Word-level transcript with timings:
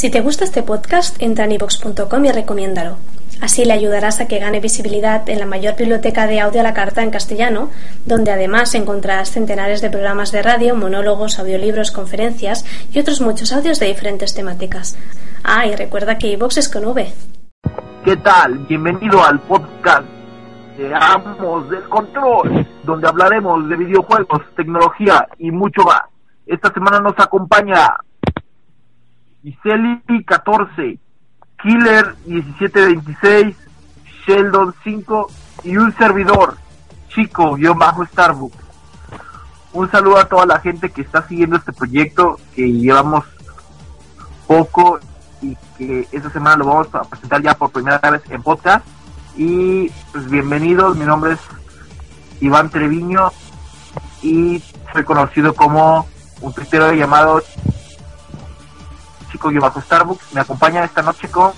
Si 0.00 0.08
te 0.08 0.22
gusta 0.22 0.44
este 0.44 0.62
podcast, 0.62 1.20
entra 1.20 1.44
en 1.44 1.52
ivox.com 1.52 2.24
y 2.24 2.32
recomiéndalo. 2.32 2.96
Así 3.42 3.66
le 3.66 3.74
ayudarás 3.74 4.18
a 4.18 4.28
que 4.28 4.38
gane 4.38 4.58
visibilidad 4.58 5.28
en 5.28 5.38
la 5.38 5.44
mayor 5.44 5.76
biblioteca 5.76 6.26
de 6.26 6.40
audio 6.40 6.60
a 6.60 6.62
la 6.62 6.72
carta 6.72 7.02
en 7.02 7.10
castellano, 7.10 7.68
donde 8.06 8.30
además 8.30 8.74
encontrarás 8.74 9.30
centenares 9.30 9.82
de 9.82 9.90
programas 9.90 10.32
de 10.32 10.40
radio, 10.40 10.74
monólogos, 10.74 11.38
audiolibros, 11.38 11.92
conferencias 11.92 12.64
y 12.90 12.98
otros 12.98 13.20
muchos 13.20 13.52
audios 13.52 13.78
de 13.78 13.88
diferentes 13.88 14.34
temáticas. 14.34 14.96
Ah, 15.44 15.66
y 15.66 15.76
recuerda 15.76 16.16
que 16.16 16.28
iVox 16.28 16.56
es 16.56 16.70
con 16.70 16.86
V. 16.86 17.12
¿Qué 18.02 18.16
tal? 18.16 18.56
Bienvenido 18.60 19.22
al 19.22 19.38
podcast 19.40 20.08
de 20.78 20.94
Amos 20.94 21.68
del 21.68 21.86
Control, 21.90 22.66
donde 22.84 23.06
hablaremos 23.06 23.68
de 23.68 23.76
videojuegos, 23.76 24.40
tecnología 24.56 25.28
y 25.36 25.50
mucho 25.50 25.82
más. 25.82 26.04
Esta 26.46 26.72
semana 26.72 27.00
nos 27.00 27.18
acompaña 27.18 27.98
Giseli 29.42 30.02
14, 30.26 30.98
Killer 31.62 32.14
1726, 32.26 33.56
Sheldon 34.26 34.74
5 34.84 35.30
y 35.64 35.76
un 35.76 35.94
servidor, 35.96 36.56
Chico-Starbucks. 37.08 38.58
Un 39.72 39.90
saludo 39.90 40.18
a 40.18 40.24
toda 40.26 40.46
la 40.46 40.58
gente 40.60 40.90
que 40.90 41.02
está 41.02 41.26
siguiendo 41.26 41.56
este 41.56 41.72
proyecto 41.72 42.38
que 42.54 42.70
llevamos 42.70 43.24
poco 44.46 44.98
y 45.40 45.56
que 45.78 46.08
esta 46.12 46.28
semana 46.30 46.56
lo 46.56 46.66
vamos 46.66 46.94
a 46.94 47.02
presentar 47.02 47.40
ya 47.40 47.54
por 47.54 47.70
primera 47.70 47.98
vez 48.10 48.22
en 48.30 48.42
podcast. 48.42 48.84
Y 49.36 49.90
pues 50.12 50.28
bienvenidos, 50.28 50.96
mi 50.96 51.04
nombre 51.04 51.34
es 51.34 51.40
Iván 52.40 52.68
Treviño 52.68 53.30
y 54.22 54.62
soy 54.92 55.04
conocido 55.04 55.54
como 55.54 56.06
un 56.40 56.52
tuitero 56.52 56.92
llamado 56.92 57.42
Chico 59.30 59.50
bajo 59.60 59.80
Starbucks. 59.80 60.32
Me 60.32 60.40
acompaña 60.40 60.84
esta 60.84 61.02
noche 61.02 61.28
con... 61.28 61.52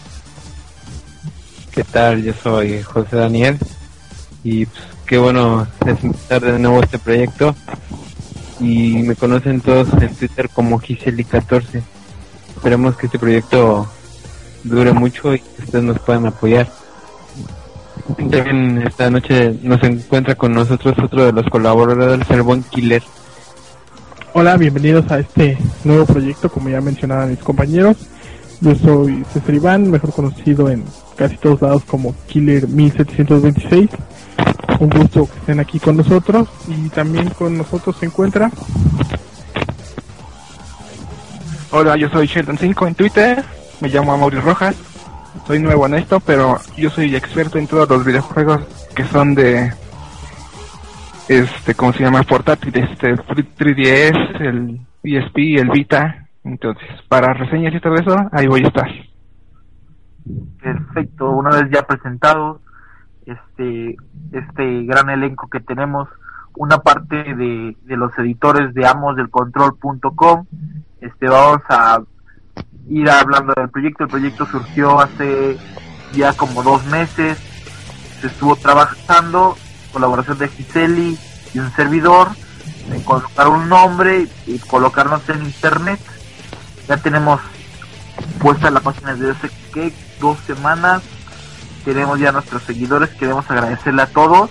¿Qué 1.71 1.85
tal? 1.85 2.23
Yo 2.23 2.34
soy 2.34 2.83
José 2.83 3.17
Daniel 3.17 3.59
y 4.45 4.67
pues, 4.67 4.83
qué 5.06 5.19
bueno 5.19 5.67
es 5.87 6.05
empezar 6.05 6.42
de 6.42 6.59
nuevo 6.59 6.81
este 6.83 6.98
proyecto 6.98 7.55
y 8.61 9.03
me 9.03 9.17
conocen 9.17 9.61
todos 9.61 9.89
en 9.95 10.14
Twitter 10.14 10.51
como 10.51 10.79
Giseli14 10.81 11.83
esperemos 12.62 12.97
que 12.97 13.06
este 13.06 13.19
proyecto 13.19 13.89
dure 14.62 14.92
mucho 14.92 15.34
y 15.34 15.41
que 15.41 15.64
ustedes 15.64 15.83
nos 15.83 15.98
puedan 15.98 16.27
apoyar. 16.27 16.69
También 18.17 18.84
esta 18.86 19.11
noche 19.11 19.59
nos 19.62 19.83
encuentra 19.83 20.36
con 20.36 20.53
nosotros 20.53 20.95
otro 21.03 21.25
de 21.25 21.33
los 21.33 21.45
colaboradores, 21.51 22.31
el 22.31 22.42
buen 22.42 22.62
Killer. 22.62 23.03
Hola, 24.34 24.56
bienvenidos 24.56 25.11
a 25.12 25.19
este 25.19 25.58
nuevo 25.84 26.06
proyecto, 26.06 26.50
como 26.50 26.70
ya 26.70 26.80
mencionaban 26.80 27.28
mis 27.28 27.41
compañeros. 27.41 27.98
Yo 28.62 28.74
soy 28.74 29.27
César 29.30 29.55
Iván, 29.55 29.91
mejor 29.91 30.11
conocido 30.14 30.70
en 30.70 30.84
casi 31.16 31.36
todos 31.36 31.61
lados 31.61 31.83
como 31.84 32.14
Killer 32.28 32.66
1726. 32.66 33.91
Un 34.80 34.89
gusto 34.89 35.27
que 35.27 35.39
estén 35.39 35.61
aquí 35.61 35.78
con 35.78 35.98
nosotros 35.98 36.48
y 36.66 36.89
también 36.89 37.28
con 37.28 37.58
nosotros 37.58 37.94
se 38.00 38.06
encuentra 38.06 38.50
Hola, 41.70 41.96
yo 41.96 42.08
soy 42.08 42.27
Sheldon5 42.27 42.86
en 42.86 42.94
Twitter, 42.94 43.44
me 43.80 43.89
llamo 43.89 44.14
Amaury 44.14 44.41
Rojas, 44.41 44.77
soy 45.46 45.58
nuevo 45.58 45.84
en 45.86 45.94
esto, 45.94 46.20
pero 46.20 46.58
yo 46.77 46.89
soy 46.89 47.14
experto 47.14 47.58
en 47.58 47.67
todos 47.67 47.89
los 47.89 48.05
videojuegos 48.05 48.61
que 48.94 49.05
son 49.05 49.34
de, 49.34 49.72
este, 51.28 51.75
¿cómo 51.75 51.92
se 51.92 52.03
llama? 52.03 52.23
Portátiles, 52.23 52.91
este, 52.91 53.15
3DS, 53.15 54.41
el 54.41 54.81
PSP, 55.03 55.39
el 55.61 55.70
Vita, 55.70 56.29
entonces, 56.45 56.89
para 57.09 57.33
reseñas 57.34 57.75
y 57.75 57.81
todo 57.81 57.95
eso, 57.95 58.17
ahí 58.33 58.47
voy 58.47 58.64
a 58.64 58.69
estar. 58.69 58.91
Perfecto, 60.62 61.31
una 61.31 61.51
vez 61.51 61.70
ya 61.73 61.83
presentado 61.83 62.61
este, 63.27 63.97
este 64.33 64.84
gran 64.84 65.11
elenco 65.11 65.48
que 65.48 65.61
tenemos, 65.61 66.08
una 66.57 66.79
parte 66.79 67.35
de, 67.35 67.77
de 67.83 67.96
los 67.96 68.17
editores 68.19 68.75
de 68.75 68.86
amosdelcontrol.com, 68.86 70.46
este, 71.01 71.29
vamos 71.29 71.63
a 71.69 72.02
ir 72.89 73.11
hablando 73.11 73.52
del 73.57 73.69
proyecto. 73.70 74.05
El 74.05 74.11
proyecto 74.11 74.46
surgió 74.46 75.01
hace 75.01 75.57
ya 76.13 76.33
como 76.35 76.63
dos 76.63 76.85
meses. 76.86 77.39
Se 78.20 78.29
estuvo 78.29 78.55
trabajando, 78.57 79.57
colaboración 79.92 80.39
de 80.39 80.48
Giseli 80.48 81.19
y 81.55 81.58
un 81.58 81.73
servidor, 81.75 82.30
en 82.91 83.03
colocar 83.03 83.48
un 83.48 83.69
nombre 83.69 84.29
y 84.47 84.58
colocarnos 84.58 85.29
en 85.29 85.45
internet. 85.45 86.01
Ya 86.89 86.97
tenemos 86.97 87.41
puesta 88.41 88.70
la 88.70 88.81
página 88.81 89.14
de 89.14 89.31
hace 89.31 89.51
que 89.73 89.92
dos 90.20 90.39
semanas. 90.47 91.02
Tenemos 91.85 92.19
ya 92.19 92.33
nuestros 92.33 92.63
seguidores. 92.63 93.11
Queremos 93.11 93.48
agradecerle 93.51 94.02
a 94.02 94.07
todos 94.07 94.51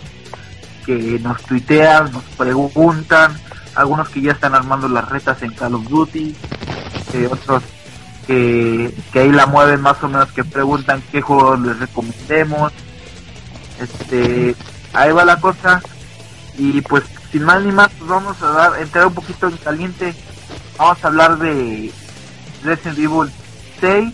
que 0.85 1.19
nos 1.19 1.41
tuitean, 1.43 2.11
nos 2.11 2.23
preguntan, 2.37 3.37
algunos 3.75 4.09
que 4.09 4.21
ya 4.21 4.31
están 4.31 4.55
armando 4.55 4.87
las 4.87 5.07
retas 5.09 5.41
en 5.43 5.53
Call 5.53 5.75
of 5.75 5.87
Duty, 5.87 6.35
eh, 7.13 7.29
otros 7.31 7.63
que, 8.27 8.93
que 9.11 9.19
ahí 9.19 9.31
la 9.31 9.45
mueven 9.45 9.81
más 9.81 10.01
o 10.03 10.09
menos, 10.09 10.31
que 10.31 10.43
preguntan 10.43 11.03
qué 11.11 11.21
juegos 11.21 11.59
les 11.61 11.79
recomendemos. 11.79 12.73
Este, 13.79 14.55
ahí 14.93 15.11
va 15.11 15.25
la 15.25 15.39
cosa. 15.39 15.81
Y 16.57 16.81
pues 16.81 17.03
sin 17.31 17.43
más 17.43 17.61
ni 17.63 17.71
más, 17.71 17.89
pues 17.97 18.09
vamos 18.09 18.41
a 18.41 18.47
dar, 18.47 18.81
entrar 18.81 19.07
un 19.07 19.13
poquito 19.13 19.47
en 19.47 19.57
caliente. 19.57 20.13
Vamos 20.77 21.03
a 21.03 21.07
hablar 21.07 21.37
de 21.37 21.91
Resident 22.63 22.97
Evil 22.97 23.31
6, 23.79 24.13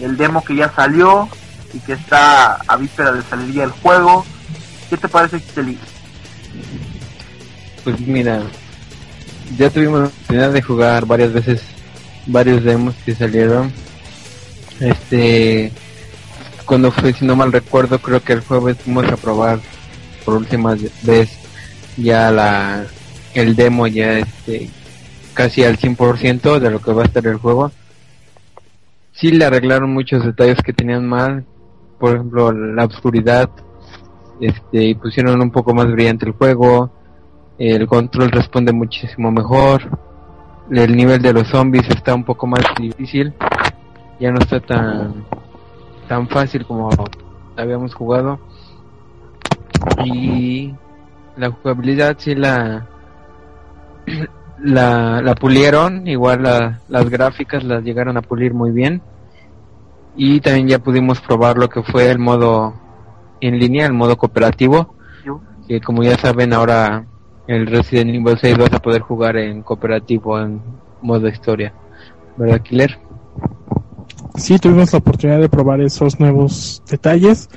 el 0.00 0.16
demo 0.16 0.44
que 0.44 0.56
ya 0.56 0.72
salió 0.74 1.28
y 1.72 1.78
que 1.80 1.92
está 1.92 2.54
a 2.66 2.76
víspera 2.76 3.12
de 3.12 3.22
salir 3.22 3.60
el 3.60 3.70
juego. 3.70 4.24
¿Qué 4.88 4.96
te 4.96 5.08
parece, 5.08 5.40
Kiteli? 5.40 5.78
Pues 7.84 8.00
mira, 8.00 8.42
ya 9.56 9.70
tuvimos 9.70 10.00
la 10.00 10.06
oportunidad 10.06 10.52
de 10.52 10.62
jugar 10.62 11.06
varias 11.06 11.32
veces 11.32 11.62
varios 12.26 12.64
demos 12.64 12.94
que 13.04 13.14
salieron. 13.14 13.72
Este, 14.80 15.72
cuando 16.64 16.90
fue, 16.90 17.12
si 17.12 17.24
no 17.24 17.36
mal 17.36 17.52
recuerdo, 17.52 17.98
creo 18.00 18.22
que 18.22 18.34
el 18.34 18.40
jueves 18.40 18.76
fuimos 18.82 19.06
a 19.06 19.16
probar 19.16 19.60
por 20.26 20.34
última 20.34 20.74
vez 21.04 21.30
ya 21.96 22.30
la 22.32 22.84
el 23.32 23.54
demo 23.54 23.86
ya 23.86 24.18
este 24.18 24.68
casi 25.34 25.62
al 25.62 25.78
100% 25.78 26.58
de 26.58 26.70
lo 26.70 26.80
que 26.80 26.92
va 26.92 27.02
a 27.02 27.04
estar 27.04 27.24
el 27.26 27.36
juego. 27.36 27.70
Sí 29.12 29.30
le 29.30 29.44
arreglaron 29.44 29.92
muchos 29.94 30.24
detalles 30.24 30.58
que 30.62 30.72
tenían 30.72 31.06
mal, 31.06 31.44
por 32.00 32.16
ejemplo 32.16 32.52
la 32.52 32.84
oscuridad, 32.84 33.48
este, 34.40 34.84
y 34.84 34.94
pusieron 34.94 35.40
un 35.40 35.50
poco 35.50 35.72
más 35.74 35.90
brillante 35.90 36.26
el 36.26 36.32
juego, 36.32 36.90
el 37.58 37.86
control 37.86 38.30
responde 38.30 38.72
muchísimo 38.72 39.30
mejor, 39.30 39.82
el 40.70 40.96
nivel 40.96 41.22
de 41.22 41.32
los 41.32 41.48
zombies 41.48 41.88
está 41.88 42.14
un 42.14 42.24
poco 42.24 42.46
más 42.46 42.64
difícil, 42.78 43.32
ya 44.18 44.32
no 44.32 44.38
está 44.40 44.60
tan 44.60 45.24
tan 46.08 46.28
fácil 46.28 46.66
como 46.66 46.90
habíamos 47.56 47.94
jugado 47.94 48.38
y 50.04 50.74
la 51.36 51.50
jugabilidad 51.50 52.16
sí 52.18 52.34
la 52.34 52.86
la, 54.58 55.20
la 55.22 55.34
pulieron, 55.34 56.06
igual 56.06 56.42
las 56.88 57.10
gráficas 57.10 57.64
las 57.64 57.82
llegaron 57.84 58.16
a 58.16 58.22
pulir 58.22 58.54
muy 58.54 58.70
bien 58.70 59.02
y 60.16 60.40
también 60.40 60.68
ya 60.68 60.78
pudimos 60.78 61.20
probar 61.20 61.58
lo 61.58 61.68
que 61.68 61.82
fue 61.82 62.10
el 62.10 62.18
modo 62.18 62.74
en 63.40 63.58
línea, 63.58 63.86
el 63.86 63.92
modo 63.92 64.16
cooperativo, 64.16 64.94
que 65.68 65.80
como 65.80 66.02
ya 66.02 66.16
saben 66.16 66.54
ahora 66.54 67.04
el 67.46 67.66
Resident 67.66 68.10
Evil 68.10 68.38
6 68.40 68.58
vas 68.58 68.72
a 68.72 68.78
poder 68.78 69.02
jugar 69.02 69.36
en 69.36 69.62
cooperativo 69.62 70.40
en 70.40 70.60
modo 71.02 71.28
historia. 71.28 71.72
¿Verdad, 72.36 72.60
Killer? 72.62 72.98
Sí, 74.36 74.58
tuvimos 74.58 74.92
la 74.92 74.98
oportunidad 74.98 75.40
de 75.40 75.48
probar 75.48 75.80
esos 75.80 76.18
nuevos 76.18 76.82
detalles. 76.90 77.48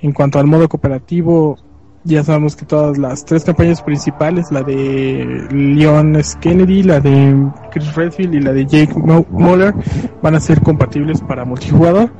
En 0.00 0.12
cuanto 0.12 0.38
al 0.38 0.46
modo 0.46 0.68
cooperativo, 0.68 1.56
ya 2.04 2.24
sabemos 2.24 2.56
que 2.56 2.64
todas 2.64 2.98
las 2.98 3.24
tres 3.24 3.44
campañas 3.44 3.80
principales, 3.80 4.50
la 4.50 4.62
de 4.62 5.46
Leon 5.50 6.16
S. 6.16 6.36
Kennedy, 6.40 6.82
la 6.82 7.00
de 7.00 7.36
Chris 7.70 7.94
Redfield 7.94 8.34
y 8.34 8.40
la 8.40 8.52
de 8.52 8.66
Jake 8.66 8.94
Muller, 9.30 9.74
van 10.20 10.34
a 10.34 10.40
ser 10.40 10.60
compatibles 10.62 11.20
para 11.20 11.44
multijugador. 11.44 12.10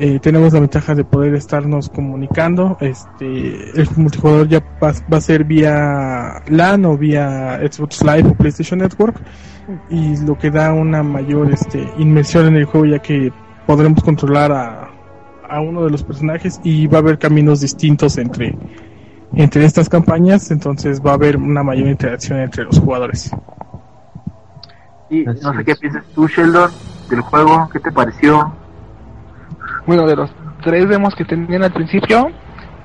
Eh, 0.00 0.20
tenemos 0.20 0.52
la 0.52 0.60
ventaja 0.60 0.94
de 0.94 1.04
poder 1.04 1.34
estarnos 1.34 1.88
comunicando. 1.88 2.76
Este, 2.80 3.80
el 3.80 3.88
multijugador 3.96 4.48
ya 4.48 4.62
va, 4.82 4.92
a 5.16 5.20
ser 5.20 5.44
vía 5.44 6.42
LAN 6.48 6.84
o 6.84 6.96
vía 6.96 7.60
Xbox 7.70 8.02
Live 8.04 8.28
o 8.28 8.34
PlayStation 8.34 8.80
Network 8.80 9.20
y 9.90 10.16
lo 10.18 10.38
que 10.38 10.50
da 10.50 10.72
una 10.72 11.02
mayor 11.02 11.52
este, 11.52 11.86
inmersión 11.98 12.46
en 12.46 12.56
el 12.56 12.64
juego 12.64 12.86
ya 12.86 13.00
que 13.00 13.32
podremos 13.66 14.02
controlar 14.02 14.50
a, 14.50 14.88
a 15.48 15.60
uno 15.60 15.84
de 15.84 15.90
los 15.90 16.02
personajes 16.02 16.60
y 16.64 16.86
va 16.86 16.98
a 16.98 17.00
haber 17.00 17.18
caminos 17.18 17.60
distintos 17.60 18.18
entre 18.18 18.56
entre 19.34 19.64
estas 19.64 19.88
campañas, 19.88 20.50
entonces 20.50 21.00
va 21.04 21.12
a 21.12 21.14
haber 21.14 21.36
una 21.36 21.62
mayor 21.62 21.88
interacción 21.88 22.40
entre 22.40 22.64
los 22.64 22.78
jugadores. 22.78 23.30
Y 25.10 25.24
no 25.24 25.54
sé 25.54 25.64
qué 25.64 25.74
piensas 25.76 26.04
tú, 26.14 26.26
Sheldon, 26.28 26.70
del 27.08 27.20
juego, 27.20 27.68
¿qué 27.72 27.80
te 27.80 27.92
pareció? 27.92 28.52
Bueno, 29.86 30.06
de 30.06 30.16
los 30.16 30.30
tres 30.62 30.88
demos 30.88 31.14
que 31.14 31.24
tenían 31.24 31.62
al 31.62 31.72
principio, 31.72 32.30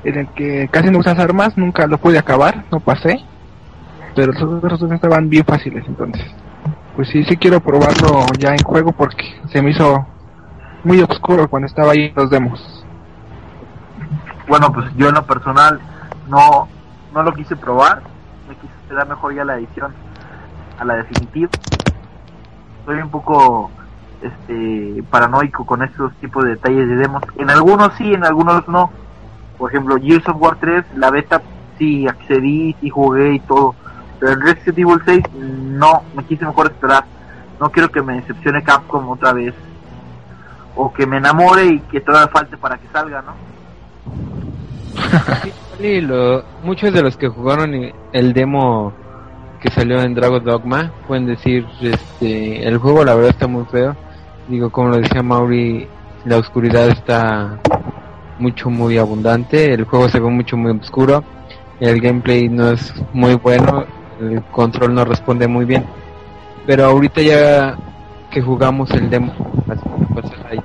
en 0.03 0.17
el 0.19 0.27
que 0.29 0.69
casi 0.71 0.89
no 0.89 0.99
usas 0.99 1.19
armas, 1.19 1.57
nunca 1.57 1.87
lo 1.87 1.97
pude 1.97 2.17
acabar, 2.17 2.65
no 2.71 2.79
pasé. 2.79 3.19
Pero 4.15 4.31
los 4.31 4.43
otros 4.43 4.79
dos 4.79 4.91
estaban 4.91 5.29
bien 5.29 5.43
fáciles, 5.43 5.83
entonces. 5.87 6.23
Pues 6.95 7.09
sí, 7.09 7.23
sí 7.23 7.35
quiero 7.37 7.59
probarlo 7.59 8.25
ya 8.37 8.51
en 8.51 8.63
juego 8.63 8.91
porque 8.91 9.25
se 9.51 9.61
me 9.61 9.71
hizo 9.71 10.05
muy 10.83 11.01
oscuro 11.01 11.49
cuando 11.49 11.65
estaba 11.65 11.91
ahí 11.91 12.05
en 12.05 12.15
los 12.15 12.29
demos. 12.29 12.85
Bueno, 14.47 14.71
pues 14.71 14.85
yo 14.95 15.09
en 15.09 15.15
lo 15.15 15.25
personal 15.25 15.79
no, 16.33 16.67
no 17.13 17.21
lo 17.21 17.31
quise 17.33 17.55
probar, 17.55 18.01
me 18.49 18.55
quise 18.55 18.73
esperar 18.81 19.07
mejor 19.07 19.35
ya 19.35 19.45
la 19.45 19.57
edición 19.57 19.93
a 20.79 20.83
la 20.83 20.95
definitiva. 20.95 21.51
Soy 22.85 22.97
un 22.97 23.09
poco 23.09 23.69
este 24.21 25.03
paranoico 25.11 25.63
con 25.63 25.83
estos 25.83 26.11
tipos 26.15 26.43
de 26.43 26.51
detalles 26.51 26.87
de 26.87 26.95
demos. 26.95 27.21
En 27.37 27.51
algunos 27.51 27.93
sí, 27.97 28.13
en 28.13 28.25
algunos 28.25 28.67
no. 28.67 28.89
Por 29.59 29.69
ejemplo, 29.69 29.97
Gears 30.01 30.27
of 30.27 30.41
War 30.41 30.57
3, 30.59 30.85
la 30.95 31.11
beta 31.11 31.41
sí 31.77 32.07
accedí, 32.07 32.75
sí 32.81 32.89
jugué 32.89 33.35
y 33.35 33.39
todo. 33.39 33.75
Pero 34.19 34.33
en 34.33 34.41
Resident 34.41 34.79
Evil 34.79 35.01
6 35.05 35.23
no, 35.35 36.01
me 36.15 36.25
quise 36.25 36.45
mejor 36.45 36.67
esperar. 36.67 37.05
No 37.59 37.69
quiero 37.69 37.91
que 37.91 38.01
me 38.01 38.15
decepcione 38.15 38.63
Capcom 38.63 39.07
otra 39.09 39.33
vez. 39.33 39.53
O 40.75 40.91
que 40.91 41.05
me 41.05 41.17
enamore 41.17 41.65
y 41.65 41.79
que 41.81 42.01
todavía 42.01 42.29
falte 42.29 42.57
para 42.57 42.77
que 42.79 42.87
salga, 42.87 43.21
¿no? 43.21 43.33
Muchos 46.63 46.93
de 46.93 47.01
los 47.01 47.17
que 47.17 47.27
jugaron 47.27 47.73
el 48.13 48.33
demo 48.33 48.93
que 49.59 49.69
salió 49.71 50.01
en 50.01 50.13
Dragon 50.13 50.43
Dogma 50.43 50.91
pueden 51.07 51.25
decir, 51.25 51.65
este, 51.81 52.67
el 52.67 52.77
juego 52.77 53.03
la 53.03 53.15
verdad 53.15 53.31
está 53.31 53.47
muy 53.47 53.65
feo. 53.65 53.95
Digo, 54.47 54.69
como 54.69 54.89
lo 54.89 54.97
decía 54.97 55.23
Mauri, 55.23 55.87
la 56.25 56.37
oscuridad 56.37 56.89
está 56.89 57.59
mucho, 58.39 58.69
muy 58.69 58.97
abundante. 58.97 59.73
El 59.73 59.85
juego 59.85 60.09
se 60.09 60.19
ve 60.19 60.29
mucho, 60.29 60.57
muy 60.57 60.71
oscuro. 60.71 61.23
El 61.79 62.01
gameplay 62.01 62.49
no 62.49 62.71
es 62.71 62.93
muy 63.13 63.35
bueno. 63.35 63.85
El 64.19 64.41
control 64.51 64.93
no 64.93 65.05
responde 65.05 65.47
muy 65.47 65.65
bien. 65.65 65.85
Pero 66.65 66.85
ahorita 66.85 67.21
ya 67.21 67.77
que 68.29 68.41
jugamos 68.41 68.89
el 68.91 69.09
demo, 69.09 69.33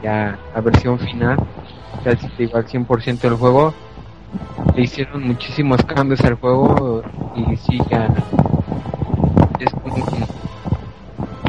ya 0.03 0.39
la 0.55 0.61
versión 0.61 0.99
final, 0.99 1.37
casi 2.05 2.27
igual 2.39 2.67
100% 2.67 3.21
del 3.21 3.35
juego, 3.35 3.75
le 4.75 4.83
hicieron 4.83 5.27
muchísimos 5.27 5.83
cambios 5.85 6.21
al 6.23 6.35
juego 6.35 7.03
y 7.35 7.57
sí 7.57 7.79
ya 7.91 8.09
es 9.59 9.73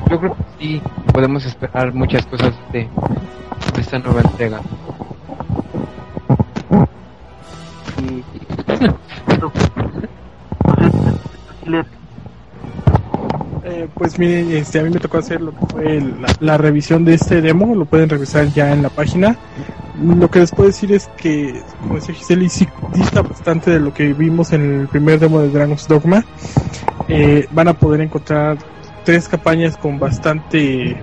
yo 0.09 0.19
creo 0.19 0.33
que 0.35 0.43
sí 0.59 0.81
podemos 1.13 1.45
esperar 1.45 1.93
muchas 1.93 2.25
cosas 2.25 2.53
de, 2.71 2.87
esta 3.77 3.99
nueva 3.99 4.21
entrega 4.21 4.59
Eh, 13.63 13.87
pues 13.93 14.17
mire, 14.17 14.57
este, 14.57 14.79
a 14.79 14.83
mí 14.83 14.89
me 14.89 14.99
tocó 14.99 15.19
hacer 15.19 15.41
lo 15.41 15.51
que 15.51 15.65
fue 15.67 16.01
la, 16.01 16.27
la, 16.39 16.57
revisión 16.57 17.05
de 17.05 17.13
este 17.13 17.41
demo, 17.41 17.75
lo 17.75 17.85
pueden 17.85 18.09
revisar 18.09 18.47
ya 18.47 18.73
en 18.73 18.81
la 18.81 18.89
página. 18.89 19.37
Lo 20.01 20.29
que 20.29 20.39
les 20.39 20.51
puedo 20.51 20.67
decir 20.67 20.93
es 20.93 21.07
que, 21.17 21.61
como 21.81 21.95
decía 21.95 22.15
Giseli, 22.15 22.49
sí 22.49 22.67
dista 22.93 23.21
bastante 23.21 23.71
de 23.71 23.79
lo 23.79 23.93
que 23.93 24.13
vimos 24.13 24.53
en 24.53 24.81
el 24.81 24.87
primer 24.87 25.19
demo 25.19 25.41
de 25.41 25.49
Dragon's 25.49 25.87
Dogma. 25.87 26.23
Eh, 27.07 27.47
van 27.51 27.67
a 27.67 27.73
poder 27.73 28.01
encontrar 28.01 28.57
tres 29.03 29.27
campañas 29.27 29.75
con 29.77 29.99
bastante 29.99 31.01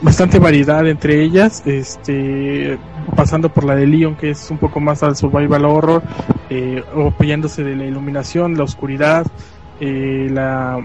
bastante 0.00 0.38
variedad 0.38 0.86
entre 0.86 1.22
ellas, 1.22 1.62
este 1.64 2.78
pasando 3.16 3.48
por 3.48 3.64
la 3.64 3.74
de 3.74 3.86
Leon 3.86 4.16
que 4.16 4.30
es 4.30 4.50
un 4.50 4.58
poco 4.58 4.80
más 4.80 5.02
al 5.02 5.16
survival 5.16 5.64
horror, 5.64 6.02
eh, 6.50 6.82
apoyándose 7.06 7.62
de 7.64 7.76
la 7.76 7.84
iluminación, 7.84 8.56
la 8.56 8.64
oscuridad, 8.64 9.26
eh, 9.80 10.28
la 10.30 10.84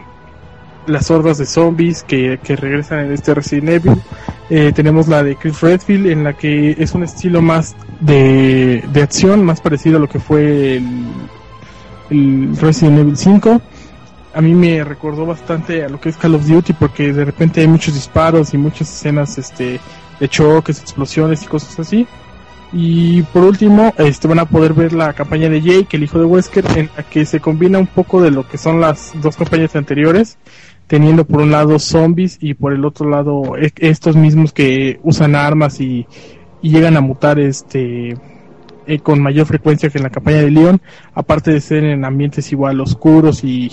las 0.88 1.12
hordas 1.12 1.38
de 1.38 1.46
zombies 1.46 2.04
que, 2.04 2.40
que 2.42 2.56
regresan 2.56 3.00
en 3.06 3.12
este 3.12 3.34
Resident 3.34 3.70
Evil. 3.70 4.02
Eh, 4.50 4.72
tenemos 4.74 5.08
la 5.08 5.22
de 5.22 5.36
Chris 5.36 5.62
Redfield, 5.62 6.08
en 6.08 6.24
la 6.24 6.34
que 6.34 6.76
es 6.80 6.96
un 6.96 7.04
estilo 7.04 7.42
más 7.42 7.76
de, 8.00 8.84
de 8.92 9.04
acción, 9.04 9.44
más 9.44 9.62
parecido 9.62 9.98
a 9.98 10.00
lo 10.00 10.10
que 10.10 10.20
fue 10.20 10.78
el, 12.10 12.58
Resident 12.60 13.00
Evil 13.00 13.18
5. 13.18 13.62
A 14.34 14.42
mí 14.42 14.54
me 14.56 14.84
recordó 14.84 15.26
bastante 15.26 15.84
a 15.84 15.90
lo 15.90 16.00
que 16.00 16.10
es 16.10 16.18
Call 16.18 16.34
of 16.34 16.48
Duty, 16.48 16.74
porque 16.74 17.14
de 17.14 17.26
repente 17.26 17.62
hay 17.62 17.68
muchos 17.68 17.94
disparos 17.94 18.54
y 18.54 18.58
muchas 18.58 18.90
escenas 18.90 19.38
este, 19.38 19.80
de 20.20 20.28
choques, 20.28 20.80
explosiones 20.80 21.44
y 21.44 21.46
cosas 21.46 21.80
así. 21.80 22.08
Y 22.72 23.24
por 23.24 23.44
último, 23.44 23.94
este 23.98 24.28
van 24.28 24.40
a 24.40 24.46
poder 24.46 24.74
ver 24.74 24.94
la 24.94 25.14
campaña 25.14 25.50
de 25.50 25.62
Jake, 25.62 25.98
el 25.98 26.04
hijo 26.04 26.20
de 26.20 26.26
Wesker, 26.26 26.66
en 26.76 26.90
la 26.96 27.04
que 27.04 27.26
se 27.26 27.40
combina 27.40 27.80
un 27.80 27.88
poco 27.88 28.22
de 28.22 28.32
lo 28.32 28.48
que 28.48 28.58
son 28.58 28.80
las 28.80 29.12
dos 29.22 29.36
campañas 29.36 29.76
anteriores, 29.76 30.38
teniendo 30.90 31.24
por 31.24 31.42
un 31.44 31.52
lado 31.52 31.78
zombies 31.78 32.40
y 32.42 32.56
por 32.56 32.74
el 32.74 32.84
otro 32.84 33.08
lado 33.08 33.56
estos 33.78 34.16
mismos 34.16 34.52
que 34.52 35.00
usan 35.04 35.36
armas 35.36 35.80
y, 35.80 36.08
y 36.64 36.72
llegan 36.72 36.98
a 36.98 37.02
mutar 37.02 37.40
este 37.40 38.18
eh, 38.88 39.00
con 39.00 39.22
mayor 39.22 39.46
frecuencia 39.46 39.92
que 39.92 40.00
en 40.00 40.06
la 40.06 40.10
campaña 40.10 40.38
de 40.38 40.50
Leon, 40.50 40.82
aparte 41.14 41.52
de 41.52 41.62
ser 41.62 41.84
en 41.84 42.04
ambientes 42.06 42.52
igual 42.52 42.82
oscuros 42.82 43.44
y, 43.44 43.72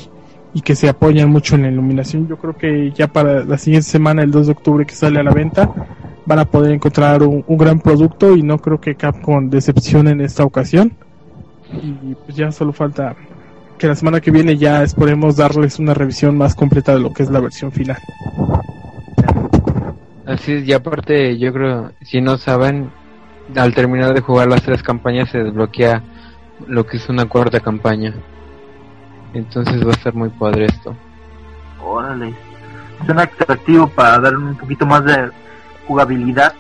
y 0.53 0.61
que 0.61 0.77
se 0.77 0.91
apoyan 0.91 1.31
mucho 1.31 1.55
en 1.55 1.63
la 1.63 1.69
iluminación. 1.69 2.29
Yo 2.29 2.37
creo 2.37 2.55
que 2.55 2.93
ya 2.95 3.09
para 3.09 3.45
la 3.45 3.57
siguiente 3.57 3.89
semana, 3.89 4.23
el 4.23 4.31
2 4.31 4.49
de 4.49 4.53
octubre 4.53 4.85
que 4.85 4.95
sale 4.95 5.19
a 5.19 5.23
la 5.23 5.33
venta, 5.33 5.73
van 6.27 6.39
a 6.39 6.45
poder 6.45 6.73
encontrar 6.73 7.23
un, 7.23 7.43
un 7.47 7.57
gran 7.57 7.81
producto 7.81 8.37
y 8.37 8.43
no 8.43 8.59
creo 8.59 8.79
que 8.79 8.95
Capcom 8.95 9.49
decepcione 9.49 10.11
en 10.11 10.21
esta 10.21 10.45
ocasión. 10.45 10.93
Y 11.83 12.15
pues 12.15 12.37
ya 12.37 12.53
solo 12.53 12.75
falta 12.75 13.17
que 13.79 13.87
la 13.87 13.95
semana 13.95 14.21
que 14.21 14.31
viene 14.31 14.57
ya 14.57 14.83
esperemos 14.83 15.37
darles 15.37 15.79
una 15.79 15.95
revisión 15.95 16.37
más 16.37 16.55
completa 16.55 16.95
de 16.95 17.01
lo 17.01 17.13
que 17.13 17.23
es 17.23 17.31
la 17.31 17.41
versión 17.41 17.73
final. 17.73 17.99
Así 20.27 20.53
es, 20.53 20.67
y 20.67 20.73
aparte 20.73 21.39
yo 21.39 21.53
creo, 21.53 21.93
si 22.03 22.21
no 22.21 22.37
saben, 22.37 22.91
al 23.55 23.75
terminar 23.75 24.13
de 24.13 24.21
jugar 24.21 24.49
las 24.49 24.63
tres 24.63 24.83
campañas 24.83 25.31
se 25.31 25.39
desbloquea 25.39 26.03
lo 26.67 26.87
que 26.87 26.97
es 26.97 27.09
una 27.09 27.27
cuarta 27.27 27.61
campaña. 27.61 28.15
Entonces 29.35 29.87
va 29.87 29.93
a 29.93 30.03
ser 30.03 30.15
muy 30.15 30.31
padre 30.31 30.67
esto. 30.67 30.97
Órale. 31.85 32.35
Suena 33.05 33.23
atractivo 33.23 33.87
para 33.89 34.19
dar 34.19 34.37
un 34.37 34.57
poquito 34.57 34.87
más 34.87 35.05
de 35.05 35.31
jugabilidad 35.87 36.55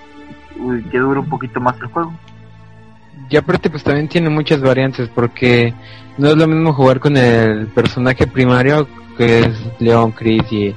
y 0.54 0.82
que 0.84 0.98
dure 0.98 1.20
un 1.20 1.28
poquito 1.28 1.60
más 1.60 1.76
el 1.80 1.86
juego. 1.86 2.12
Y 3.28 3.36
aparte 3.36 3.70
pues 3.70 3.82
también 3.82 4.08
tiene 4.08 4.30
muchas 4.30 4.60
variantes 4.60 5.08
porque 5.14 5.74
no 6.18 6.28
es 6.28 6.36
lo 6.36 6.46
mismo 6.46 6.72
jugar 6.72 7.00
con 7.00 7.16
el 7.16 7.66
personaje 7.68 8.26
primario 8.26 8.86
que 9.16 9.40
es 9.40 9.48
Leon, 9.78 10.12
Chris 10.12 10.44
y, 10.50 10.74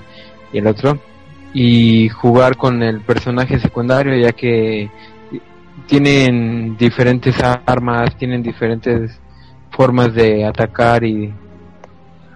y 0.53 0.57
el 0.57 0.67
otro 0.67 0.99
y 1.53 2.09
jugar 2.09 2.57
con 2.57 2.81
el 2.83 3.01
personaje 3.01 3.59
secundario 3.59 4.15
ya 4.15 4.31
que 4.31 4.89
tienen 5.87 6.77
diferentes 6.77 7.35
armas, 7.65 8.15
tienen 8.17 8.43
diferentes 8.43 9.19
formas 9.71 10.13
de 10.13 10.45
atacar 10.45 11.03
y, 11.03 11.33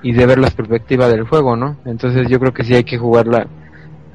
y 0.01 0.11
de 0.11 0.25
ver 0.25 0.39
la 0.39 0.49
perspectiva 0.49 1.07
del 1.07 1.27
juego, 1.27 1.55
¿no? 1.55 1.77
Entonces 1.85 2.27
yo 2.29 2.39
creo 2.39 2.53
que 2.53 2.63
sí 2.63 2.73
hay 2.73 2.83
que 2.83 2.97
jugar 2.97 3.27
la, 3.27 3.47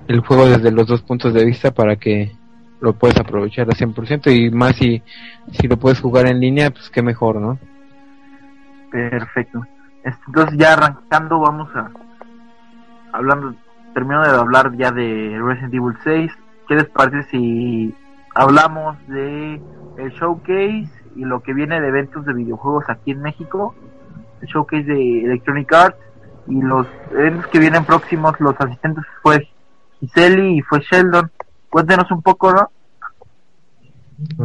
el 0.08 0.20
juego 0.20 0.48
desde 0.48 0.72
los 0.72 0.86
dos 0.86 1.02
puntos 1.02 1.34
de 1.34 1.44
vista 1.44 1.70
para 1.70 1.96
que 1.96 2.32
lo 2.80 2.92
puedas 2.92 3.18
aprovechar 3.18 3.66
al 3.68 3.76
100% 3.76 4.30
y 4.30 4.50
más 4.50 4.76
si, 4.76 5.02
si 5.52 5.68
lo 5.68 5.76
puedes 5.76 6.00
jugar 6.00 6.26
en 6.26 6.40
línea, 6.40 6.70
pues 6.70 6.90
qué 6.90 7.02
mejor, 7.02 7.36
¿no? 7.36 7.58
Perfecto. 8.90 9.64
Entonces 10.04 10.56
ya 10.58 10.74
arrancando 10.74 11.40
vamos 11.40 11.68
a 11.74 11.90
hablando 13.12 13.54
termino 13.94 14.22
de 14.22 14.30
hablar 14.30 14.76
ya 14.76 14.90
de 14.90 15.38
Resident 15.42 15.74
Evil 15.74 15.96
6. 16.04 16.32
¿Qué 16.68 16.74
les 16.74 16.88
parece 16.88 17.28
si 17.30 17.94
hablamos 18.34 18.96
de 19.08 19.60
el 19.96 20.10
showcase 20.12 20.90
y 21.16 21.24
lo 21.24 21.40
que 21.40 21.54
viene 21.54 21.80
de 21.80 21.88
eventos 21.88 22.24
de 22.24 22.34
videojuegos 22.34 22.84
aquí 22.88 23.12
en 23.12 23.22
México? 23.22 23.74
El 24.40 24.48
showcase 24.48 24.84
de 24.84 25.24
Electronic 25.24 25.72
Arts 25.72 25.98
y 26.46 26.62
los 26.62 26.86
eventos 27.10 27.46
que 27.48 27.58
vienen 27.58 27.84
próximos, 27.84 28.38
los 28.38 28.54
asistentes 28.60 29.04
fue 29.22 29.48
Giseli 30.00 30.58
y 30.58 30.62
fue 30.62 30.80
Sheldon. 30.80 31.30
Cuéntenos 31.70 32.10
un 32.10 32.22
poco, 32.22 32.52
¿no? 32.52 32.70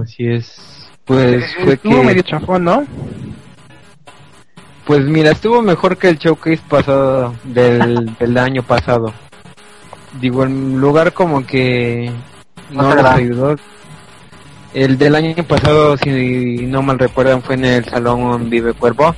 Así 0.02 0.28
es. 0.28 0.90
Pues 1.06 1.56
fue 1.56 1.74
Estuvo 1.74 2.02
que... 2.02 2.06
medio 2.06 2.22
chafón, 2.22 2.64
¿no? 2.64 2.86
Pues 4.86 5.02
mira, 5.06 5.32
estuvo 5.32 5.62
mejor 5.62 5.98
que 5.98 6.10
el 6.10 6.18
showcase 6.18 6.62
pasado 6.70 7.34
del, 7.44 8.16
del 8.20 8.38
año 8.38 8.64
pasado. 8.64 9.14
Digo, 10.20 10.44
en 10.44 10.80
lugar 10.80 11.14
como 11.14 11.46
que 11.46 12.12
no 12.72 12.84
No 12.84 12.96
nos 12.96 13.06
ayudó. 13.06 13.56
El 14.74 14.98
del 14.98 15.16
año 15.16 15.36
pasado, 15.44 15.98
si 15.98 16.66
no 16.66 16.82
mal 16.82 16.98
recuerdan, 16.98 17.42
fue 17.44 17.56
en 17.56 17.66
el 17.66 17.86
Salón 17.86 18.50
Vive 18.50 18.74
Cuervo. 18.74 19.16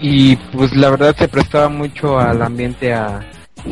Y 0.00 0.36
pues 0.36 0.74
la 0.74 0.90
verdad 0.90 1.14
se 1.16 1.28
prestaba 1.28 1.68
mucho 1.68 2.18
al 2.18 2.42
ambiente 2.42 2.92
a, 2.92 3.20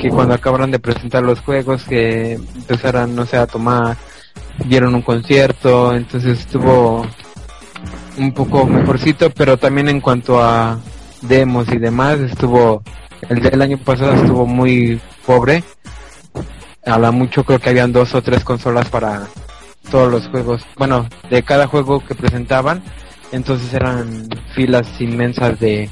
que 0.01 0.09
cuando 0.09 0.35
acabaron 0.35 0.71
de 0.71 0.79
presentar 0.79 1.23
los 1.23 1.41
juegos 1.41 1.85
que 1.85 2.35
empezaran, 2.35 3.15
no 3.15 3.27
sé, 3.27 3.37
a 3.37 3.47
tomar, 3.47 3.97
dieron 4.65 4.95
un 4.95 5.03
concierto, 5.03 5.95
entonces 5.95 6.41
estuvo 6.41 7.07
un 8.19 8.33
poco 8.33 8.67
mejorcito, 8.67 9.31
pero 9.31 9.57
también 9.57 9.89
en 9.89 10.01
cuanto 10.01 10.43
a 10.43 10.79
demos 11.23 11.69
y 11.73 11.79
demás, 11.79 12.19
estuvo, 12.21 12.83
el 13.29 13.41
del 13.41 13.63
año 13.63 13.79
pasado 13.79 14.13
estuvo 14.15 14.47
muy 14.47 15.01
pobre. 15.27 15.65
A 16.85 16.99
la 16.99 17.13
mucho 17.13 17.45
creo 17.45 17.61
que 17.61 17.71
habían 17.71 17.93
dos 17.93 18.15
o 18.15 18.23
tres 18.23 18.43
consolas 18.43 18.89
para 18.89 19.29
todos 19.91 20.11
los 20.11 20.27
juegos, 20.29 20.65
bueno, 20.77 21.09
de 21.31 21.43
cada 21.43 21.67
juego 21.67 22.05
que 22.05 22.15
presentaban, 22.15 22.83
entonces 23.31 23.73
eran 23.75 24.29
filas 24.55 24.89
inmensas 25.01 25.59
de, 25.61 25.91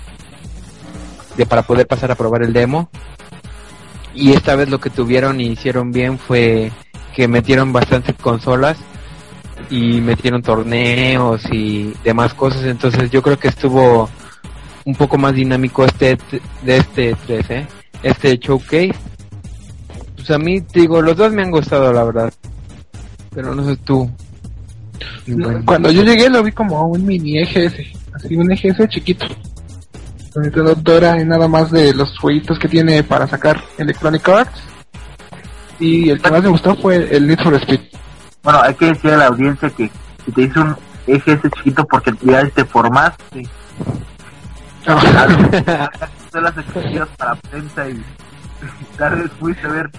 de 1.36 1.46
para 1.46 1.62
poder 1.62 1.86
pasar 1.86 2.10
a 2.10 2.14
probar 2.14 2.42
el 2.42 2.52
demo. 2.52 2.90
Y 4.14 4.32
esta 4.32 4.56
vez 4.56 4.68
lo 4.68 4.80
que 4.80 4.90
tuvieron 4.90 5.40
y 5.40 5.48
hicieron 5.48 5.92
bien 5.92 6.18
fue 6.18 6.72
que 7.14 7.28
metieron 7.28 7.72
bastantes 7.72 8.14
consolas 8.16 8.78
y 9.68 10.00
metieron 10.00 10.42
torneos 10.42 11.42
y 11.50 11.92
demás 12.02 12.34
cosas, 12.34 12.64
entonces 12.64 13.10
yo 13.10 13.22
creo 13.22 13.38
que 13.38 13.48
estuvo 13.48 14.08
un 14.84 14.94
poco 14.94 15.18
más 15.18 15.34
dinámico 15.34 15.84
este 15.84 16.18
de 16.62 16.76
este 16.78 17.16
3, 17.26 17.50
¿eh? 17.50 17.66
este 18.02 18.38
showcase. 18.38 18.94
Pues 20.16 20.30
a 20.30 20.38
mí 20.38 20.60
te 20.60 20.80
digo, 20.80 21.00
los 21.00 21.16
dos 21.16 21.32
me 21.32 21.42
han 21.42 21.50
gustado 21.50 21.92
la 21.92 22.04
verdad. 22.04 22.32
Pero 23.34 23.54
no 23.54 23.64
sé 23.64 23.76
tú. 23.76 24.10
Cuando 25.64 25.90
yo 25.90 26.02
llegué 26.02 26.28
lo 26.28 26.42
vi 26.42 26.52
como 26.52 26.86
un 26.86 27.06
mini 27.06 27.38
EGS, 27.38 27.74
así 28.14 28.36
un 28.36 28.50
EGS 28.50 28.88
chiquito. 28.88 29.26
Donde 30.32 30.96
era 30.96 31.16
nada 31.24 31.48
más 31.48 31.70
de 31.70 31.92
los 31.92 32.16
jueguitos 32.18 32.58
que 32.58 32.68
tiene 32.68 33.02
para 33.02 33.26
sacar 33.26 33.62
Electronic 33.78 34.28
Arts. 34.28 34.62
Y 35.78 36.10
el 36.10 36.20
que 36.20 36.30
más 36.30 36.42
me 36.42 36.50
gustó 36.50 36.76
fue 36.76 37.16
el 37.16 37.26
Need 37.26 37.40
for 37.42 37.54
Speed. 37.54 37.80
Bueno, 38.42 38.60
hay 38.62 38.74
que 38.74 38.86
decir 38.86 39.10
a 39.12 39.16
la 39.16 39.26
audiencia 39.26 39.70
que, 39.70 39.90
que 40.24 40.32
te 40.32 40.42
hizo 40.42 40.60
un 40.60 40.76
EGS 41.06 41.50
chiquito 41.56 41.84
porque 41.86 42.12
ya 42.22 42.46
te 42.48 42.64
formaste. 42.64 43.48
Son 46.32 46.44
las 46.44 46.56
exclusivas 46.56 47.08
para 47.16 47.34
prensa 47.34 47.88
y 47.88 48.02
tal 48.98 49.16
vez 49.16 49.30
pudiste 49.32 49.66
haber 49.66 49.90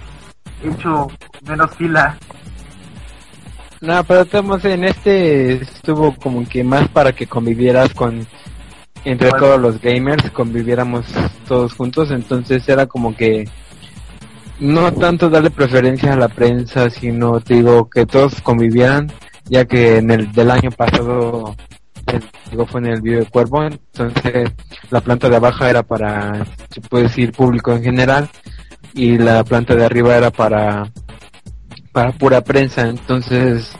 hecho 0.62 1.08
menos 1.46 1.70
fila. 1.76 2.16
No, 3.80 4.02
pero 4.04 4.22
estamos 4.22 4.64
en 4.64 4.84
este 4.84 5.54
estuvo 5.54 6.14
como 6.14 6.48
que 6.48 6.62
más 6.62 6.88
para 6.88 7.12
que 7.12 7.26
convivieras 7.26 7.92
con 7.94 8.26
entre 9.04 9.30
todos 9.30 9.60
los 9.60 9.80
gamers, 9.80 10.30
conviviéramos 10.30 11.06
todos 11.48 11.74
juntos, 11.74 12.10
entonces 12.10 12.68
era 12.68 12.86
como 12.86 13.16
que 13.16 13.48
no 14.60 14.92
tanto 14.92 15.28
darle 15.28 15.50
preferencia 15.50 16.12
a 16.12 16.16
la 16.16 16.28
prensa, 16.28 16.88
sino 16.88 17.40
te 17.40 17.54
digo 17.54 17.90
que 17.90 18.06
todos 18.06 18.40
convivieran, 18.42 19.10
ya 19.46 19.64
que 19.64 19.96
en 19.96 20.10
el 20.10 20.30
del 20.32 20.50
año 20.50 20.70
pasado 20.70 21.56
digo 22.50 22.66
fue 22.66 22.80
en 22.80 22.86
el 22.86 23.00
video 23.00 23.20
de 23.20 23.26
Cuervo, 23.26 23.64
entonces 23.64 24.50
la 24.90 25.00
planta 25.00 25.28
de 25.28 25.36
abajo 25.36 25.64
era 25.64 25.82
para, 25.82 26.46
se 26.70 26.80
puede 26.80 27.04
decir, 27.04 27.32
público 27.32 27.72
en 27.72 27.82
general, 27.82 28.28
y 28.94 29.18
la 29.18 29.42
planta 29.42 29.74
de 29.74 29.84
arriba 29.84 30.16
era 30.16 30.30
para 30.30 30.90
para 31.92 32.12
pura 32.12 32.40
prensa, 32.40 32.88
entonces 32.88 33.72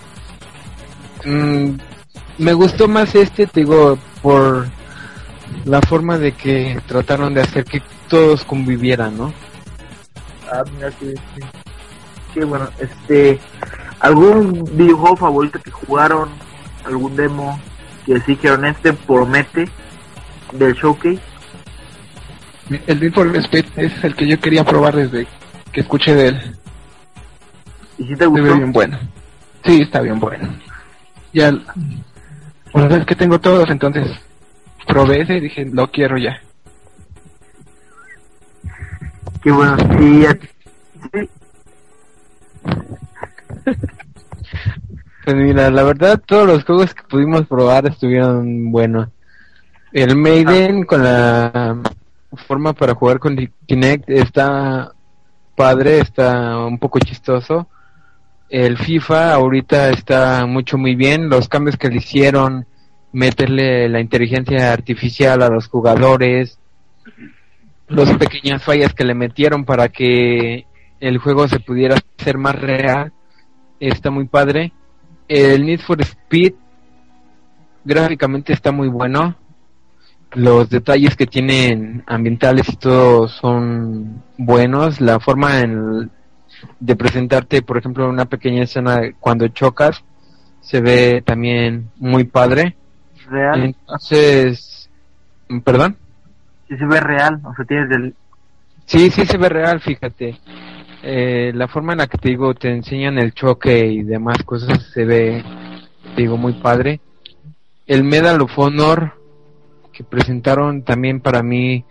mmm, 1.25 1.71
me 2.39 2.53
gustó 2.53 2.89
más 2.89 3.15
este, 3.15 3.47
te 3.47 3.61
digo, 3.61 3.99
por 4.21 4.67
la 5.65 5.81
forma 5.83 6.19
de 6.19 6.33
que 6.33 6.81
trataron 6.87 7.35
de 7.35 7.43
hacer 7.43 7.65
que 7.65 7.83
todos 8.09 8.45
convivieran, 8.45 9.17
¿no? 9.17 9.33
Ah, 10.51 10.63
mira 10.75 10.91
que 10.91 11.15
sí. 11.15 11.43
Qué 12.35 12.45
bueno, 12.45 12.69
este, 12.79 13.39
¿algún 14.01 14.65
videojuego 14.73 15.17
favorito 15.17 15.61
que 15.61 15.71
jugaron? 15.71 16.31
¿Algún 16.85 17.15
demo 17.15 17.61
que 18.07 18.19
sí 18.21 18.33
dijeron 18.33 18.65
este 18.65 18.93
promete 18.93 19.69
del 20.53 20.75
showcase? 20.75 21.21
El 22.87 23.01
Need 23.01 23.13
for 23.13 23.37
Speed 23.37 23.67
es 23.77 24.05
el 24.05 24.15
que 24.15 24.27
yo 24.27 24.41
quería 24.41 24.65
probar 24.65 24.97
desde 24.97 25.27
que 25.73 25.81
escuché 25.81 26.15
de 26.15 26.29
él. 26.29 26.57
¿Y 27.99 28.07
si 28.07 28.17
te 28.17 28.27
gustó? 28.27 28.45
Se 28.45 28.51
ve 28.51 28.57
bien 28.57 28.73
bueno. 28.73 28.99
Sí, 29.65 29.83
está 29.83 30.01
bien 30.01 30.19
bueno. 30.19 30.49
Ya, 31.33 31.53
pues 32.73 32.93
es 32.93 33.07
que 33.07 33.15
tengo 33.15 33.39
todos, 33.39 33.69
entonces 33.71 34.09
probé 34.87 35.23
ese 35.23 35.37
y 35.37 35.41
dije, 35.41 35.65
lo 35.67 35.91
quiero 35.91 36.17
ya. 36.19 36.41
Qué 39.43 39.51
bueno, 39.51 39.77
sí. 39.99 40.27
Pues 45.25 45.37
mira, 45.37 45.71
la 45.71 45.85
verdad 45.85 46.21
todos 46.27 46.47
los 46.47 46.65
juegos 46.65 46.95
que 46.95 47.03
pudimos 47.05 47.47
probar 47.47 47.87
estuvieron 47.87 48.73
buenos. 48.73 49.09
El 49.93 50.17
Maiden 50.17 50.85
con 50.85 51.05
la 51.05 51.77
forma 52.47 52.73
para 52.73 52.95
jugar 52.95 53.19
con 53.19 53.37
Kinect 53.67 54.09
está 54.09 54.93
padre, 55.55 56.01
está 56.01 56.59
un 56.59 56.79
poco 56.79 56.99
chistoso. 56.99 57.69
El 58.49 58.79
FIFA 58.79 59.35
ahorita 59.35 59.91
está 59.91 60.45
mucho 60.47 60.77
muy 60.77 60.97
bien, 60.97 61.29
los 61.29 61.49
cambios 61.49 61.77
que 61.77 61.89
le 61.89 61.97
hicieron, 61.97 62.67
meterle 63.13 63.89
la 63.89 64.01
inteligencia 64.01 64.73
artificial 64.73 65.43
a 65.43 65.49
los 65.49 65.69
jugadores, 65.69 66.59
las 67.89 68.17
pequeñas 68.17 68.63
fallas 68.63 68.95
que 68.95 69.05
le 69.05 69.15
metieron 69.15 69.65
para 69.65 69.89
que 69.89 70.67
el 71.01 71.19
juego 71.19 71.47
se 71.49 71.61
pudiera 71.61 71.97
hacer 72.19 72.39
más 72.39 72.55
real, 72.59 73.13
está 73.81 74.11
muy 74.11 74.27
padre. 74.27 74.73
El 75.29 75.67
Need 75.67 75.81
for 75.81 76.01
Speed 76.01 76.55
gráficamente 77.85 78.53
está 78.53 78.73
muy 78.73 78.89
bueno. 78.89 79.37
Los 80.35 80.71
detalles 80.71 81.15
que 81.17 81.27
tienen 81.27 82.03
ambientales 82.07 82.69
y 82.69 82.77
todo 82.77 83.29
son 83.29 84.23
buenos. 84.39 85.01
La 85.01 85.21
forma 85.21 85.61
en- 85.61 86.11
de 86.81 86.97
presentarte, 86.97 87.61
por 87.63 87.77
ejemplo, 87.77 88.09
una 88.09 88.25
pequeña 88.25 88.63
escena 88.63 89.01
cuando 89.21 89.49
chocas, 89.49 90.03
se 90.61 90.81
ve 90.81 91.23
también 91.27 91.91
muy 91.99 92.25
padre. 92.25 92.77
Real, 93.33 93.65
Entonces, 93.65 94.89
perdón. 95.65 95.97
sí 96.69 96.77
se 96.77 96.87
ve 96.87 97.01
real, 97.01 97.41
o 97.45 97.55
sea, 97.55 97.65
tienes 97.65 97.91
el, 97.91 98.15
Sí, 98.87 99.11
sí 99.11 99.25
se 99.27 99.39
ve 99.39 99.49
real, 99.49 99.81
fíjate. 99.81 100.39
Eh, 101.05 101.53
la 101.55 101.67
forma 101.69 101.93
en 101.93 101.99
la 101.99 102.07
que 102.07 102.19
te 102.19 102.29
digo, 102.29 102.55
te 102.55 102.71
enseñan 102.71 103.19
el 103.19 103.33
choque 103.33 103.87
y 103.87 104.03
demás 104.03 104.39
cosas 104.45 104.83
se 104.93 105.05
ve, 105.05 105.43
te 106.15 106.23
digo, 106.23 106.37
muy 106.37 106.53
padre. 106.55 107.01
El 107.87 108.05
Medal 108.05 108.41
of 108.43 108.57
Honor 108.59 109.13
que 109.93 110.05
presentaron 110.05 110.83
también 110.83 111.21
para 111.21 111.43
mí 111.43 111.85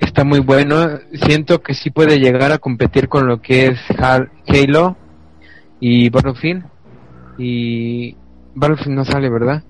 está 0.00 0.24
muy 0.24 0.40
bueno. 0.40 0.98
Siento 1.12 1.60
que 1.62 1.74
sí 1.74 1.90
puede 1.90 2.18
llegar 2.18 2.50
a 2.52 2.58
competir 2.58 3.08
con 3.08 3.26
lo 3.26 3.40
que 3.42 3.66
es 3.66 3.80
Hal- 3.98 4.30
Halo 4.48 4.96
y 5.80 6.08
Battlefield. 6.10 6.64
Y 7.38 8.16
Battlefield 8.54 8.96
no 8.96 9.04
sale, 9.04 9.28
¿verdad? 9.30 9.62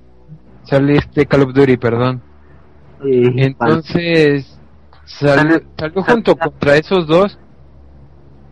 Sale 0.64 0.96
este 0.96 1.26
Call 1.26 1.42
of 1.42 1.52
Duty, 1.52 1.76
perdón. 1.76 2.20
Entonces, 3.36 4.58
sal- 5.04 5.64
salió 5.78 6.02
junto 6.02 6.36
contra 6.36 6.76
esos 6.76 7.06
dos. 7.06 7.38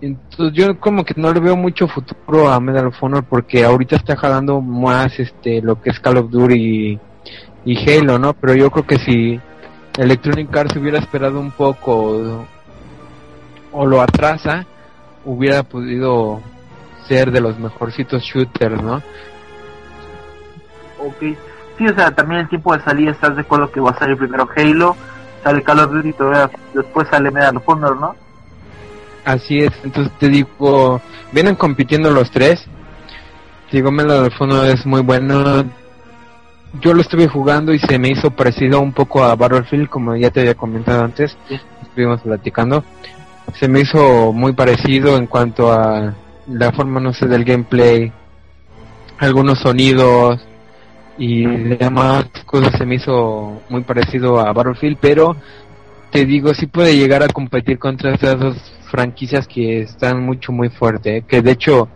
Entonces 0.01 0.57
yo 0.57 0.79
como 0.79 1.05
que 1.05 1.15
no 1.17 1.33
le 1.33 1.41
veo 1.41 1.57
mucho 1.57 1.89
futuro 1.89 2.49
a 2.49 2.61
Medal 2.61 2.87
of 2.87 3.03
Honor 3.03 3.25
porque 3.25 3.65
ahorita 3.65 3.97
está 3.97 4.17
jalando 4.17 4.61
más 4.61 5.19
este 5.19 5.61
lo 5.61 5.81
que 5.81 5.91
es 5.91 5.99
Call 5.99 6.19
of 6.19 6.31
Duty 6.31 6.55
y, 6.55 7.01
y 7.73 7.91
Halo, 7.91 8.17
¿no? 8.19 8.33
Pero 8.35 8.55
yo 8.55 8.71
creo 8.71 8.87
que 8.87 8.99
si 8.99 9.41
Electronic 9.97 10.57
Arts 10.57 10.77
hubiera 10.77 10.99
esperado 11.01 11.41
un 11.41 11.51
poco 11.51 11.93
o, 11.97 12.47
o 13.73 13.87
lo 13.87 14.01
atrasa, 14.01 14.65
hubiera 15.25 15.65
podido 15.65 16.41
ser 17.09 17.33
de 17.33 17.41
los 17.41 17.59
mejorcitos 17.59 18.23
shooters, 18.23 18.81
¿no? 18.81 19.03
ok. 21.01 21.37
Sí, 21.79 21.87
o 21.87 21.95
sea, 21.95 22.11
también 22.11 22.41
el 22.41 22.49
tiempo 22.49 22.77
de 22.77 22.83
salida, 22.83 23.13
estás 23.13 23.37
de 23.37 23.43
acuerdo 23.43 23.71
que 23.71 23.79
va 23.79 23.91
a 23.91 23.99
salir 23.99 24.17
primero 24.17 24.49
Halo, 24.57 24.97
sale 25.45 25.63
Call 25.63 25.79
of 25.79 25.93
Duty, 25.93 26.13
todavía 26.13 26.51
después 26.75 27.07
sale 27.09 27.31
Medal 27.31 27.57
of 27.57 27.69
Honor, 27.69 27.97
¿no? 28.01 28.17
Así 29.25 29.59
es, 29.59 29.71
entonces 29.85 30.13
te 30.19 30.29
digo, 30.29 31.01
vienen 31.31 31.55
compitiendo 31.55 32.11
los 32.11 32.33
tres. 32.33 32.67
Digo, 33.71 33.93
Medal 33.93 34.27
of 34.27 34.41
Honor 34.41 34.67
es 34.67 34.85
muy 34.87 35.03
bueno. 35.03 35.65
Yo 36.81 36.95
lo 36.95 37.01
estuve 37.01 37.29
jugando 37.29 37.73
y 37.73 37.79
se 37.79 37.99
me 37.99 38.09
hizo 38.09 38.31
parecido 38.31 38.81
un 38.81 38.93
poco 38.93 39.23
a 39.23 39.37
Battlefield, 39.37 39.89
como 39.89 40.17
ya 40.17 40.31
te 40.31 40.41
había 40.41 40.55
comentado 40.55 41.05
antes. 41.05 41.37
Sí. 41.47 41.61
Estuvimos 41.83 42.21
platicando. 42.23 42.83
Se 43.55 43.69
me 43.69 43.81
hizo 43.81 44.33
muy 44.33 44.53
parecido 44.53 45.17
en 45.17 45.27
cuanto 45.27 45.73
a 45.73 46.13
la 46.49 46.73
forma, 46.73 46.99
no 46.99 47.13
sé, 47.13 47.27
del 47.27 47.45
gameplay, 47.45 48.13
algunos 49.19 49.61
sonidos 49.61 50.48
y 51.19 51.45
demás 51.45 52.27
cosas 52.47 52.79
se 52.79 52.87
me 52.87 52.95
hizo 52.95 53.61
muy 53.69 53.83
parecido 53.83 54.39
a 54.41 54.53
Battlefield, 54.53 54.99
pero 55.01 55.37
te 56.11 56.25
digo, 56.25 56.55
sí 56.55 56.67
puede 56.67 56.97
llegar 56.97 57.23
a 57.23 57.29
competir 57.29 57.79
contra 57.79 58.15
estas 58.15 58.39
dos 58.39 58.57
franquicias 58.91 59.47
que 59.47 59.83
están 59.83 60.23
mucho 60.23 60.53
muy 60.53 60.71
fuerte, 60.71 61.19
¿eh? 61.19 61.25
que 61.27 61.43
de 61.43 61.51
hecho 61.51 61.89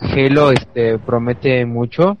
Halo 0.00 0.52
este 0.52 0.98
promete 0.98 1.64
mucho, 1.64 2.18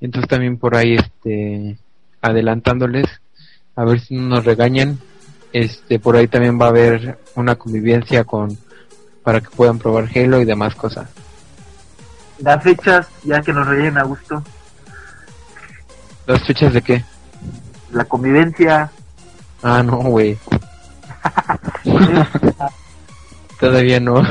entonces 0.00 0.28
también 0.28 0.58
por 0.58 0.76
ahí 0.76 0.94
este 0.94 1.78
adelantándoles 2.20 3.06
a 3.74 3.84
ver 3.84 4.00
si 4.00 4.14
no 4.14 4.28
nos 4.28 4.44
regañan, 4.44 4.98
este 5.52 5.98
por 5.98 6.16
ahí 6.16 6.28
también 6.28 6.60
va 6.60 6.66
a 6.66 6.70
haber 6.70 7.18
una 7.34 7.56
convivencia 7.56 8.24
con 8.24 8.56
para 9.22 9.40
que 9.40 9.48
puedan 9.48 9.78
probar 9.78 10.08
Halo 10.14 10.40
y 10.40 10.44
demás 10.44 10.74
cosas. 10.76 11.08
Las 12.38 12.62
fechas, 12.62 13.08
ya 13.24 13.40
que 13.40 13.52
nos 13.52 13.66
regañan 13.66 13.98
a 13.98 14.04
gusto. 14.04 14.42
¿Las 16.26 16.44
fechas 16.44 16.72
de 16.72 16.82
qué? 16.82 17.04
La 17.92 18.04
convivencia. 18.04 18.90
Ah, 19.62 19.82
no, 19.82 19.96
güey. 19.98 20.38
Todavía 23.60 24.00
no. 24.00 24.22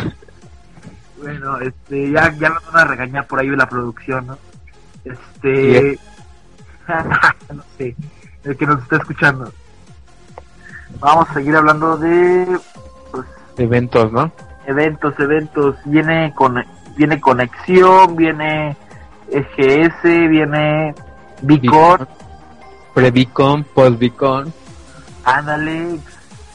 Bueno, 1.18 1.60
este, 1.60 2.12
ya, 2.12 2.32
ya 2.38 2.50
nos 2.50 2.66
van 2.72 2.88
a 2.88 2.90
regañar 2.90 3.28
por 3.28 3.40
ahí 3.40 3.50
de 3.50 3.58
la 3.58 3.68
producción, 3.68 4.28
¿no? 4.28 4.38
Este, 5.04 6.00
no 7.54 7.64
sé, 7.78 7.96
el 8.44 8.58
que 8.58 8.66
nos 8.66 8.82
está 8.84 8.98
escuchando. 8.98 9.52
Vamos 11.00 11.30
a 11.30 11.34
seguir 11.34 11.56
hablando 11.56 11.98
de, 11.98 12.60
pues, 13.12 13.26
Eventos, 13.58 14.12
¿no? 14.12 14.32
eventos, 14.68 15.20
eventos. 15.20 15.76
Viene 15.86 16.34
con, 16.36 16.64
viene 16.98 17.20
conexión, 17.20 18.16
viene 18.16 18.76
EGS, 19.32 20.04
viene 20.04 20.94
Bicor, 21.42 22.08
Pre-Beacon, 22.94 23.64
Post-Beacon. 23.64 24.54
ándale, 25.24 26.00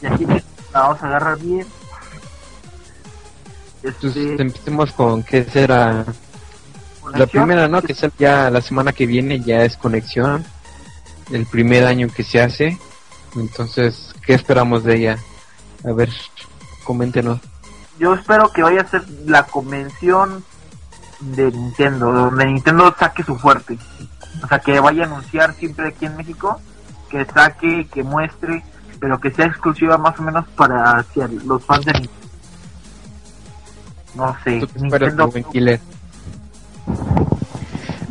y 0.02 0.06
aquí 0.06 0.25
la 0.26 0.42
vamos 0.80 1.02
a 1.02 1.06
agarrar 1.06 1.38
bien. 1.38 1.66
Entonces 3.82 4.30
Este, 4.30 4.42
empecemos 4.42 4.92
con 4.92 5.22
qué 5.22 5.44
será 5.44 6.04
la 7.14 7.26
primera, 7.26 7.66
¿no? 7.68 7.80
Que 7.82 7.94
sea 7.94 8.10
ya 8.18 8.50
la 8.50 8.60
semana 8.60 8.92
que 8.92 9.06
viene 9.06 9.40
ya 9.40 9.64
es 9.64 9.76
conexión. 9.76 10.44
El 11.30 11.46
primer 11.46 11.84
año 11.87 12.08
que 12.14 12.22
se 12.25 12.40
hace. 12.40 12.78
Entonces, 13.37 14.14
¿qué 14.26 14.34
esperamos 14.34 14.84
de 14.84 14.96
ella? 14.96 15.18
A 15.84 15.92
ver, 15.92 16.10
coméntenos. 16.84 17.38
yo 17.99 18.14
espero 18.14 18.52
que 18.52 18.62
vaya 18.62 18.82
a 18.82 18.87
ser 18.88 19.04
la 19.26 19.44
convención 19.44 20.44
de 21.20 21.50
Nintendo, 21.52 22.12
donde 22.12 22.46
Nintendo 22.46 22.94
saque 22.99 23.22
su 23.22 23.37
fuerte. 23.37 23.78
O 24.42 24.46
sea, 24.46 24.58
que 24.58 24.78
vaya 24.80 25.04
a 25.04 25.06
anunciar 25.06 25.54
siempre 25.54 25.88
aquí 25.88 26.06
en 26.06 26.16
México, 26.16 26.60
que 27.10 27.25
saque, 27.25 27.87
que 27.92 28.02
muestre, 28.02 28.62
pero 28.99 29.20
que 29.20 29.30
sea 29.30 29.46
exclusiva 29.46 29.99
más 29.99 30.18
o 30.18 30.22
menos 30.22 30.46
para 30.56 30.99
hacia 30.99 31.28
los 31.28 31.64
fans 31.64 31.84
de 31.84 31.92
Nintendo. 31.92 32.20
No 34.14 34.37
sé, 34.44 34.60
¿Tú 34.60 34.68
qué 34.68 34.87
esperas, 34.87 35.14
Nintendo? 35.34 35.80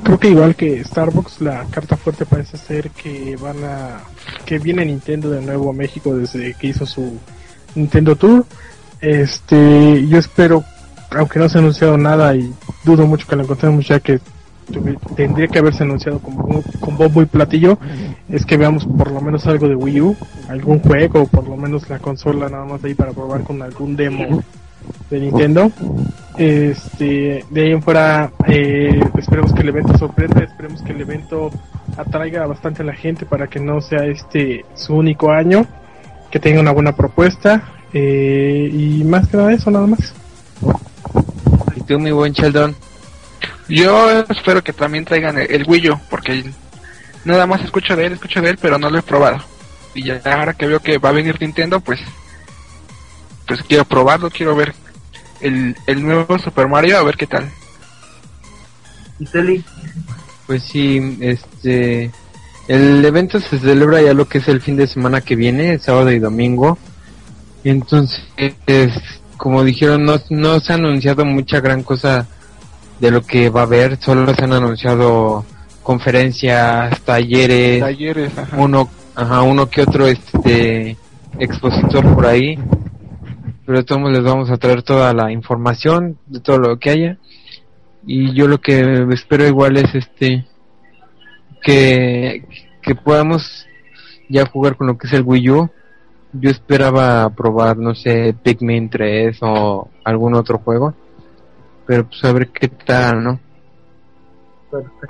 Creo 0.03 0.19
que 0.19 0.29
igual 0.29 0.55
que 0.55 0.83
Starbucks, 0.83 1.41
la 1.41 1.65
carta 1.65 1.95
fuerte 1.95 2.25
parece 2.25 2.57
ser 2.57 2.89
que 2.89 3.35
van 3.35 3.63
a. 3.63 3.99
que 4.45 4.57
viene 4.57 4.83
Nintendo 4.85 5.29
de 5.29 5.41
nuevo 5.41 5.69
a 5.69 5.73
México 5.73 6.15
desde 6.15 6.53
que 6.55 6.67
hizo 6.67 6.85
su 6.85 7.19
Nintendo 7.75 8.15
Tour. 8.15 8.45
Este, 9.01 10.07
yo 10.07 10.17
espero, 10.17 10.63
aunque 11.11 11.39
no 11.39 11.47
se 11.47 11.57
ha 11.57 11.61
anunciado 11.61 11.97
nada 11.97 12.35
y 12.35 12.51
dudo 12.83 13.05
mucho 13.05 13.27
que 13.27 13.35
lo 13.35 13.43
encontremos 13.43 13.87
ya 13.87 13.99
que 13.99 14.19
tendría 15.15 15.47
que 15.47 15.59
haberse 15.59 15.83
anunciado 15.83 16.19
como 16.19 16.61
con 16.79 16.97
bombo 16.97 17.21
y 17.21 17.25
platillo, 17.25 17.77
es 18.29 18.45
que 18.45 18.57
veamos 18.57 18.85
por 18.85 19.11
lo 19.11 19.21
menos 19.21 19.45
algo 19.47 19.67
de 19.67 19.75
Wii 19.75 20.01
U, 20.01 20.15
algún 20.47 20.79
juego, 20.79 21.23
o 21.23 21.27
por 21.27 21.47
lo 21.47 21.57
menos 21.57 21.89
la 21.89 21.99
consola 21.99 22.49
nada 22.49 22.65
más 22.65 22.83
ahí 22.83 22.93
para 22.93 23.11
probar 23.11 23.43
con 23.43 23.61
algún 23.61 23.95
demo 23.95 24.43
de 25.09 25.19
Nintendo. 25.19 25.71
Este, 26.37 27.43
de 27.49 27.61
ahí 27.61 27.71
en 27.71 27.81
fuera, 27.81 28.31
eh, 28.47 28.99
esperemos 29.17 29.53
que 29.53 29.61
el 29.61 29.69
evento 29.69 29.97
sorprenda, 29.97 30.43
esperemos 30.43 30.81
que 30.81 30.91
el 30.93 31.01
evento 31.01 31.49
atraiga 31.97 32.45
bastante 32.47 32.81
a 32.81 32.85
la 32.85 32.93
gente 32.93 33.25
para 33.25 33.47
que 33.47 33.59
no 33.59 33.81
sea 33.81 34.05
este 34.05 34.65
su 34.73 34.95
único 34.95 35.31
año, 35.31 35.65
que 36.31 36.39
tenga 36.39 36.61
una 36.61 36.71
buena 36.71 36.95
propuesta 36.95 37.63
eh, 37.93 38.69
y 38.71 39.03
más 39.03 39.27
que 39.27 39.37
nada 39.37 39.51
eso, 39.51 39.71
nada 39.71 39.87
más. 39.87 40.13
¿Y 41.75 41.81
tú, 41.81 41.99
mi 41.99 42.11
buen 42.11 42.33
Sheldon? 42.33 42.75
Yo 43.69 44.21
espero 44.29 44.63
que 44.63 44.73
también 44.73 45.05
traigan 45.05 45.37
el, 45.37 45.51
el 45.51 45.63
Wii 45.67 45.89
U, 45.91 45.99
porque 46.09 46.43
nada 47.23 47.45
más 47.45 47.61
escucho 47.63 47.95
de 47.95 48.07
él, 48.07 48.13
escucho 48.13 48.41
de 48.41 48.49
él, 48.49 48.57
pero 48.59 48.77
no 48.77 48.89
lo 48.89 48.99
he 48.99 49.03
probado. 49.03 49.37
Y 49.93 50.03
ya 50.03 50.21
ahora 50.25 50.53
que 50.53 50.67
veo 50.67 50.79
que 50.79 50.97
va 50.97 51.09
a 51.09 51.13
venir 51.13 51.37
Nintendo, 51.39 51.79
pues 51.79 51.99
pues 53.47 53.63
quiero 53.63 53.83
probarlo, 53.83 54.29
quiero 54.29 54.55
ver 54.55 54.75
el, 55.41 55.75
el 55.87 56.03
nuevo 56.03 56.37
Super 56.37 56.67
Mario, 56.67 56.99
a 56.99 57.03
ver 57.03 57.17
qué 57.17 57.25
tal. 57.25 57.49
Iseli, 59.19 59.65
Pues 60.47 60.63
sí, 60.63 61.17
este... 61.19 62.11
El 62.67 63.03
evento 63.03 63.39
se 63.39 63.57
celebra 63.57 63.99
ya 63.99 64.13
lo 64.13 64.27
que 64.27 64.37
es 64.37 64.47
el 64.47 64.61
fin 64.61 64.77
de 64.77 64.85
semana 64.85 65.21
que 65.21 65.35
viene, 65.35 65.79
sábado 65.79 66.11
y 66.11 66.19
domingo. 66.19 66.77
Y 67.63 67.71
entonces, 67.71 68.21
es, 68.67 68.93
como 69.37 69.63
dijeron, 69.63 70.05
no, 70.05 70.21
no 70.29 70.59
se 70.59 70.73
ha 70.73 70.75
anunciado 70.75 71.25
mucha 71.25 71.61
gran 71.61 71.81
cosa 71.81 72.27
de 72.99 73.11
lo 73.11 73.21
que 73.21 73.49
va 73.49 73.61
a 73.61 73.63
haber, 73.63 73.97
solo 73.97 74.33
se 74.33 74.43
han 74.43 74.53
anunciado 74.53 75.45
conferencias, 75.83 77.01
talleres, 77.01 77.79
Talleres, 77.79 78.37
ajá. 78.37 78.57
uno, 78.57 78.89
ajá, 79.15 79.41
uno 79.41 79.69
que 79.69 79.81
otro 79.81 80.05
este 80.07 80.97
expositor 81.39 82.13
por 82.13 82.25
ahí. 82.25 82.59
Pero 83.65 83.79
de 83.79 83.83
todos 83.83 84.11
les 84.11 84.23
vamos 84.23 84.49
a 84.49 84.57
traer 84.57 84.83
toda 84.83 85.13
la 85.13 85.31
información 85.31 86.17
de 86.27 86.39
todo 86.39 86.57
lo 86.57 86.79
que 86.79 86.89
haya. 86.89 87.17
Y 88.05 88.33
yo 88.33 88.47
lo 88.47 88.59
que 88.59 89.07
espero 89.11 89.45
igual 89.45 89.77
es 89.77 89.93
este 89.93 90.45
que, 91.61 92.45
que 92.81 92.95
podamos 92.95 93.67
ya 94.29 94.45
jugar 94.45 94.75
con 94.75 94.87
lo 94.87 94.97
que 94.97 95.07
es 95.07 95.13
el 95.13 95.23
Wii 95.23 95.49
U. 95.49 95.69
Yo 96.33 96.49
esperaba 96.49 97.29
probar, 97.31 97.77
no 97.77 97.95
sé, 97.95 98.35
Pikmin 98.43 98.89
3 98.89 99.37
o 99.41 99.89
algún 100.03 100.35
otro 100.35 100.59
juego. 100.59 100.93
Pero 101.89 102.03
pues 102.03 102.23
a 102.23 102.31
ver 102.33 102.49
qué 102.49 102.67
tal, 102.67 103.23
¿no? 103.23 103.39
Perfecto. 104.69 105.07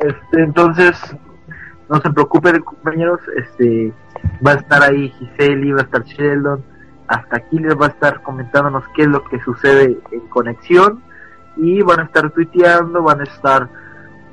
Este, 0.00 0.42
entonces, 0.42 1.16
no 1.88 2.00
se 2.00 2.10
preocupen 2.10 2.60
compañeros, 2.62 3.20
este, 3.36 3.92
va 4.44 4.50
a 4.50 4.54
estar 4.54 4.82
ahí 4.82 5.10
Giseli, 5.10 5.70
va 5.70 5.82
a 5.82 5.84
estar 5.84 6.02
Sheldon, 6.02 6.64
hasta 7.06 7.36
aquí 7.36 7.60
les 7.60 7.76
va 7.80 7.86
a 7.86 7.90
estar 7.90 8.22
comentándonos 8.24 8.82
qué 8.96 9.02
es 9.02 9.08
lo 9.08 9.22
que 9.22 9.38
sucede 9.38 10.00
en 10.10 10.28
conexión 10.30 11.00
y 11.56 11.80
van 11.82 12.00
a 12.00 12.04
estar 12.06 12.32
tuiteando, 12.32 13.00
van 13.00 13.20
a 13.20 13.24
estar 13.24 13.68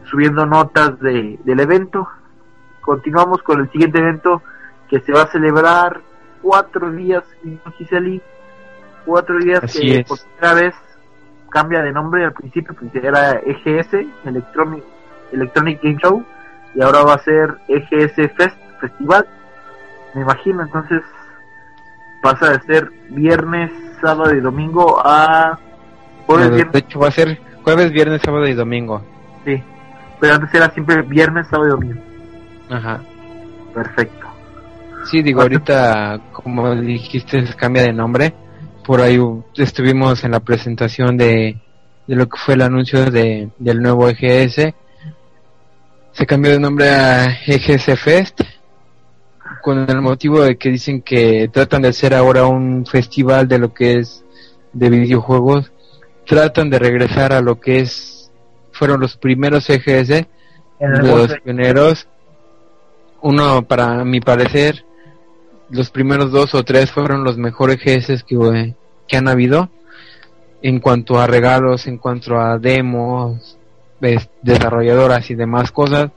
subiendo 0.05 0.47
notas 0.47 0.99
de, 0.99 1.39
del 1.43 1.59
evento. 1.59 2.07
Continuamos 2.81 3.43
con 3.43 3.59
el 3.59 3.71
siguiente 3.71 3.99
evento 3.99 4.41
que 4.89 4.99
se 5.01 5.11
va 5.11 5.21
a 5.21 5.31
celebrar 5.31 6.01
cuatro 6.41 6.91
días, 6.91 7.23
¿no, 7.43 7.71
Giseli, 7.73 8.19
cuatro 9.05 9.37
días 9.39 9.63
Así 9.63 9.79
que 9.79 9.99
es. 9.99 10.07
por 10.07 10.17
primera 10.19 10.53
vez 10.53 10.73
cambia 11.49 11.81
de 11.81 11.91
nombre 11.91 12.25
al 12.25 12.33
principio 12.33 12.75
pues 12.77 12.93
era 12.95 13.39
EGS 13.45 13.93
Electronic 14.25 14.83
Electronic 15.31 15.81
Game 15.81 15.97
Show 16.03 16.23
y 16.73 16.81
ahora 16.81 17.03
va 17.03 17.13
a 17.13 17.19
ser 17.19 17.55
EGS 17.67 18.15
Fest 18.35 18.57
Festival 18.81 19.25
me 20.13 20.21
imagino 20.21 20.63
entonces 20.63 21.01
pasa 22.21 22.51
de 22.51 22.61
ser 22.61 22.91
viernes 23.09 23.71
sábado 24.01 24.33
y 24.35 24.41
domingo 24.41 24.99
a 25.05 25.57
jueves 26.25 26.49
de 26.49 26.55
viernes 26.55 26.75
hecho 26.75 26.99
va 26.99 27.07
a 27.07 27.11
ser 27.11 27.39
jueves, 27.63 27.91
viernes, 27.91 28.21
sábado 28.23 28.47
y 28.47 28.53
domingo. 28.53 29.01
sí 29.45 29.63
pero 30.19 30.35
antes 30.35 30.53
era 30.53 30.69
siempre 30.71 31.01
viernes 31.03 31.47
sábado 31.47 31.67
y 31.69 31.71
domingo 31.71 32.01
Ajá. 32.69 32.99
perfecto 33.73 34.25
Sí, 35.05 35.21
digo, 35.21 35.41
ahorita, 35.41 36.19
como 36.31 36.73
dijiste, 36.75 37.43
cambia 37.55 37.83
de 37.83 37.93
nombre. 37.93 38.33
Por 38.85 39.01
ahí 39.01 39.19
estuvimos 39.55 40.23
en 40.23 40.31
la 40.31 40.39
presentación 40.39 41.17
de, 41.17 41.57
de 42.05 42.15
lo 42.15 42.29
que 42.29 42.37
fue 42.37 42.53
el 42.53 42.61
anuncio 42.61 43.09
de, 43.09 43.49
del 43.57 43.81
nuevo 43.81 44.07
EGS. 44.07 44.73
Se 46.11 46.25
cambió 46.27 46.51
de 46.51 46.59
nombre 46.59 46.89
a 46.89 47.25
EGS 47.47 47.99
Fest, 47.99 48.41
con 49.63 49.89
el 49.89 50.01
motivo 50.01 50.41
de 50.41 50.57
que 50.57 50.69
dicen 50.69 51.01
que 51.01 51.49
tratan 51.51 51.81
de 51.81 51.87
hacer 51.87 52.13
ahora 52.13 52.45
un 52.45 52.85
festival 52.85 53.47
de 53.47 53.57
lo 53.57 53.73
que 53.73 53.95
es 53.95 54.23
de 54.71 54.89
videojuegos. 54.91 55.71
Tratan 56.27 56.69
de 56.69 56.77
regresar 56.77 57.33
a 57.33 57.41
lo 57.41 57.59
que 57.59 57.79
es, 57.79 58.31
fueron 58.71 58.99
los 58.99 59.17
primeros 59.17 59.67
EGS, 59.67 60.27
los 60.79 61.33
pioneros. 61.43 62.07
Uno, 63.21 63.63
para 63.63 64.05
mi 64.05 64.21
parecer, 64.21 64.85
los 65.69 65.89
primeros 65.89 66.31
dos 66.31 66.53
o 66.53 66.63
tres 66.63 66.91
fueron 66.91 67.23
los 67.23 67.37
mejores 67.37 67.77
GS 67.83 68.23
que, 68.23 68.35
eh, 68.35 68.75
que 69.07 69.17
han 69.17 69.27
habido 69.27 69.69
en 70.61 70.79
cuanto 70.79 71.19
a 71.19 71.27
regalos, 71.27 71.87
en 71.87 71.97
cuanto 71.97 72.39
a 72.39 72.57
demos, 72.57 73.57
des- 73.99 74.29
desarrolladoras 74.41 75.29
y 75.29 75.35
demás 75.35 75.71
cosas. 75.71 76.11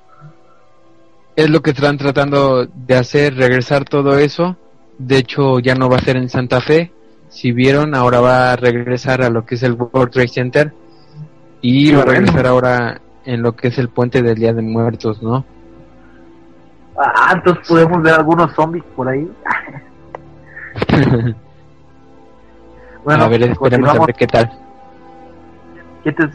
Es 1.36 1.50
lo 1.50 1.62
que 1.62 1.70
están 1.70 1.98
tratando 1.98 2.66
de 2.66 2.94
hacer, 2.96 3.36
regresar 3.36 3.84
todo 3.84 4.18
eso. 4.18 4.56
De 4.98 5.18
hecho, 5.18 5.60
ya 5.60 5.74
no 5.74 5.88
va 5.88 5.96
a 5.98 6.02
ser 6.02 6.16
en 6.16 6.28
Santa 6.28 6.60
Fe, 6.60 6.90
si 7.28 7.52
vieron, 7.52 7.94
ahora 7.94 8.20
va 8.20 8.52
a 8.52 8.56
regresar 8.56 9.22
a 9.22 9.30
lo 9.30 9.44
que 9.46 9.54
es 9.54 9.62
el 9.62 9.74
World 9.74 10.10
Trade 10.10 10.28
Center 10.28 10.72
y 11.60 11.92
va 11.92 12.02
a 12.02 12.04
regresar 12.06 12.46
ahora 12.46 13.00
en 13.24 13.42
lo 13.42 13.54
que 13.54 13.68
es 13.68 13.78
el 13.78 13.90
puente 13.90 14.22
del 14.22 14.36
Día 14.36 14.52
de 14.54 14.62
Muertos, 14.62 15.22
¿no? 15.22 15.44
Ah, 16.98 17.32
entonces 17.34 17.66
podemos 17.68 18.02
ver 18.02 18.14
algunos 18.14 18.52
zombies 18.54 18.84
por 18.96 19.08
ahí. 19.08 19.30
bueno, 23.04 23.24
a 23.24 23.28
ver, 23.28 23.42
esperemos 23.42 23.88
a 23.90 24.04
ver 24.04 24.14
qué 24.14 24.26
tal. 24.26 24.50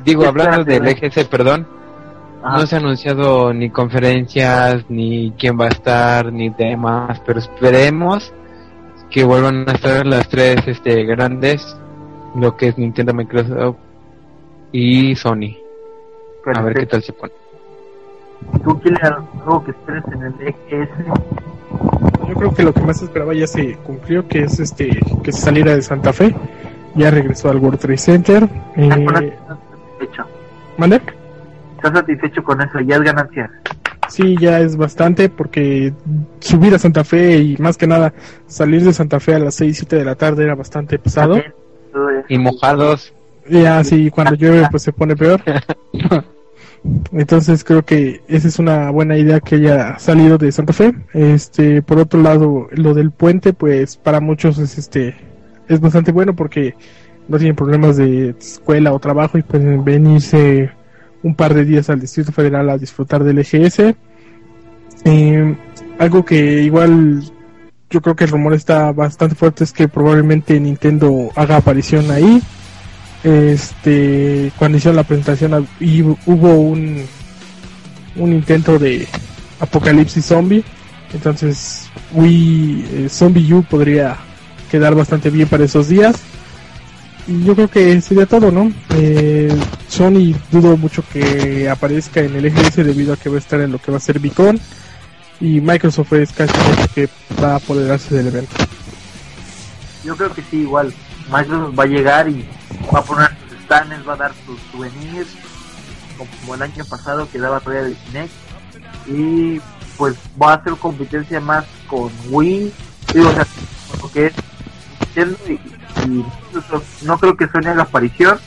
Digo, 0.04 0.26
hablando 0.26 0.64
del 0.64 0.88
EGC, 0.88 1.28
perdón, 1.28 1.68
no 2.44 2.66
se 2.66 2.76
ha 2.76 2.80
anunciado 2.80 3.54
ni 3.54 3.70
conferencias, 3.70 4.86
ni 4.90 5.34
quién 5.38 5.60
va 5.60 5.66
a 5.66 5.70
estar, 5.70 6.32
ni 6.32 6.52
temas, 6.52 7.20
pero 7.26 7.40
esperemos 7.40 8.34
que 9.10 9.24
vuelvan 9.24 9.68
a 9.68 9.74
estar 9.74 10.06
las 10.06 10.28
tres 10.30 10.58
este, 10.68 11.04
grandes, 11.06 11.78
lo 12.36 12.56
que 12.56 12.70
es 12.70 12.78
Nintendo, 12.78 13.14
Microsoft 13.14 13.78
y 14.72 15.16
Sony. 15.16 15.58
A 16.54 16.62
ver 16.62 16.74
qué 16.74 16.86
tal 16.86 17.02
se 17.02 17.14
pone. 17.14 17.43
¿Tú 18.64 18.80
quieres 18.80 19.04
algo 19.04 19.64
que 19.64 19.72
esperes 19.72 20.04
en 20.14 20.24
el 20.24 20.34
EGS? 20.42 20.90
Yo 22.28 22.36
creo 22.36 22.54
que 22.54 22.64
lo 22.64 22.74
que 22.74 22.82
más 22.82 23.02
esperaba 23.02 23.34
ya 23.34 23.48
se 23.48 23.76
cumplió, 23.78 24.28
que 24.28 24.44
es 24.44 24.60
este 24.60 25.00
que 25.24 25.32
se 25.32 25.42
saliera 25.42 25.76
de 25.76 25.82
Santa 25.82 26.14
Fe. 26.14 26.34
Ya 26.96 27.10
regresó 27.12 27.50
al 27.50 27.58
World 27.58 27.80
Trade 27.80 27.98
Center. 27.98 28.50
Eh, 28.76 29.34
satisfecho. 29.48 30.24
¿Mande? 30.78 31.02
¿Estás 31.78 31.94
satisfecho 31.94 32.44
con 32.44 32.62
eso? 32.62 32.80
¿Ya 32.80 32.96
es 32.96 33.02
ganancia? 33.02 33.52
Sí, 34.10 34.38
ya 34.40 34.60
es 34.60 34.78
bastante 34.78 35.30
porque 35.30 35.94
subir 36.40 36.74
a 36.76 36.80
Santa 36.80 37.04
Fe 37.04 37.38
y 37.38 37.58
más 37.58 37.78
que 37.78 37.88
nada 37.88 38.14
salir 38.48 38.84
de 38.84 38.94
Santa 38.94 39.20
Fe 39.20 39.36
a 39.36 39.40
las 39.40 39.56
6, 39.56 39.78
7 39.78 39.96
de 39.98 40.06
la 40.06 40.16
tarde 40.16 40.44
era 40.44 40.56
bastante 40.56 41.00
pesado. 41.00 41.42
Y 42.30 42.38
mojados. 42.38 43.14
Ya, 43.50 43.84
sí, 43.84 44.10
cuando 44.10 44.36
llueve 44.36 44.68
pues 44.70 44.84
se 44.84 44.94
pone 44.94 45.16
peor. 45.16 45.42
Entonces 47.14 47.64
creo 47.64 47.84
que 47.86 48.22
esa 48.28 48.48
es 48.48 48.60
una 48.60 48.90
buena 48.92 49.18
idea 49.18 49.40
que 49.40 49.56
haya 49.56 49.98
salido 50.00 50.38
de 50.38 50.52
Santa 50.52 50.74
Fe. 50.74 50.94
Este, 51.14 51.82
por 51.82 52.00
otro 52.00 52.22
lado, 52.22 52.68
lo 52.72 52.94
del 52.94 53.12
puente, 53.12 53.54
pues 53.54 53.96
para 53.98 54.20
muchos 54.20 54.58
es 54.58 54.78
este 54.78 55.16
es 55.70 55.80
bastante 55.80 56.12
bueno 56.12 56.36
porque 56.36 56.76
no 57.28 57.38
tienen 57.38 57.56
problemas 57.56 57.96
de 57.98 58.36
escuela 58.40 58.92
o 58.94 59.00
trabajo 59.00 59.38
y 59.38 59.44
pueden 59.44 59.84
venirse 59.86 60.72
un 61.24 61.36
par 61.36 61.54
de 61.54 61.64
días 61.64 61.90
al 61.90 62.02
Distrito 62.02 62.34
Federal 62.34 62.70
a 62.70 62.78
disfrutar 62.78 63.24
del 63.24 63.40
EGS. 63.40 63.96
Eh, 65.06 65.56
algo 66.00 66.26
que 66.26 66.64
igual 66.64 67.24
yo 67.90 68.02
creo 68.02 68.16
que 68.16 68.26
el 68.26 68.32
rumor 68.32 68.54
está 68.54 68.92
bastante 68.92 69.36
fuerte 69.36 69.64
es 69.64 69.72
que 69.72 69.88
probablemente 69.88 70.60
Nintendo 70.60 71.30
haga 71.36 71.58
aparición 71.58 72.12
ahí 72.12 72.42
este 73.24 74.52
cuando 74.58 74.78
hicieron 74.78 74.98
la 74.98 75.04
presentación 75.04 75.68
y 75.80 76.02
hubo 76.02 76.56
un 76.56 77.06
un 78.16 78.34
intento 78.34 78.78
de 78.78 79.08
apocalipsis 79.60 80.26
zombie. 80.26 80.64
Entonces 81.14 81.90
Wii 82.14 82.86
eh, 82.92 83.10
Zombie 83.10 83.54
U 83.54 83.64
podría 83.64 84.18
quedar 84.70 84.96
bastante 84.96 85.30
bien 85.30 85.48
para 85.48 85.66
esos 85.66 85.88
días. 85.88 86.16
Y 87.28 87.44
yo 87.46 87.56
creo 87.56 87.70
que 87.70 88.02
sería 88.02 88.26
todo 88.26 88.52
no 88.52 88.70
eh, 88.90 89.56
Sony 89.88 90.36
dudo 90.52 90.76
mucho 90.76 91.04
que 91.14 91.70
aparezca 91.70 92.20
en 92.20 92.36
el 92.36 92.46
EGS 92.46 92.76
debido 92.78 93.14
a 93.14 93.18
que 93.18 93.30
va 93.30 93.38
a 93.38 93.40
estar 93.40 93.62
en 93.62 93.72
lo 93.72 93.80
que 93.80 93.92
va 93.92 93.98
a 93.98 94.02
ser 94.02 94.20
Beacon. 94.20 94.60
Y 95.40 95.62
Microsoft 95.62 96.14
es 96.14 96.32
casi 96.32 96.54
que 96.94 97.10
va 97.42 97.54
a 97.54 97.56
apoderarse 97.56 98.16
del 98.16 98.28
evento. 98.28 98.56
Yo 100.04 100.16
creo 100.16 100.34
que 100.34 100.42
sí 100.50 100.58
igual 100.58 100.94
Microsoft 101.32 101.80
va 101.80 101.84
a 101.84 101.88
llegar 101.88 102.30
y 102.30 102.48
va 102.94 103.00
a 103.00 103.04
poner 103.04 103.30
sus 103.50 103.60
stands, 103.64 104.08
va 104.08 104.14
a 104.14 104.18
dar 104.18 104.32
sus 104.46 104.60
souvenirs, 104.72 105.28
como 106.18 106.56
el 106.56 106.62
año 106.62 106.86
pasado 106.86 107.30
que 107.32 107.40
daba 107.40 107.60
todavía 107.60 107.88
el 107.88 107.96
Kinect, 107.96 108.34
y 109.08 109.62
pues 109.98 110.16
va 110.42 110.52
a 110.52 110.56
hacer 110.56 110.74
competencia 110.74 111.40
más 111.40 111.66
con 111.88 112.12
Wii, 112.30 112.74
digo, 113.14 113.30
o 113.30 113.34
sea, 113.34 113.48
porque 114.00 114.28
es 114.28 114.34
Nintendo 115.02 115.38
y, 115.48 115.60
no 117.04 117.18
creo 117.18 117.38
que 117.38 117.48
Sony 117.48 117.70
haga 117.70 117.84
aparición, 117.84 118.40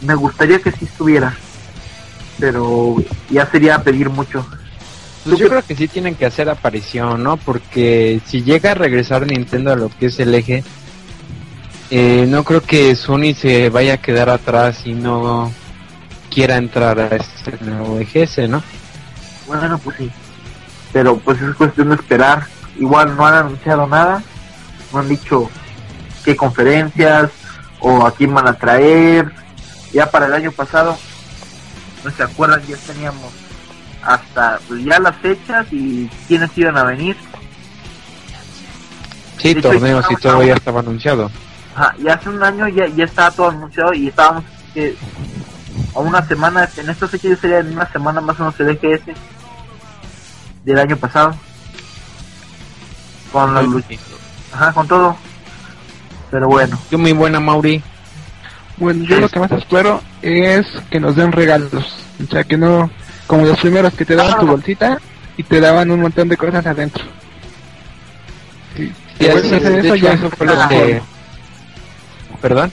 me 0.00 0.14
gustaría 0.14 0.60
que 0.60 0.72
sí 0.72 0.86
estuviera, 0.86 1.36
pero 2.38 2.96
ya 3.28 3.46
sería 3.50 3.82
pedir 3.82 4.08
mucho. 4.08 4.46
Pues 5.24 5.38
yo 5.38 5.48
creo 5.48 5.62
que 5.62 5.76
sí 5.76 5.88
tienen 5.88 6.14
que 6.14 6.26
hacer 6.26 6.48
aparición, 6.48 7.22
¿no? 7.22 7.36
Porque 7.36 8.20
si 8.26 8.42
llega 8.42 8.72
a 8.72 8.74
regresar 8.74 9.26
Nintendo 9.26 9.72
a 9.72 9.76
lo 9.76 9.88
que 9.90 10.06
es 10.06 10.18
el 10.18 10.34
eje, 10.34 10.64
eh, 11.94 12.24
no 12.26 12.42
creo 12.42 12.62
que 12.62 12.96
Sony 12.96 13.34
se 13.38 13.68
vaya 13.68 13.92
a 13.92 13.98
quedar 13.98 14.30
atrás 14.30 14.86
y 14.86 14.94
no 14.94 15.52
quiera 16.30 16.56
entrar 16.56 16.98
a 16.98 17.08
este 17.08 17.52
nuevo 17.60 18.00
EGS, 18.00 18.48
¿no? 18.48 18.62
Bueno, 19.46 19.76
pues 19.76 19.98
sí. 19.98 20.10
Pero 20.90 21.18
pues 21.18 21.42
es 21.42 21.54
cuestión 21.54 21.90
de 21.90 21.96
esperar. 21.96 22.46
Igual 22.78 23.14
no 23.14 23.26
han 23.26 23.34
anunciado 23.34 23.86
nada. 23.86 24.22
No 24.90 25.00
han 25.00 25.08
dicho 25.10 25.50
qué 26.24 26.34
conferencias 26.34 27.30
o 27.78 28.06
a 28.06 28.14
quién 28.14 28.32
van 28.32 28.48
a 28.48 28.54
traer. 28.54 29.30
Ya 29.92 30.10
para 30.10 30.24
el 30.24 30.32
año 30.32 30.50
pasado, 30.50 30.96
no 32.02 32.10
se 32.10 32.22
acuerdan, 32.22 32.62
ya 32.66 32.76
teníamos 32.86 33.30
hasta 34.02 34.60
pues, 34.66 34.82
ya 34.82 34.98
las 34.98 35.16
fechas 35.16 35.66
y 35.70 36.08
quiénes 36.26 36.56
iban 36.56 36.78
a 36.78 36.84
venir. 36.84 37.18
Sí, 39.36 39.54
torneos 39.56 40.06
y 40.08 40.16
todo 40.16 40.42
ya 40.42 40.54
estaba 40.54 40.80
anunciado. 40.80 41.30
Ajá, 41.74 41.94
y 41.98 42.08
hace 42.08 42.28
un 42.28 42.42
año 42.42 42.68
ya, 42.68 42.86
ya 42.88 43.04
estaba 43.04 43.30
todo 43.30 43.48
anunciado 43.48 43.94
y 43.94 44.08
estábamos 44.08 44.44
que 44.74 44.96
a 45.94 46.00
una 46.00 46.26
semana, 46.26 46.68
en 46.76 46.90
esta 46.90 47.08
fecha 47.08 47.28
ya 47.28 47.36
sería 47.36 47.58
en 47.60 47.72
una 47.72 47.90
semana 47.90 48.20
más 48.20 48.38
o 48.40 48.44
menos 48.44 48.60
el 48.60 48.70
EGS 48.70 49.02
del 50.64 50.78
año 50.78 50.96
pasado. 50.96 51.34
Con 53.32 53.54
la 53.54 53.62
luz. 53.62 53.84
Ajá, 54.52 54.72
con 54.72 54.86
todo. 54.86 55.16
Pero 56.30 56.48
bueno. 56.48 56.78
Yo 56.90 56.98
muy 56.98 57.12
buena, 57.12 57.40
Mauri. 57.40 57.82
Bueno, 58.76 59.04
yo 59.04 59.20
lo 59.20 59.28
que 59.28 59.40
más 59.40 59.52
espero 59.52 60.02
es 60.22 60.66
que 60.90 61.00
nos 61.00 61.16
den 61.16 61.32
regalos. 61.32 61.72
O 62.22 62.30
sea, 62.30 62.44
que 62.44 62.56
no, 62.56 62.90
como 63.26 63.46
los 63.46 63.60
primeros 63.60 63.94
que 63.94 64.04
te 64.04 64.16
daban 64.16 64.40
tu 64.40 64.46
bolsita 64.46 64.98
y 65.36 65.42
te 65.42 65.60
daban 65.60 65.90
un 65.90 66.00
montón 66.00 66.28
de 66.28 66.36
cosas 66.36 66.66
adentro. 66.66 67.04
Sí, 68.76 68.92
eso, 69.18 69.94
ya 69.94 70.12
eso 70.12 70.30
fue 70.30 70.46
lo 70.46 70.68
que 70.68 71.02
¿Perdón? 72.42 72.72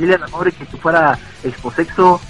Dile 0.00 0.14
a 0.14 0.18
la 0.18 0.26
pobre 0.26 0.50
que 0.50 0.64
tú 0.64 0.78
fuera 0.78 1.18
exposexo. 1.44 2.20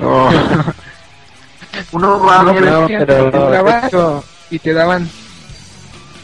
Oh. 0.00 0.30
Uno 1.92 2.20
va 2.20 2.42
no, 2.42 2.50
a 2.50 2.52
ver, 2.54 3.06
pero, 3.06 4.24
y 4.50 4.58
te 4.58 4.72
daban. 4.72 5.08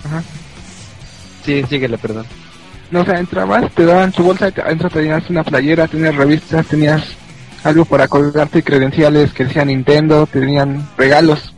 Ajá. 0.04 0.22
Sí, 1.44 1.62
síguele, 1.68 1.98
perdón. 1.98 2.26
No, 2.90 3.00
o 3.00 3.04
sea, 3.04 3.18
entrabas, 3.18 3.70
te 3.72 3.84
daban 3.84 4.12
tu 4.12 4.22
bolsa, 4.22 4.46
adentro 4.46 4.88
tenías 4.88 5.28
una 5.28 5.44
playera, 5.44 5.86
tenías 5.86 6.14
revistas, 6.14 6.66
tenías 6.66 7.02
algo 7.62 7.84
para 7.84 8.08
colgarte 8.08 8.62
credenciales 8.62 9.32
que 9.32 9.44
decía 9.44 9.64
Nintendo, 9.64 10.26
tenían 10.26 10.88
regalos. 10.96 11.54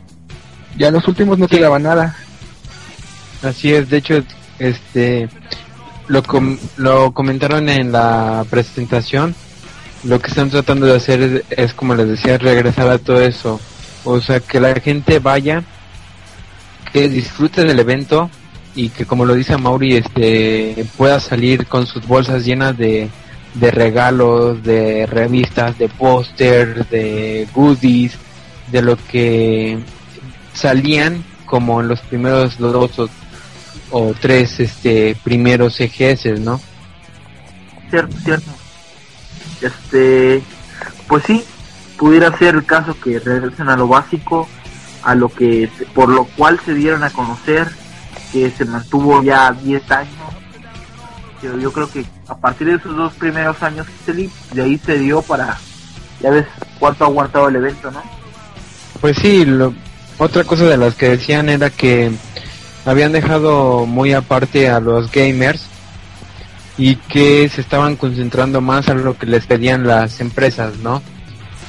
Ya 0.77 0.91
los 0.91 1.07
últimos 1.07 1.37
no 1.37 1.47
te 1.47 1.59
daban 1.59 1.83
nada. 1.83 2.15
Así 3.43 3.73
es, 3.73 3.89
de 3.89 3.97
hecho, 3.97 4.23
este, 4.59 5.29
lo, 6.07 6.23
lo 6.77 7.11
comentaron 7.11 7.69
en 7.69 7.91
la 7.91 8.45
presentación. 8.49 9.35
Lo 10.03 10.19
que 10.19 10.27
están 10.27 10.49
tratando 10.49 10.85
de 10.85 10.95
hacer 10.95 11.45
es, 11.49 11.73
como 11.73 11.95
les 11.95 12.07
decía, 12.07 12.37
regresar 12.37 12.87
a 12.89 12.97
todo 12.97 13.21
eso. 13.21 13.59
O 14.03 14.21
sea, 14.21 14.39
que 14.39 14.59
la 14.59 14.73
gente 14.75 15.19
vaya, 15.19 15.63
que 16.93 17.09
disfrute 17.09 17.63
del 17.63 17.79
evento 17.79 18.29
y 18.75 18.89
que, 18.89 19.05
como 19.05 19.25
lo 19.25 19.33
dice 19.33 19.57
Mauri, 19.57 19.97
este, 19.97 20.85
pueda 20.97 21.19
salir 21.19 21.65
con 21.65 21.87
sus 21.87 22.05
bolsas 22.07 22.45
llenas 22.45 22.77
de, 22.77 23.09
de 23.55 23.71
regalos, 23.71 24.63
de 24.63 25.05
revistas, 25.07 25.77
de 25.77 25.89
pósters, 25.89 26.89
de 26.89 27.47
goodies, 27.53 28.13
de 28.71 28.81
lo 28.81 28.95
que 28.95 29.79
salían 30.53 31.23
como 31.45 31.81
en 31.81 31.87
los 31.87 32.01
primeros 32.01 32.57
dos 32.57 32.99
o 32.99 33.09
tres 34.19 34.59
este 34.59 35.17
primeros 35.23 35.79
EGS, 35.79 36.39
¿no? 36.39 36.59
Cierto, 37.89 38.17
cierto. 38.19 38.51
Este, 39.61 40.41
pues 41.07 41.23
sí, 41.25 41.43
pudiera 41.97 42.37
ser 42.37 42.55
el 42.55 42.65
caso 42.65 42.95
que 42.99 43.19
regresen 43.19 43.69
a 43.69 43.77
lo 43.77 43.87
básico, 43.87 44.47
a 45.03 45.15
lo 45.15 45.29
que 45.29 45.69
por 45.93 46.09
lo 46.09 46.25
cual 46.25 46.59
se 46.65 46.73
dieron 46.73 47.03
a 47.03 47.09
conocer, 47.09 47.67
que 48.31 48.51
se 48.51 48.65
mantuvo 48.65 49.23
ya 49.23 49.51
10 49.51 49.91
años. 49.91 50.13
Pero 51.41 51.57
yo 51.59 51.71
creo 51.71 51.89
que 51.89 52.05
a 52.27 52.35
partir 52.35 52.67
de 52.67 52.75
esos 52.75 52.95
dos 52.95 53.13
primeros 53.13 53.61
años 53.61 53.87
de 54.05 54.61
ahí 54.61 54.79
se 54.83 54.97
dio 54.97 55.21
para, 55.21 55.57
ya 56.19 56.29
ves 56.29 56.45
cuánto 56.79 57.03
ha 57.03 57.07
aguantado 57.07 57.47
el 57.47 57.57
evento, 57.57 57.91
¿no? 57.91 58.01
Pues 58.99 59.17
sí, 59.17 59.45
lo, 59.45 59.73
otra 60.17 60.43
cosa 60.43 60.65
de 60.65 60.77
las 60.77 60.95
que 60.95 61.09
decían 61.09 61.49
era 61.49 61.69
que 61.69 62.11
habían 62.87 63.11
dejado 63.11 63.85
muy 63.85 64.13
aparte 64.13 64.69
a 64.69 64.79
los 64.79 65.11
gamers 65.11 65.67
y 66.77 66.95
que 66.95 67.49
se 67.49 67.59
estaban 67.59 67.97
concentrando 67.97 68.61
más 68.61 68.87
en 68.87 69.03
lo 69.03 69.17
que 69.17 69.25
les 69.25 69.45
pedían 69.45 69.85
las 69.85 70.21
empresas, 70.21 70.77
¿no? 70.77 71.01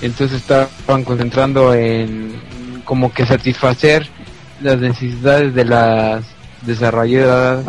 Entonces 0.01 0.39
estaban 0.39 1.03
concentrando 1.03 1.75
en 1.75 2.41
como 2.85 3.13
que 3.13 3.27
satisfacer 3.27 4.09
las 4.63 4.79
necesidades 4.79 5.55
de 5.57 5.65
las 5.65 6.25
desarrolladoras 6.63 7.65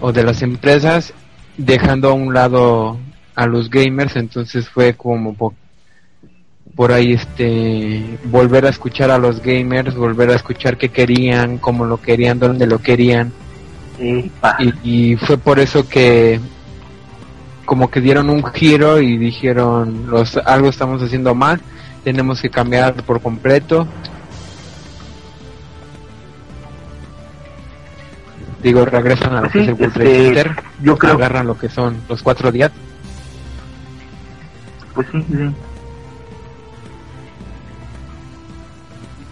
o 0.00 0.10
de 0.12 0.24
las 0.24 0.42
empresas, 0.42 1.12
dejando 1.56 2.08
a 2.08 2.14
un 2.14 2.34
lado 2.34 2.98
a 3.36 3.46
los 3.46 3.70
gamers, 3.70 4.16
entonces 4.16 4.68
fue 4.68 4.94
como 4.94 5.34
por, 6.76 6.92
ahí 6.92 7.14
este 7.14 8.18
volver 8.24 8.66
a 8.66 8.68
escuchar 8.68 9.10
a 9.10 9.18
los 9.18 9.40
gamers, 9.42 9.94
volver 9.96 10.30
a 10.30 10.34
escuchar 10.34 10.76
qué 10.76 10.90
querían, 10.90 11.58
cómo 11.58 11.84
lo 11.86 12.00
querían, 12.00 12.38
dónde 12.38 12.66
lo 12.66 12.78
querían. 12.78 13.32
Sí. 13.98 14.30
Y, 14.82 15.12
y 15.12 15.16
fue 15.16 15.38
por 15.38 15.58
eso 15.58 15.88
que 15.88 16.38
como 17.64 17.90
que 17.90 18.00
dieron 18.00 18.28
un 18.30 18.44
giro 18.44 19.00
y 19.00 19.16
dijeron 19.16 20.08
los 20.08 20.36
algo 20.36 20.68
estamos 20.68 21.02
haciendo 21.02 21.34
mal 21.34 21.60
tenemos 22.04 22.40
que 22.40 22.48
cambiar 22.48 22.94
por 23.02 23.20
completo 23.20 23.88
digo 28.62 28.84
regresan 28.84 29.34
a 29.34 29.40
lo 29.42 29.50
que 29.50 29.62
es 29.62 29.68
el 29.68 29.74
World 29.74 29.86
este, 29.88 30.00
Trade 30.00 30.24
Center, 30.34 30.56
yo 30.82 30.96
creo- 30.98 31.14
agarran 31.14 31.46
lo 31.46 31.58
que 31.58 31.68
son 31.68 31.96
los 32.08 32.22
cuatro 32.22 32.52
días 32.52 32.70
Pues 34.94 35.06
sí, 35.12 35.24
sí. 35.28 35.34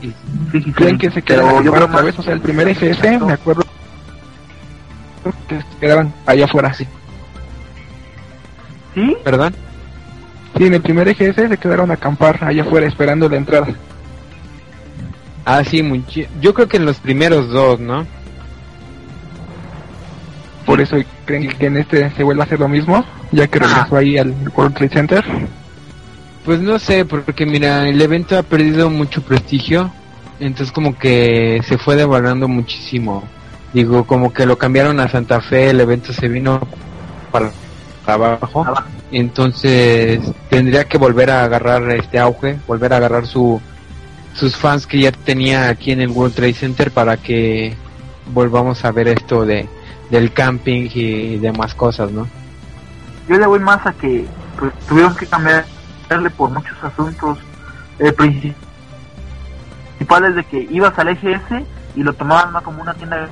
Y. 0.04 0.72
¿Creen 0.72 0.98
que 0.98 1.10
se 1.10 1.22
Pero 1.22 1.42
quedaron 1.42 1.64
yo 1.64 1.72
creo 1.72 1.84
otra 1.84 1.94
más- 1.96 2.04
vez? 2.04 2.18
O 2.18 2.22
sea, 2.22 2.32
el 2.34 2.40
primer 2.40 2.68
SS, 2.68 3.18
me 3.20 3.32
acuerdo 3.32 3.64
que 5.48 5.56
se 5.56 5.64
quedaban 5.80 6.12
allá 6.26 6.44
afuera, 6.44 6.72
sí. 6.74 6.86
¿Sí? 8.94 9.16
perdón 9.24 9.54
Sí, 10.56 10.66
en 10.66 10.74
el 10.74 10.82
primer 10.82 11.08
EGS 11.08 11.48
se 11.48 11.56
quedaron 11.56 11.90
a 11.90 11.94
acampar 11.94 12.44
allá 12.44 12.62
afuera 12.62 12.86
esperando 12.86 13.28
la 13.28 13.36
entrada. 13.38 13.66
ah 15.44 15.64
sí 15.64 15.82
yo 16.40 16.54
creo 16.54 16.68
que 16.68 16.76
en 16.76 16.84
los 16.86 16.98
primeros 16.98 17.48
dos 17.48 17.80
no 17.80 18.06
Por 20.64 20.80
eso 20.80 20.96
creen 21.24 21.48
que 21.48 21.66
en 21.66 21.76
este 21.78 22.08
se 22.10 22.22
vuelva 22.22 22.44
a 22.44 22.46
hacer 22.46 22.60
lo 22.60 22.68
mismo, 22.68 23.04
ya 23.32 23.48
que 23.48 23.58
regresó 23.58 23.96
ahí 23.96 24.16
al 24.16 24.32
World 24.54 24.74
Trade 24.74 24.92
Center. 24.94 25.24
Pues 26.44 26.60
no 26.60 26.78
sé, 26.78 27.04
porque 27.04 27.46
mira, 27.46 27.88
el 27.88 28.00
evento 28.00 28.38
ha 28.38 28.42
perdido 28.42 28.90
mucho 28.90 29.22
prestigio, 29.22 29.90
entonces 30.40 30.72
como 30.72 30.98
que 30.98 31.62
se 31.66 31.78
fue 31.78 31.96
devaluando 31.96 32.48
muchísimo. 32.48 33.24
Digo, 33.72 34.06
como 34.06 34.32
que 34.32 34.44
lo 34.46 34.58
cambiaron 34.58 35.00
a 35.00 35.08
Santa 35.08 35.40
Fe, 35.40 35.70
el 35.70 35.80
evento 35.80 36.12
se 36.12 36.28
vino 36.28 36.60
para 37.32 37.50
abajo, 38.06 38.66
entonces 39.10 40.20
tendría 40.50 40.84
que 40.84 40.98
volver 40.98 41.30
a 41.30 41.44
agarrar 41.44 41.90
este 41.92 42.18
auge, 42.18 42.58
volver 42.66 42.92
a 42.92 42.98
agarrar 42.98 43.26
su 43.26 43.60
sus 44.34 44.56
fans 44.56 44.86
que 44.86 45.00
ya 45.00 45.12
tenía 45.12 45.68
aquí 45.68 45.92
en 45.92 46.00
el 46.00 46.10
World 46.10 46.34
Trade 46.34 46.54
Center 46.54 46.90
para 46.90 47.16
que 47.16 47.74
volvamos 48.32 48.84
a 48.84 48.90
ver 48.90 49.08
esto 49.08 49.46
de 49.46 49.68
del 50.10 50.32
camping 50.32 50.90
y 50.92 51.36
demás 51.38 51.74
cosas, 51.74 52.10
¿no? 52.10 52.28
Yo 53.28 53.38
le 53.38 53.46
voy 53.46 53.60
más 53.60 53.86
a 53.86 53.92
que 53.92 54.26
pues, 54.58 54.72
tuvieron 54.86 55.16
que 55.16 55.26
por 56.36 56.50
muchos 56.50 56.82
asuntos. 56.82 57.38
El 57.98 58.14
principal 58.14 58.56
es 60.26 60.34
de 60.36 60.44
que 60.44 60.60
ibas 60.70 60.98
al 60.98 61.08
EGS 61.08 61.64
y 61.96 62.02
lo 62.02 62.12
tomaban 62.12 62.52
más 62.52 62.62
como 62.62 62.82
una 62.82 62.94
tienda 62.94 63.16
de 63.16 63.28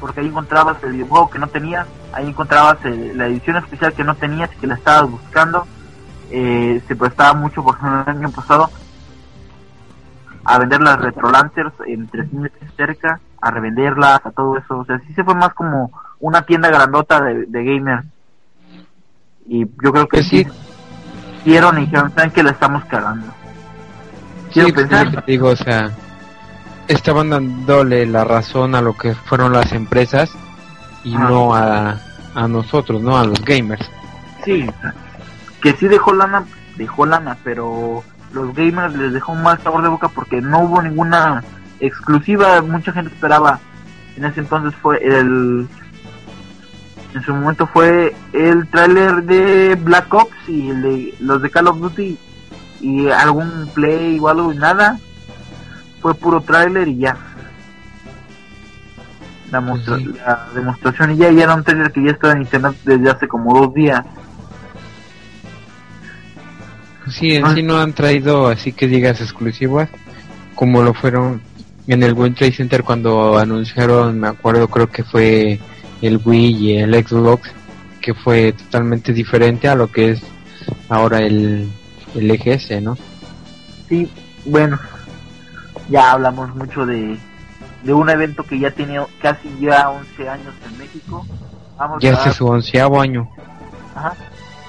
porque 0.00 0.20
ahí 0.20 0.26
encontrabas 0.26 0.82
el 0.82 0.92
videojuego 0.92 1.30
que 1.30 1.38
no 1.38 1.46
tenías, 1.46 1.86
ahí 2.12 2.28
encontrabas 2.28 2.84
el- 2.84 3.16
la 3.16 3.26
edición 3.26 3.56
especial 3.56 3.92
que 3.94 4.04
no 4.04 4.14
tenías 4.16 4.50
y 4.52 4.56
que 4.56 4.66
la 4.66 4.74
estabas 4.74 5.10
buscando. 5.10 5.66
Eh, 6.30 6.82
se 6.86 6.96
prestaba 6.96 7.32
mucho, 7.34 7.62
por 7.62 7.76
ejemplo, 7.76 8.02
el 8.02 8.08
año 8.18 8.30
pasado 8.30 8.70
a 10.44 10.58
vender 10.58 10.80
las 10.82 11.00
Retro 11.00 11.30
Lancers 11.30 11.72
en 11.86 12.06
3000 12.08 12.50
cerca, 12.76 13.20
a 13.40 13.50
revenderlas, 13.50 14.26
a 14.26 14.30
todo 14.30 14.58
eso. 14.58 14.78
O 14.78 14.84
sea, 14.84 14.98
sí 15.06 15.14
se 15.14 15.24
fue 15.24 15.34
más 15.34 15.54
como 15.54 15.90
una 16.20 16.42
tienda 16.42 16.68
grandota 16.68 17.22
de, 17.22 17.46
de 17.46 17.64
gamers. 17.64 18.04
Y 19.46 19.60
yo 19.82 19.92
creo 19.92 20.06
que 20.08 20.18
Pues 20.18 20.28
sí. 20.28 20.44
sí 20.44 20.50
hicieron 21.44 21.78
y 21.78 21.82
dijeron, 21.82 22.12
¿saben 22.14 22.30
que 22.30 22.42
la 22.42 22.50
estamos 22.50 22.84
cagando? 22.86 23.26
Sí, 24.48 24.60
Quiero 24.60 24.74
pues, 24.74 24.86
pensar. 24.86 25.24
te 25.24 25.32
digo, 25.32 25.48
o 25.48 25.56
sea, 25.56 25.90
estaban 26.88 27.30
dándole 27.30 28.06
la 28.06 28.24
razón 28.24 28.74
a 28.74 28.80
lo 28.80 28.96
que 28.96 29.14
fueron 29.14 29.52
las 29.52 29.72
empresas 29.72 30.30
y 31.02 31.16
no 31.16 31.54
a, 31.54 31.98
a 32.34 32.48
nosotros, 32.48 33.02
no 33.02 33.18
a 33.18 33.24
los 33.24 33.44
gamers. 33.44 33.90
Sí, 34.44 34.66
que 35.60 35.72
sí 35.72 35.88
dejó 35.88 36.12
lana, 36.14 36.44
dejó 36.76 37.06
lana, 37.06 37.36
pero 37.44 38.02
los 38.32 38.54
gamers 38.54 38.94
les 38.96 39.12
dejó 39.12 39.32
un 39.32 39.42
mal 39.42 39.58
sabor 39.62 39.82
de 39.82 39.88
boca 39.88 40.08
porque 40.08 40.40
no 40.40 40.60
hubo 40.60 40.82
ninguna 40.82 41.42
exclusiva. 41.80 42.60
Mucha 42.62 42.92
gente 42.92 43.14
esperaba. 43.14 43.58
En 44.16 44.24
ese 44.24 44.40
entonces 44.40 44.74
fue 44.80 44.98
el. 45.02 45.68
En 47.14 47.22
su 47.22 47.32
momento 47.32 47.66
fue 47.68 48.14
el 48.32 48.66
tráiler 48.68 49.22
de 49.22 49.76
Black 49.76 50.12
Ops 50.12 50.48
y 50.48 50.70
el 50.70 50.82
de, 50.82 51.14
los 51.20 51.40
de 51.40 51.50
Call 51.50 51.68
of 51.68 51.78
Duty 51.78 52.18
y 52.80 53.08
algún 53.08 53.68
play 53.72 54.18
o 54.20 54.28
algo 54.28 54.52
y 54.52 54.56
nada. 54.56 54.98
Fue 56.00 56.14
puro 56.14 56.40
tráiler 56.40 56.88
y 56.88 56.98
ya. 56.98 57.16
La, 59.52 59.60
mostra- 59.60 59.96
Sí. 59.98 60.10
la 60.26 60.48
demostración 60.54 61.12
y 61.12 61.16
ya, 61.18 61.30
ya 61.30 61.44
era 61.44 61.54
un 61.54 61.62
trailer 61.62 61.92
que 61.92 62.02
ya 62.04 62.10
estaba 62.10 62.32
en 62.32 62.42
internet 62.42 62.74
desde 62.84 63.10
hace 63.10 63.28
como 63.28 63.54
dos 63.60 63.72
días. 63.74 64.04
Sí, 67.08 67.34
en 67.36 67.44
Ah. 67.44 67.54
sí 67.54 67.62
no 67.62 67.78
han 67.78 67.92
traído 67.92 68.48
así 68.48 68.72
que 68.72 68.88
digas 68.88 69.20
exclusivas, 69.20 69.88
como 70.54 70.82
lo 70.82 70.94
fueron 70.94 71.42
en 71.86 72.02
el 72.02 72.14
World 72.14 72.34
Trade 72.36 72.52
Center 72.52 72.82
cuando 72.82 73.38
anunciaron, 73.38 74.18
me 74.18 74.28
acuerdo, 74.28 74.68
creo 74.68 74.88
que 74.90 75.04
fue 75.04 75.60
el 76.06 76.20
Wii 76.24 76.56
y 76.56 76.76
el 76.78 76.94
Xbox, 77.06 77.50
que 78.00 78.14
fue 78.14 78.52
totalmente 78.52 79.12
diferente 79.12 79.68
a 79.68 79.74
lo 79.74 79.90
que 79.90 80.10
es 80.12 80.22
ahora 80.88 81.18
el, 81.18 81.68
el 82.14 82.30
EGS, 82.30 82.82
¿no? 82.82 82.96
Sí, 83.88 84.10
bueno, 84.44 84.78
ya 85.88 86.12
hablamos 86.12 86.54
mucho 86.54 86.84
de, 86.86 87.16
de 87.82 87.92
un 87.94 88.08
evento 88.10 88.42
que 88.44 88.58
ya 88.58 88.70
tiene 88.70 88.98
casi 89.20 89.48
ya 89.60 89.88
11 89.90 90.28
años 90.28 90.54
en 90.66 90.78
México. 90.78 91.26
Vamos, 91.76 92.02
Ya 92.02 92.12
es 92.12 92.34
su 92.34 92.46
onceavo 92.46 93.00
año. 93.00 93.28
ajá, 93.94 94.14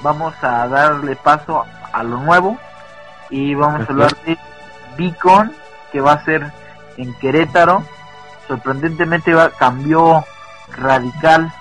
vamos 0.01 0.33
a 0.41 0.67
darle 0.67 1.15
paso 1.15 1.63
a 1.93 2.03
lo 2.03 2.19
nuevo 2.19 2.57
y 3.29 3.53
vamos 3.55 3.87
a 3.87 3.91
hablar 3.91 4.15
de 4.25 4.37
Beacon, 4.97 5.51
que 5.91 5.99
va 6.01 6.13
a 6.13 6.25
ser 6.25 6.51
en 6.97 7.13
Querétaro. 7.15 7.83
Sorprendentemente 8.47 9.33
va, 9.33 9.49
cambió 9.49 10.23
radical 10.77 11.51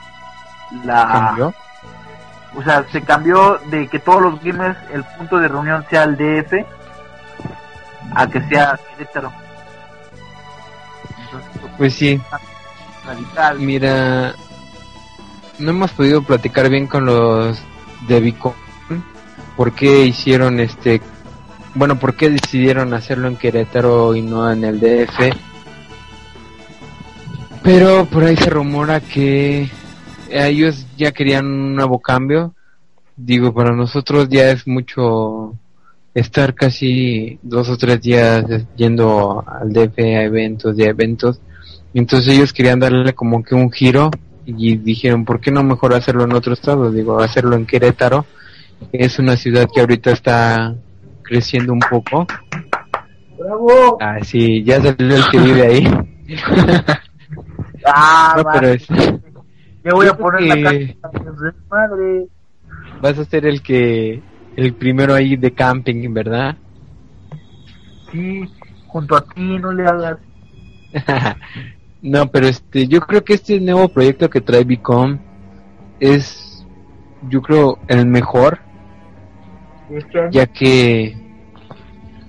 la... 0.85 1.07
¿Cambió? 1.07 1.55
O 2.57 2.63
sea, 2.63 2.85
se 2.93 3.03
cambió 3.03 3.59
de 3.67 3.89
que 3.89 3.99
todos 3.99 4.23
los 4.23 4.41
gamers 4.43 4.79
el 4.93 5.03
punto 5.03 5.39
de 5.39 5.49
reunión 5.49 5.85
sea 5.91 6.05
el 6.05 6.17
DF 6.17 6.53
a 8.15 8.27
que 8.29 8.41
sea 8.49 8.79
Querétaro. 8.91 9.33
Entonces, 11.25 11.51
Pues 11.77 11.95
sí, 11.95 12.21
radical. 13.05 13.59
Mira, 13.59 14.35
no 15.59 15.71
hemos 15.71 15.91
podido 15.93 16.23
platicar 16.23 16.69
bien 16.69 16.87
con 16.87 17.07
los 17.07 17.61
de 18.07 18.21
Vicon. 18.21 18.55
¿Por 19.57 19.73
qué 19.73 20.05
hicieron 20.05 20.61
este? 20.61 21.01
Bueno, 21.75 21.99
¿por 21.99 22.15
qué 22.15 22.31
decidieron 22.31 22.95
hacerlo 22.95 23.29
en 23.29 23.37
Querétaro 23.37 24.15
y 24.15 24.23
no 24.23 24.51
en 24.51 24.65
el 24.65 24.81
DF? 24.81 25.37
Pero 27.65 28.05
por 28.05 28.23
ahí 28.25 28.37
se 28.37 28.51
rumora 28.51 29.01
que 29.01 29.71
ellos 30.31 30.87
ya 30.99 31.13
querían 31.13 31.47
un 31.47 31.75
nuevo 31.75 31.99
cambio. 31.99 32.55
Digo, 33.17 33.55
para 33.55 33.75
nosotros 33.75 34.29
ya 34.29 34.51
es 34.51 34.67
mucho 34.67 35.55
estar 36.13 36.55
casi 36.55 37.39
dos 37.43 37.71
o 37.71 37.79
tres 37.79 38.03
días 38.03 38.45
yendo 38.77 39.43
al 39.47 39.73
DF 39.73 39.99
a 39.99 40.23
eventos 40.25 40.79
y 40.79 40.83
a 40.83 40.91
eventos. 40.91 41.41
Entonces 41.95 42.35
ellos 42.35 42.53
querían 42.53 42.81
darle 42.81 43.15
como 43.15 43.43
que 43.43 43.55
un 43.55 43.73
giro 43.73 44.11
y 44.45 44.77
dijeron, 44.77 45.25
¿por 45.25 45.41
qué 45.41 45.51
no 45.51 45.63
mejor 45.63 45.95
hacerlo 45.95 46.25
en 46.25 46.35
otro 46.35 46.53
estado? 46.53 46.93
Digo, 46.93 47.19
hacerlo 47.19 47.57
en 47.57 47.65
Querétaro. 47.65 48.27
Es 48.93 49.19
una 49.19 49.39
ciudad 49.39 49.67
que 49.73 49.81
ahorita 49.81 50.11
está 50.11 50.75
creciendo 51.23 51.73
un 51.73 51.81
poco. 51.81 52.27
¡Bravo! 53.39 53.97
Ah, 54.03 54.19
sí, 54.23 54.63
ya 54.63 54.83
salió 54.83 55.17
el 55.17 55.31
que 55.31 55.39
vive 55.39 55.63
ahí. 55.63 55.89
Ah, 57.85 58.35
No, 58.37 58.45
pero 58.53 58.69
es- 58.69 58.91
me 58.91 59.93
voy 59.93 60.07
yo 60.07 60.13
a 60.13 60.17
poner 60.17 60.43
la 60.43 60.63
casa 60.63 61.11
madre. 61.71 62.27
vas 63.01 63.19
a 63.19 63.25
ser 63.25 63.47
el 63.47 63.63
que, 63.63 64.23
el 64.57 64.75
primero 64.75 65.15
ahí 65.15 65.37
de 65.37 65.53
camping, 65.53 66.13
¿verdad? 66.13 66.57
Sí, 68.11 68.49
junto 68.87 69.17
a 69.17 69.25
ti, 69.25 69.59
no 69.59 69.73
le 69.73 69.87
hagas. 69.87 70.19
no, 72.03 72.31
pero 72.31 72.47
este, 72.47 72.87
yo 72.87 73.01
creo 73.01 73.25
que 73.25 73.35
este 73.35 73.61
nuevo 73.61 73.89
proyecto 73.89 74.31
que 74.31 74.41
trae 74.41 74.65
Bicom 74.65 75.19
es 76.01 76.65
yo 77.29 77.41
creo, 77.43 77.79
el 77.89 78.07
mejor, 78.07 78.59
ya 80.31 80.47
que 80.47 81.17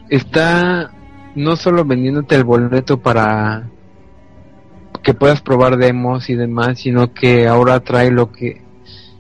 está 0.10 0.92
no 1.36 1.56
solo 1.56 1.84
vendiéndote 1.84 2.36
el 2.36 2.44
boleto 2.44 2.98
para 2.98 3.70
que 5.06 5.14
puedas 5.14 5.40
probar 5.40 5.78
demos 5.78 6.32
y 6.32 6.36
demás, 6.36 6.80
sino 6.80 7.14
que 7.14 7.48
ahora 7.48 7.80
trae 7.82 8.10
lo 8.10 8.32
que 8.32 8.64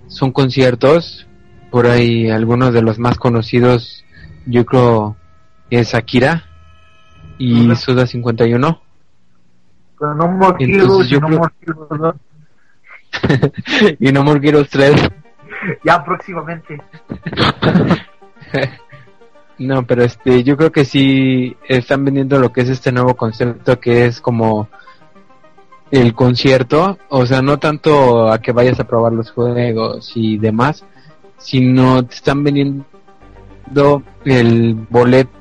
son 0.07 0.31
conciertos, 0.31 1.27
por 1.69 1.85
ahí 1.85 2.31
algunos 2.31 2.73
de 2.73 2.81
los 2.81 2.97
más 2.97 3.19
conocidos, 3.19 4.03
yo 4.47 4.65
creo 4.65 5.15
es 5.69 5.93
Akira 5.93 6.43
y 7.37 7.73
Suda 7.75 8.07
51. 8.07 8.81
Pero 9.99 10.15
no 10.15 10.27
More 10.27 10.57
Heroes 10.59 11.11
y 11.11 11.19
no 11.19 11.29
More 11.29 11.53
Heroes 11.61 11.87
2. 11.89 12.15
y 13.99 14.11
No 14.11 14.23
More 14.23 14.47
Heroes 14.47 14.69
3. 14.71 15.09
ya 15.83 16.03
próximamente. 16.03 16.81
no, 19.59 19.85
pero 19.85 20.03
este, 20.03 20.43
yo 20.43 20.57
creo 20.57 20.71
que 20.71 20.83
sí 20.83 21.55
están 21.67 22.05
vendiendo 22.05 22.39
lo 22.39 22.51
que 22.51 22.61
es 22.61 22.69
este 22.69 22.91
nuevo 22.91 23.15
concepto 23.15 23.79
que 23.79 24.07
es 24.07 24.19
como 24.19 24.67
el 25.95 26.13
concierto, 26.13 26.97
o 27.10 27.25
sea, 27.25 27.41
no 27.41 27.58
tanto 27.58 28.29
a 28.29 28.39
que 28.39 28.51
vayas 28.51 28.79
a 28.79 28.88
probar 28.88 29.13
los 29.13 29.31
juegos 29.31 30.12
y 30.15 30.38
demás, 30.38 30.84
sino 31.38 32.05
te 32.05 32.15
están 32.15 32.43
vendiendo 32.43 32.86
el 34.25 34.75
boleto 34.89 35.31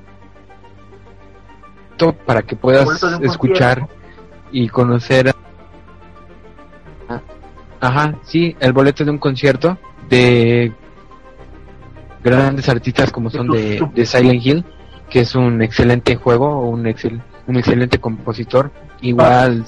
para 2.26 2.42
que 2.42 2.56
puedas 2.56 3.02
escuchar 3.22 3.88
y 4.52 4.68
conocer 4.68 5.34
ajá 7.80 8.18
sí 8.22 8.56
el 8.60 8.72
boleto 8.72 9.04
de 9.04 9.10
un 9.10 9.18
concierto 9.18 9.78
de 10.08 10.72
grandes 12.22 12.68
artistas 12.68 13.10
como 13.12 13.30
son 13.30 13.48
de, 13.48 13.86
de 13.94 14.06
Silent 14.06 14.44
Hill 14.44 14.64
que 15.10 15.20
es 15.20 15.34
un 15.34 15.62
excelente 15.62 16.16
juego 16.16 16.68
un 16.68 16.86
excel, 16.86 17.22
un 17.46 17.56
excelente 17.56 17.98
compositor 17.98 18.72
igual 19.00 19.64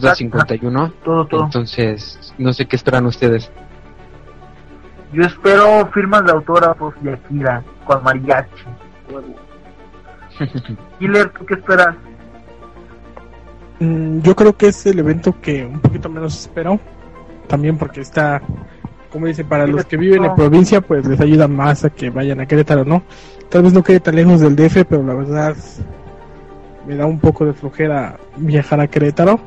51 0.00 0.92
todo, 1.04 1.26
todo. 1.26 1.44
entonces 1.44 2.34
no 2.38 2.52
sé 2.52 2.66
qué 2.66 2.76
esperan 2.76 3.06
ustedes 3.06 3.50
yo 5.12 5.22
espero 5.22 5.86
firmas 5.92 6.24
de 6.24 6.32
autógrafos 6.32 6.94
de 7.02 7.12
Akira 7.12 7.62
con 7.84 8.02
mariachi 8.02 8.64
Killer, 10.98 11.30
¿tú 11.30 11.44
qué 11.46 11.54
esperas? 11.54 11.96
Mm, 13.80 14.20
yo 14.20 14.36
creo 14.36 14.56
que 14.56 14.68
es 14.68 14.86
el 14.86 14.98
evento 14.98 15.40
que 15.40 15.64
un 15.64 15.80
poquito 15.80 16.08
menos 16.08 16.38
espero. 16.38 16.78
También 17.48 17.76
porque 17.76 18.00
está, 18.00 18.40
como 19.10 19.26
dice, 19.26 19.44
para 19.44 19.66
los 19.66 19.84
que 19.84 19.96
viven 19.96 20.24
en 20.24 20.34
provincia, 20.34 20.80
pues 20.80 21.06
les 21.06 21.20
ayuda 21.20 21.48
más 21.48 21.84
a 21.84 21.90
que 21.90 22.10
vayan 22.10 22.40
a 22.40 22.46
Querétaro, 22.46 22.84
¿no? 22.84 23.02
Tal 23.50 23.62
vez 23.62 23.72
no 23.72 23.82
quede 23.82 24.00
tan 24.00 24.16
lejos 24.16 24.40
del 24.40 24.56
DF, 24.56 24.84
pero 24.88 25.02
la 25.02 25.14
verdad 25.14 25.56
me 26.86 26.96
da 26.96 27.06
un 27.06 27.18
poco 27.18 27.44
de 27.44 27.52
flojera 27.52 28.18
viajar 28.36 28.80
a 28.80 28.86
Querétaro. 28.86 29.40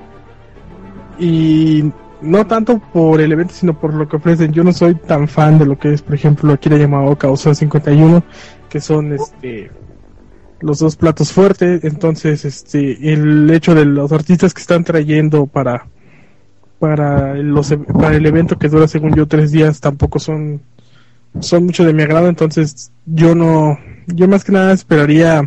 Y 1.19 1.91
no 2.21 2.45
tanto 2.47 2.80
por 2.93 3.21
el 3.21 3.32
evento, 3.32 3.54
sino 3.54 3.80
por 3.80 3.93
lo 3.93 4.08
que 4.08 4.17
ofrecen. 4.17 4.51
Yo 4.51 4.63
no 4.63 4.73
soy 4.73 4.95
tan 4.95 5.28
fan 5.28 5.60
de 5.60 5.65
lo 5.65 5.78
que 5.78 5.93
es, 5.93 6.01
por 6.01 6.15
ejemplo, 6.15 6.54
aquí 6.54 6.69
le 6.69 6.80
llamado 6.80 7.15
Causa 7.17 7.54
51, 7.54 8.23
que 8.69 8.82
son 8.82 9.13
este 9.13 9.71
los 10.62 10.80
dos 10.80 10.95
platos 10.95 11.32
fuertes, 11.32 11.84
entonces 11.84 12.45
este 12.45 13.13
el 13.13 13.49
hecho 13.51 13.75
de 13.75 13.86
los 13.86 14.12
artistas 14.12 14.54
que 14.54 14.62
están 14.62 14.84
trayendo 14.84 15.45
para 15.45 15.88
para 16.80 17.36
los 17.36 17.75
para 17.93 18.15
el 18.15 18.25
evento 18.25 18.58
que 18.58 18.69
dura 18.69 18.88
según 18.88 19.13
yo 19.15 19.28
tres 19.28 19.51
días 19.51 19.80
tampoco 19.80 20.17
son 20.17 20.62
son 21.39 21.65
mucho 21.65 21.84
de 21.86 21.93
mi 21.93 22.04
agrado, 22.04 22.30
entonces 22.30 22.91
yo 23.06 23.36
no 23.36 23.78
yo 24.08 24.28
más 24.28 24.43
que 24.43 24.54
nada 24.54 24.73
esperaría 24.73 25.43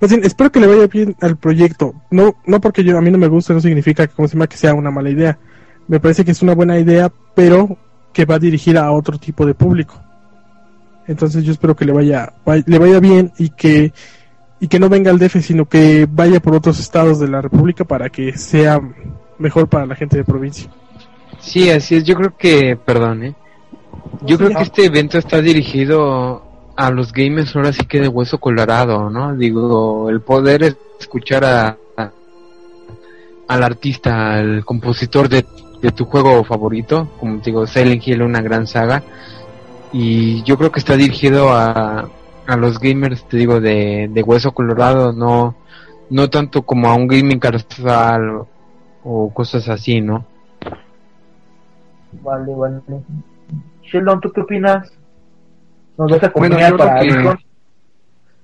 más 0.00 0.10
bien, 0.10 0.24
espero 0.24 0.50
que 0.50 0.60
le 0.60 0.66
vaya 0.66 0.86
bien 0.86 1.16
al 1.20 1.36
proyecto. 1.36 1.94
No, 2.10 2.36
no 2.46 2.60
porque 2.60 2.84
yo 2.84 2.96
a 2.96 3.00
mí 3.00 3.10
no 3.10 3.18
me 3.18 3.28
guste, 3.28 3.52
no 3.52 3.60
significa 3.60 4.06
que 4.06 4.14
como 4.14 4.28
se 4.28 4.34
llama 4.34 4.46
que 4.46 4.56
sea 4.56 4.74
una 4.74 4.90
mala 4.90 5.10
idea. 5.10 5.38
Me 5.88 6.00
parece 6.00 6.24
que 6.24 6.30
es 6.30 6.42
una 6.42 6.54
buena 6.54 6.78
idea, 6.78 7.12
pero 7.34 7.76
que 8.12 8.24
va 8.24 8.38
dirigida 8.38 8.84
a 8.84 8.92
otro 8.92 9.18
tipo 9.18 9.46
de 9.46 9.54
público. 9.54 10.00
Entonces 11.06 11.44
yo 11.44 11.52
espero 11.52 11.74
que 11.74 11.84
le 11.84 11.92
vaya, 11.92 12.32
le 12.66 12.78
vaya 12.78 13.00
bien 13.00 13.32
y 13.38 13.50
que 13.50 13.92
y 14.60 14.68
que 14.68 14.78
no 14.78 14.90
venga 14.90 15.10
al 15.10 15.18
DF, 15.18 15.40
sino 15.40 15.64
que 15.66 16.06
vaya 16.08 16.38
por 16.38 16.54
otros 16.54 16.78
estados 16.78 17.18
de 17.18 17.28
la 17.28 17.40
República 17.40 17.84
para 17.84 18.10
que 18.10 18.36
sea 18.36 18.78
mejor 19.38 19.68
para 19.68 19.86
la 19.86 19.96
gente 19.96 20.18
de 20.18 20.24
provincia. 20.24 20.70
Sí, 21.40 21.70
así 21.70 21.96
es. 21.96 22.04
Yo 22.04 22.14
creo 22.14 22.36
que, 22.36 22.76
perdón, 22.76 23.24
¿eh? 23.24 23.34
yo 24.22 24.36
creo 24.36 24.50
que 24.50 24.62
este 24.62 24.84
evento 24.84 25.18
está 25.18 25.40
dirigido 25.40 26.42
a 26.76 26.90
los 26.90 27.12
gamers 27.12 27.54
ahora 27.54 27.72
sí 27.72 27.84
que 27.86 28.00
de 28.00 28.08
hueso 28.08 28.38
colorado, 28.38 29.10
¿no? 29.10 29.34
Digo, 29.36 30.08
el 30.10 30.20
poder 30.20 30.76
escuchar 30.98 31.44
a, 31.44 31.76
al 33.48 33.62
artista, 33.62 34.34
al 34.34 34.64
compositor 34.64 35.28
de, 35.28 35.44
de 35.82 35.92
tu 35.92 36.04
juego 36.04 36.44
favorito, 36.44 37.08
como 37.18 37.38
digo, 37.38 37.66
Silent 37.66 38.06
Hill, 38.06 38.22
una 38.22 38.40
gran 38.40 38.66
saga 38.66 39.02
y 39.92 40.42
yo 40.44 40.56
creo 40.56 40.70
que 40.70 40.78
está 40.78 40.96
dirigido 40.96 41.50
a, 41.50 42.08
a 42.46 42.56
los 42.56 42.78
gamers, 42.78 43.24
te 43.24 43.36
digo, 43.36 43.60
de, 43.60 44.08
de 44.12 44.22
hueso 44.22 44.52
colorado, 44.52 45.12
no, 45.12 45.56
no 46.10 46.30
tanto 46.30 46.62
como 46.62 46.88
a 46.88 46.94
un 46.94 47.06
gaming 47.06 47.38
casual 47.38 48.42
o, 49.04 49.30
cosas 49.32 49.68
así, 49.68 50.00
¿no? 50.00 50.24
Vale, 52.22 52.54
vale. 52.54 52.80
Sheldon, 53.82 54.20
¿tú 54.20 54.32
qué 54.32 54.40
opinas? 54.42 54.92
¿Nos 56.00 56.22
a 56.22 56.32
bueno, 56.34 56.56
para 56.78 57.00
que, 57.00 57.36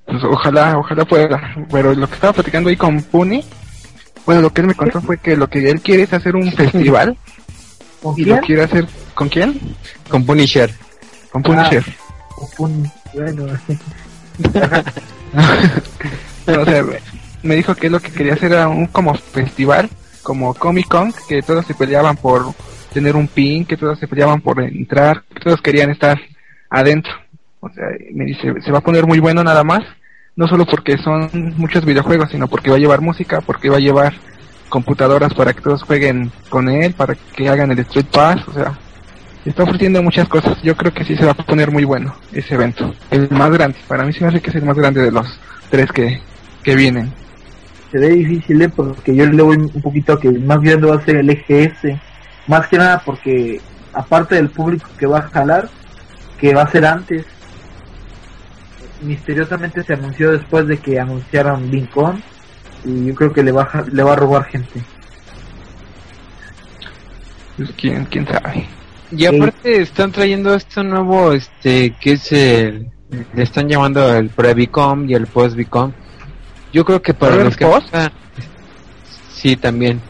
pues, 0.04 0.22
ojalá, 0.24 0.78
ojalá 0.78 1.06
pueda. 1.06 1.54
Pero 1.70 1.94
lo 1.94 2.06
que 2.06 2.14
estaba 2.14 2.34
platicando 2.34 2.68
ahí 2.68 2.76
con 2.76 3.00
Puni, 3.00 3.42
bueno, 4.26 4.42
lo 4.42 4.52
que 4.52 4.60
él 4.60 4.66
me 4.66 4.74
contó 4.74 5.00
fue 5.00 5.16
que 5.16 5.38
lo 5.38 5.48
que 5.48 5.70
él 5.70 5.80
quiere 5.80 6.02
es 6.02 6.12
hacer 6.12 6.36
un 6.36 6.52
festival. 6.56 7.16
¿Con 8.02 8.12
y 8.20 8.24
quién? 8.24 8.36
lo 8.36 8.42
quiere 8.42 8.62
hacer, 8.62 8.86
¿con 9.14 9.30
quién? 9.30 9.58
Con 10.10 10.26
Punisher. 10.26 10.70
Con 11.32 11.42
Punisher. 11.42 11.82
Ah, 11.88 12.44
Puni, 12.58 12.90
bueno. 13.14 13.46
o 16.60 16.64
sea, 16.66 16.84
me 17.42 17.56
dijo 17.56 17.74
que 17.74 17.88
lo 17.88 18.00
que 18.00 18.12
quería 18.12 18.34
hacer 18.34 18.52
era 18.52 18.68
un 18.68 18.88
como 18.88 19.14
festival, 19.14 19.88
como 20.22 20.52
Comic 20.52 20.88
Con, 20.88 21.14
que 21.26 21.40
todos 21.40 21.64
se 21.64 21.72
peleaban 21.72 22.18
por 22.18 22.52
tener 22.92 23.16
un 23.16 23.28
pin, 23.28 23.64
que 23.64 23.78
todos 23.78 23.98
se 23.98 24.08
peleaban 24.08 24.42
por 24.42 24.60
entrar, 24.60 25.22
que 25.34 25.40
todos 25.40 25.62
querían 25.62 25.88
estar 25.90 26.20
adentro. 26.68 27.12
O 27.60 27.68
sea, 27.70 27.86
me 28.12 28.24
dice, 28.24 28.54
se 28.60 28.72
va 28.72 28.78
a 28.78 28.82
poner 28.82 29.06
muy 29.06 29.18
bueno 29.18 29.42
nada 29.42 29.64
más, 29.64 29.82
no 30.36 30.46
solo 30.46 30.66
porque 30.66 30.98
son 30.98 31.54
muchos 31.56 31.84
videojuegos, 31.84 32.30
sino 32.30 32.48
porque 32.48 32.70
va 32.70 32.76
a 32.76 32.80
llevar 32.80 33.00
música, 33.00 33.40
porque 33.40 33.70
va 33.70 33.76
a 33.76 33.80
llevar 33.80 34.14
computadoras 34.68 35.32
para 35.34 35.52
que 35.52 35.62
todos 35.62 35.82
jueguen 35.82 36.30
con 36.48 36.68
él, 36.68 36.92
para 36.92 37.14
que 37.14 37.48
hagan 37.48 37.70
el 37.70 37.78
Street 37.80 38.06
Pass, 38.12 38.46
o 38.48 38.52
sea, 38.52 38.78
está 39.44 39.62
ofreciendo 39.62 40.02
muchas 40.02 40.28
cosas. 40.28 40.60
Yo 40.62 40.76
creo 40.76 40.92
que 40.92 41.04
sí 41.04 41.16
se 41.16 41.24
va 41.24 41.32
a 41.32 41.34
poner 41.34 41.70
muy 41.70 41.84
bueno 41.84 42.14
ese 42.32 42.54
evento. 42.54 42.94
El 43.10 43.30
más 43.30 43.50
grande, 43.50 43.78
para 43.88 44.04
mí 44.04 44.12
se 44.12 44.20
me 44.20 44.28
hace 44.28 44.40
que 44.40 44.50
es 44.50 44.56
el 44.56 44.64
más 44.64 44.76
grande 44.76 45.02
de 45.02 45.10
los 45.10 45.26
tres 45.70 45.90
que, 45.92 46.20
que 46.62 46.76
vienen. 46.76 47.12
Se 47.90 47.98
ve 47.98 48.10
difícil, 48.10 48.60
¿eh? 48.62 48.68
porque 48.68 49.14
yo 49.14 49.26
le 49.26 49.42
voy 49.42 49.56
un 49.56 49.82
poquito 49.82 50.14
a 50.14 50.20
que 50.20 50.30
más 50.30 50.60
grande 50.60 50.88
va 50.88 50.96
a 50.96 51.04
ser 51.04 51.16
el 51.16 51.30
EGS. 51.30 51.98
Más 52.48 52.66
que 52.68 52.78
nada 52.78 53.02
porque, 53.04 53.60
aparte 53.92 54.34
del 54.34 54.50
público 54.50 54.88
que 54.98 55.06
va 55.06 55.18
a 55.18 55.28
jalar, 55.28 55.68
que 56.38 56.54
va 56.54 56.62
a 56.62 56.70
ser 56.70 56.84
antes, 56.84 57.24
misteriosamente 59.02 59.82
se 59.82 59.94
anunció 59.94 60.32
después 60.32 60.66
de 60.66 60.78
que 60.78 60.98
anunciaron 60.98 61.70
Lincoln 61.70 62.22
y 62.84 63.06
yo 63.06 63.14
creo 63.14 63.32
que 63.32 63.42
le 63.42 63.52
va 63.52 63.62
a, 63.64 63.82
le 63.82 64.02
va 64.02 64.12
a 64.12 64.16
robar 64.16 64.44
gente. 64.44 64.82
Pues, 67.56 67.70
¿Quién, 67.76 68.04
quién 68.06 68.26
sabe? 68.26 68.66
Y 69.10 69.24
aparte 69.24 69.80
están 69.80 70.12
trayendo 70.12 70.54
esto 70.54 70.82
nuevo, 70.82 71.32
este, 71.32 71.94
que 72.00 72.12
es 72.12 72.32
el, 72.32 72.90
le 73.34 73.42
están 73.42 73.68
llamando 73.68 74.14
el 74.14 74.30
pre-Vicom 74.30 75.08
y 75.08 75.14
el 75.14 75.26
post-Vicom. 75.26 75.92
Yo 76.72 76.84
creo 76.84 77.00
que 77.00 77.14
para 77.14 77.32
¿Pero 77.32 77.44
los 77.44 77.56
que... 77.56 77.64
post? 77.64 77.88
Ah, 77.94 78.10
sí, 79.32 79.56
también. 79.56 80.00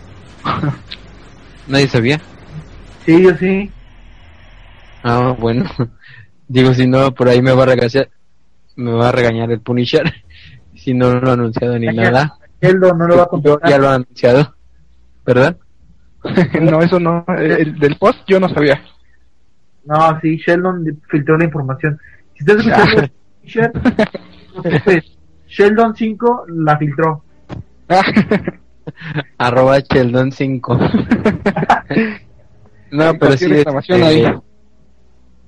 Nadie 1.68 1.88
sabía. 1.88 2.20
Sí, 3.04 3.22
yo 3.22 3.36
sí. 3.36 3.70
Ah, 5.02 5.34
bueno. 5.38 5.70
Digo, 6.48 6.72
si 6.74 6.86
no, 6.86 7.12
por 7.12 7.28
ahí 7.28 7.42
me 7.42 7.52
va 7.52 7.64
a 7.64 7.66
regañar, 7.66 8.08
me 8.76 8.92
va 8.92 9.08
a 9.08 9.12
regañar 9.12 9.50
el 9.50 9.60
Punisher. 9.60 10.12
si 10.74 10.94
no 10.94 11.14
lo 11.20 11.30
ha 11.30 11.32
anunciado 11.34 11.78
ni 11.78 11.86
Ya, 11.86 11.92
nada. 11.92 12.38
Sheldon 12.62 12.98
no 12.98 13.06
lo 13.06 13.16
va 13.16 13.22
a 13.22 13.26
Yo 13.26 13.30
contratar. 13.30 13.70
ya 13.70 13.78
lo 13.78 13.88
ha 13.88 13.94
anunciado. 13.94 14.54
¿Verdad? 15.24 15.56
no, 16.60 16.80
eso 16.82 16.98
no, 17.00 17.24
el 17.36 17.78
del 17.78 17.96
post 17.96 18.18
yo 18.26 18.40
no 18.40 18.48
sabía. 18.48 18.80
No, 19.84 20.18
sí, 20.20 20.36
Sheldon 20.38 20.84
filtró 21.08 21.38
la 21.38 21.44
información. 21.44 21.98
Si 22.34 22.44
estás 22.44 22.56
escuchando 22.66 23.08
preocupes. 24.62 25.16
Sheldon 25.48 25.94
5 25.94 26.46
la 26.48 26.76
filtró. 26.76 27.22
Arroba 29.38 29.78
Sheldon 29.80 30.32
5. 30.32 30.78
No, 32.90 33.14
pero 33.18 33.36
sí, 33.36 33.52
este, 33.52 33.94
ahí. 34.04 34.24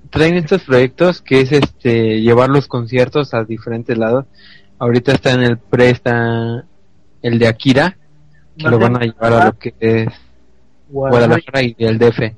Traen 0.09 0.35
estos 0.35 0.63
proyectos 0.63 1.21
que 1.21 1.41
es 1.41 1.51
este 1.51 2.21
llevar 2.21 2.49
los 2.49 2.67
conciertos 2.67 3.33
a 3.33 3.43
diferentes 3.43 3.97
lados. 3.97 4.25
Ahorita 4.79 5.11
está 5.11 5.31
en 5.31 5.43
el 5.43 5.57
pre 5.57 5.89
está 5.89 6.63
el 7.21 7.37
de 7.39 7.47
Akira, 7.47 7.97
que 8.57 8.69
lo 8.69 8.79
van 8.79 8.95
a 8.97 9.05
llevar 9.05 9.33
a 9.33 9.45
lo 9.45 9.57
que 9.57 9.73
es 9.79 10.07
Guadalajara 10.89 11.61
y 11.61 11.75
el 11.79 11.97
DF. 11.99 12.33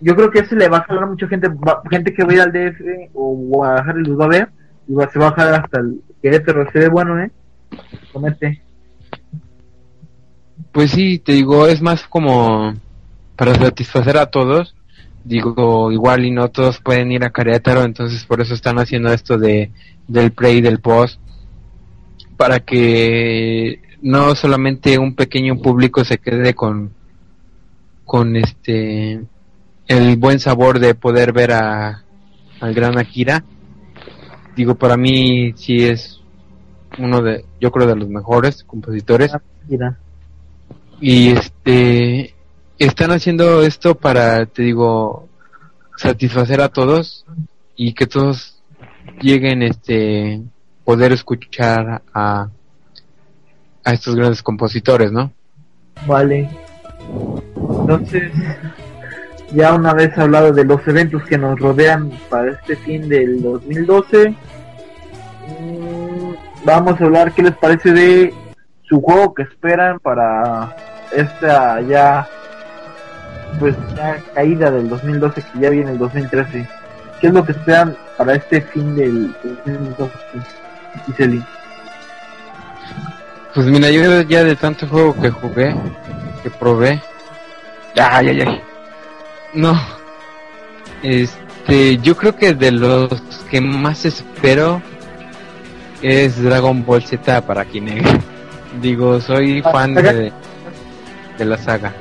Yo 0.00 0.14
creo 0.14 0.30
que 0.30 0.40
ese 0.40 0.54
le 0.56 0.68
va 0.68 0.78
a 0.78 0.82
jalar 0.84 1.04
a 1.04 1.06
mucha 1.06 1.26
gente, 1.26 1.48
va- 1.48 1.82
gente 1.90 2.12
que 2.14 2.22
va 2.24 2.30
a 2.30 2.34
ir 2.34 2.40
al 2.40 2.52
DF 2.52 3.10
o 3.14 3.34
Guadalajara 3.34 4.00
y 4.00 4.04
los 4.04 4.20
va 4.20 4.24
a 4.26 4.28
ver, 4.28 4.48
y 4.86 4.94
va, 4.94 5.10
se 5.10 5.18
va 5.18 5.28
a 5.28 5.32
jalar 5.32 5.64
hasta 5.64 5.80
el 5.80 6.00
Querétaro, 6.22 6.70
se 6.70 6.78
ve 6.80 6.88
bueno, 6.88 7.18
¿eh? 7.22 7.30
Comete. 8.12 8.62
Pues 10.72 10.90
sí, 10.90 11.18
te 11.18 11.32
digo, 11.32 11.66
es 11.66 11.80
más 11.80 12.06
como 12.06 12.74
para 13.36 13.54
satisfacer 13.54 14.16
a 14.18 14.26
todos. 14.26 14.74
Digo, 15.28 15.92
igual 15.92 16.24
y 16.24 16.30
no 16.30 16.48
todos 16.48 16.80
pueden 16.80 17.12
ir 17.12 17.22
a 17.22 17.28
Querétaro, 17.28 17.82
entonces 17.82 18.24
por 18.24 18.40
eso 18.40 18.54
están 18.54 18.78
haciendo 18.78 19.12
esto 19.12 19.36
de 19.36 19.70
del 20.06 20.32
pre 20.32 20.52
y 20.52 20.62
del 20.62 20.80
post 20.80 21.20
para 22.38 22.60
que 22.60 23.82
no 24.00 24.34
solamente 24.34 24.98
un 24.98 25.14
pequeño 25.14 25.58
público 25.58 26.02
se 26.02 26.16
quede 26.16 26.54
con 26.54 26.94
con 28.06 28.36
este 28.36 29.20
el 29.86 30.16
buen 30.16 30.40
sabor 30.40 30.78
de 30.78 30.94
poder 30.94 31.34
ver 31.34 31.52
a 31.52 32.04
al 32.60 32.72
gran 32.72 32.96
Akira. 32.96 33.44
Digo, 34.56 34.76
para 34.76 34.96
mí 34.96 35.52
sí 35.56 35.84
es 35.84 36.22
uno 36.98 37.20
de 37.20 37.44
yo 37.60 37.70
creo 37.70 37.86
de 37.86 37.96
los 37.96 38.08
mejores 38.08 38.64
compositores 38.64 39.30
Mira. 39.68 39.98
y 41.02 41.28
este 41.28 42.34
están 42.78 43.10
haciendo 43.10 43.62
esto 43.62 43.94
para 43.94 44.46
te 44.46 44.62
digo 44.62 45.28
satisfacer 45.96 46.60
a 46.60 46.68
todos 46.68 47.24
y 47.76 47.94
que 47.94 48.06
todos 48.06 48.60
lleguen 49.20 49.62
este 49.62 50.40
poder 50.84 51.12
escuchar 51.12 52.02
a 52.14 52.48
a 53.84 53.92
estos 53.92 54.14
grandes 54.14 54.42
compositores 54.42 55.12
no 55.12 55.32
Vale. 56.06 56.48
Entonces, 57.80 58.30
ya 59.52 59.74
una 59.74 59.94
vez 59.94 60.16
hablado 60.18 60.52
de 60.52 60.64
los 60.64 60.86
eventos 60.86 61.24
que 61.24 61.38
nos 61.38 61.58
rodean 61.58 62.12
para 62.28 62.52
este 62.52 62.76
fin 62.76 63.08
del 63.08 63.42
2012, 63.42 64.28
mm, 64.28 64.34
vamos 66.64 67.00
a 67.00 67.04
hablar 67.04 67.32
qué 67.32 67.42
les 67.42 67.56
parece 67.56 67.92
de 67.92 68.32
su 68.82 69.00
juego 69.00 69.34
que 69.34 69.42
esperan 69.42 69.98
para 70.00 70.76
esta 71.12 71.80
ya 71.82 72.28
pues 73.58 73.74
ya 73.96 74.18
caída 74.34 74.70
del 74.70 74.88
2012 74.88 75.42
que 75.42 75.58
ya 75.60 75.70
viene 75.70 75.92
el 75.92 75.98
2013. 75.98 76.68
¿Qué 77.20 77.26
es 77.26 77.32
lo 77.32 77.44
que 77.44 77.52
esperan 77.52 77.96
para 78.16 78.34
este 78.34 78.60
fin 78.60 78.94
del 78.96 79.34
2012? 79.42 80.12
Giseli? 81.06 81.44
pues 83.54 83.66
mira 83.66 83.90
yo 83.90 84.20
ya 84.22 84.44
de 84.44 84.54
tanto 84.56 84.86
juego 84.86 85.20
que 85.20 85.30
jugué 85.30 85.74
que 86.42 86.50
probé 86.50 87.00
Ay, 87.96 88.28
ay, 88.28 88.40
ay. 88.42 88.60
no 89.54 89.74
este 91.02 91.96
yo 91.98 92.16
creo 92.16 92.36
que 92.36 92.54
de 92.54 92.70
los 92.70 93.08
que 93.50 93.60
más 93.60 94.04
espero 94.04 94.80
es 96.02 96.40
Dragon 96.42 96.84
Ball 96.84 97.02
Z 97.02 97.40
para 97.42 97.64
Kinect 97.64 98.06
digo 98.80 99.20
soy 99.20 99.62
Ah, 99.64 99.70
fan 99.72 99.94
de 99.94 100.32
de 101.38 101.44
la 101.44 101.58
saga 101.58 101.92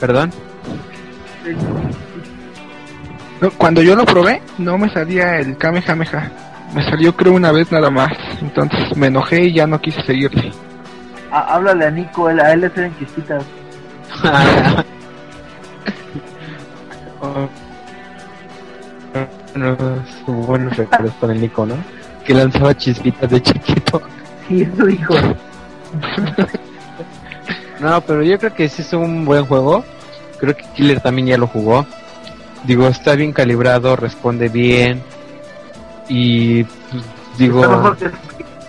perdón 0.00 0.30
No, 3.40 3.50
cuando 3.52 3.82
yo 3.82 3.94
lo 3.96 4.04
probé, 4.04 4.42
no 4.58 4.78
me 4.78 4.88
salía 4.90 5.38
el 5.38 5.56
Kamehameha. 5.58 6.30
Me 6.74 6.82
salió 6.90 7.14
creo 7.14 7.34
una 7.34 7.52
vez 7.52 7.70
nada 7.70 7.90
más. 7.90 8.10
Entonces 8.40 8.96
me 8.96 9.06
enojé 9.08 9.44
y 9.44 9.52
ya 9.54 9.66
no 9.66 9.80
quise 9.80 10.02
seguirle. 10.02 10.52
Ah, 11.30 11.46
háblale 11.54 11.86
a 11.86 11.90
Nico, 11.90 12.28
él- 12.30 12.40
a 12.40 12.52
él 12.52 12.60
le 12.62 12.66
hacen 12.68 12.96
chispitas. 12.98 13.44
Bueno, 19.54 19.78
buenos 20.26 20.76
recuerdos 20.76 21.12
con 21.20 21.30
el 21.30 21.40
Nico, 21.40 21.64
¿no? 21.66 21.76
Que 22.24 22.34
lanzaba 22.34 22.76
chispitas 22.76 23.30
de 23.30 23.40
chiquito. 23.42 24.02
Sí, 24.48 24.62
eso 24.62 24.84
dijo. 24.84 25.14
No, 27.80 28.00
pero 28.00 28.22
yo 28.22 28.38
creo 28.38 28.54
que 28.54 28.68
sí 28.68 28.82
es 28.82 28.92
un 28.92 29.24
buen 29.24 29.44
juego. 29.46 29.84
Creo 30.38 30.56
que 30.56 30.64
Killer 30.74 31.00
también 31.00 31.28
ya 31.28 31.38
lo 31.38 31.46
jugó. 31.46 31.86
Digo, 32.64 32.86
está 32.86 33.14
bien 33.14 33.32
calibrado, 33.32 33.96
responde 33.96 34.48
bien. 34.48 35.02
Y 36.08 36.64
pues, 36.64 37.04
digo, 37.38 37.62
¿Está 37.62 37.76
mejor 37.76 37.96
que 37.96 38.06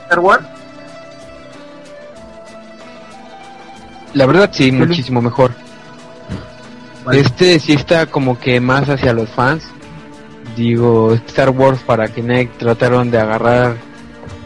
Star 0.04 0.20
Wars? 0.20 0.46
la 4.14 4.26
verdad 4.26 4.50
sí, 4.52 4.72
muchísimo 4.72 5.22
mejor. 5.22 5.52
Vale. 7.06 7.20
Este 7.20 7.60
sí 7.60 7.74
está 7.74 8.08
como 8.08 8.40
que 8.40 8.60
más 8.60 8.90
hacia 8.90 9.14
los 9.14 9.30
fans. 9.30 9.64
Digo, 10.56 11.14
Star 11.28 11.52
Wars 11.52 11.82
para 11.86 12.08
Kinect 12.08 12.58
trataron 12.58 13.12
de 13.12 13.20
agarrar 13.20 13.76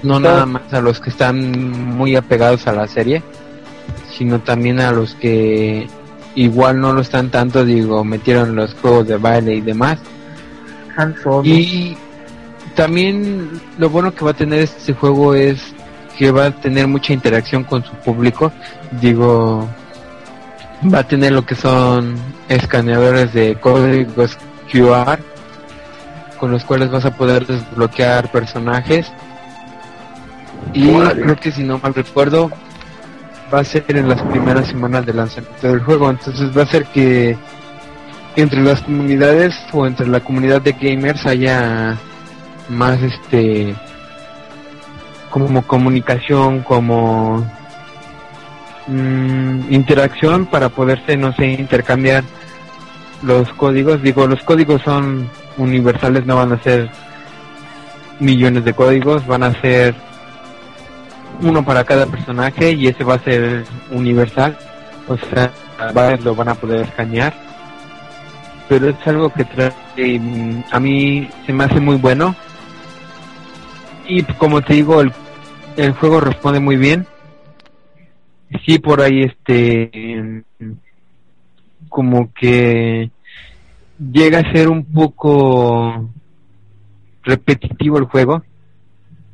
no 0.03 0.19
nada 0.19 0.45
más 0.45 0.73
a 0.73 0.81
los 0.81 0.99
que 0.99 1.09
están 1.09 1.71
muy 1.95 2.15
apegados 2.15 2.67
a 2.67 2.73
la 2.73 2.87
serie, 2.87 3.23
sino 4.17 4.39
también 4.39 4.79
a 4.79 4.91
los 4.91 5.15
que 5.15 5.87
igual 6.35 6.79
no 6.79 6.93
lo 6.93 7.01
están 7.01 7.29
tanto, 7.29 7.65
digo, 7.65 8.03
metieron 8.03 8.55
los 8.55 8.73
juegos 8.75 9.07
de 9.07 9.17
baile 9.17 9.55
y 9.55 9.61
demás. 9.61 9.99
Y 11.43 11.97
también 12.75 13.49
lo 13.77 13.89
bueno 13.89 14.13
que 14.13 14.25
va 14.25 14.31
a 14.31 14.35
tener 14.35 14.59
este 14.59 14.93
juego 14.93 15.33
es 15.33 15.73
que 16.17 16.31
va 16.31 16.45
a 16.45 16.51
tener 16.51 16.87
mucha 16.87 17.13
interacción 17.13 17.63
con 17.63 17.83
su 17.83 17.93
público. 17.93 18.51
Digo, 18.99 19.67
va 20.93 20.99
a 20.99 21.07
tener 21.07 21.31
lo 21.31 21.45
que 21.45 21.55
son 21.55 22.15
escaneadores 22.49 23.33
de 23.33 23.55
códigos 23.55 24.37
QR 24.71 25.19
con 26.39 26.51
los 26.51 26.63
cuales 26.65 26.89
vas 26.89 27.05
a 27.05 27.15
poder 27.15 27.45
desbloquear 27.45 28.31
personajes. 28.31 29.11
Y 30.73 30.87
creo 30.89 31.35
que 31.35 31.51
si 31.51 31.63
no 31.63 31.79
mal 31.79 31.93
recuerdo, 31.93 32.51
va 33.53 33.59
a 33.59 33.63
ser 33.63 33.83
en 33.89 34.07
las 34.07 34.21
primeras 34.23 34.67
semanas 34.67 35.05
de 35.05 35.13
lanzamiento 35.13 35.67
del 35.67 35.81
juego. 35.81 36.09
Entonces 36.09 36.55
va 36.57 36.63
a 36.63 36.67
ser 36.67 36.85
que 36.85 37.37
entre 38.35 38.61
las 38.61 38.81
comunidades 38.81 39.55
o 39.73 39.85
entre 39.85 40.07
la 40.07 40.21
comunidad 40.21 40.61
de 40.61 40.73
gamers 40.73 41.25
haya 41.25 41.97
más 42.69 43.01
este 43.01 43.75
como 45.29 45.61
comunicación 45.63 46.61
como 46.61 47.45
mm, 48.87 49.73
interacción 49.73 50.45
para 50.45 50.69
poderse 50.69 51.17
no 51.17 51.33
sé 51.33 51.47
intercambiar 51.47 52.23
los 53.21 53.51
códigos 53.53 54.01
digo 54.01 54.27
los 54.27 54.41
códigos 54.43 54.81
son 54.83 55.29
universales 55.57 56.25
no 56.25 56.37
van 56.37 56.53
a 56.53 56.63
ser 56.63 56.89
millones 58.19 58.63
de 58.63 58.73
códigos 58.73 59.27
van 59.27 59.43
a 59.43 59.61
ser 59.61 59.93
uno 61.41 61.63
para 61.65 61.83
cada 61.83 62.05
personaje 62.05 62.71
y 62.71 62.87
ese 62.87 63.03
va 63.03 63.15
a 63.15 63.23
ser 63.23 63.65
universal. 63.91 64.57
O 65.07 65.17
sea 65.17 65.51
varios 65.93 66.23
lo 66.23 66.35
van 66.35 66.49
a 66.49 66.55
poder 66.55 66.81
escanear. 66.81 67.33
Pero 68.69 68.89
es 68.89 69.07
algo 69.07 69.29
que 69.31 69.43
trae 69.45 69.73
mm, 70.19 70.63
a 70.71 70.79
mí 70.79 71.27
se 71.45 71.53
me 71.53 71.65
hace 71.65 71.79
muy 71.79 71.97
bueno. 71.97 72.35
Y 74.07 74.23
como 74.23 74.61
te 74.61 74.73
digo 74.73 75.01
el, 75.01 75.11
el 75.77 75.93
juego 75.93 76.19
responde 76.19 76.59
muy 76.59 76.77
bien. 76.77 77.05
Sí 78.65 78.79
por 78.79 79.01
ahí 79.01 79.23
este 79.23 80.43
como 81.89 82.31
que 82.33 83.11
llega 83.99 84.39
a 84.39 84.51
ser 84.53 84.69
un 84.69 84.85
poco 84.85 86.09
repetitivo 87.23 87.97
el 87.97 88.05
juego 88.05 88.43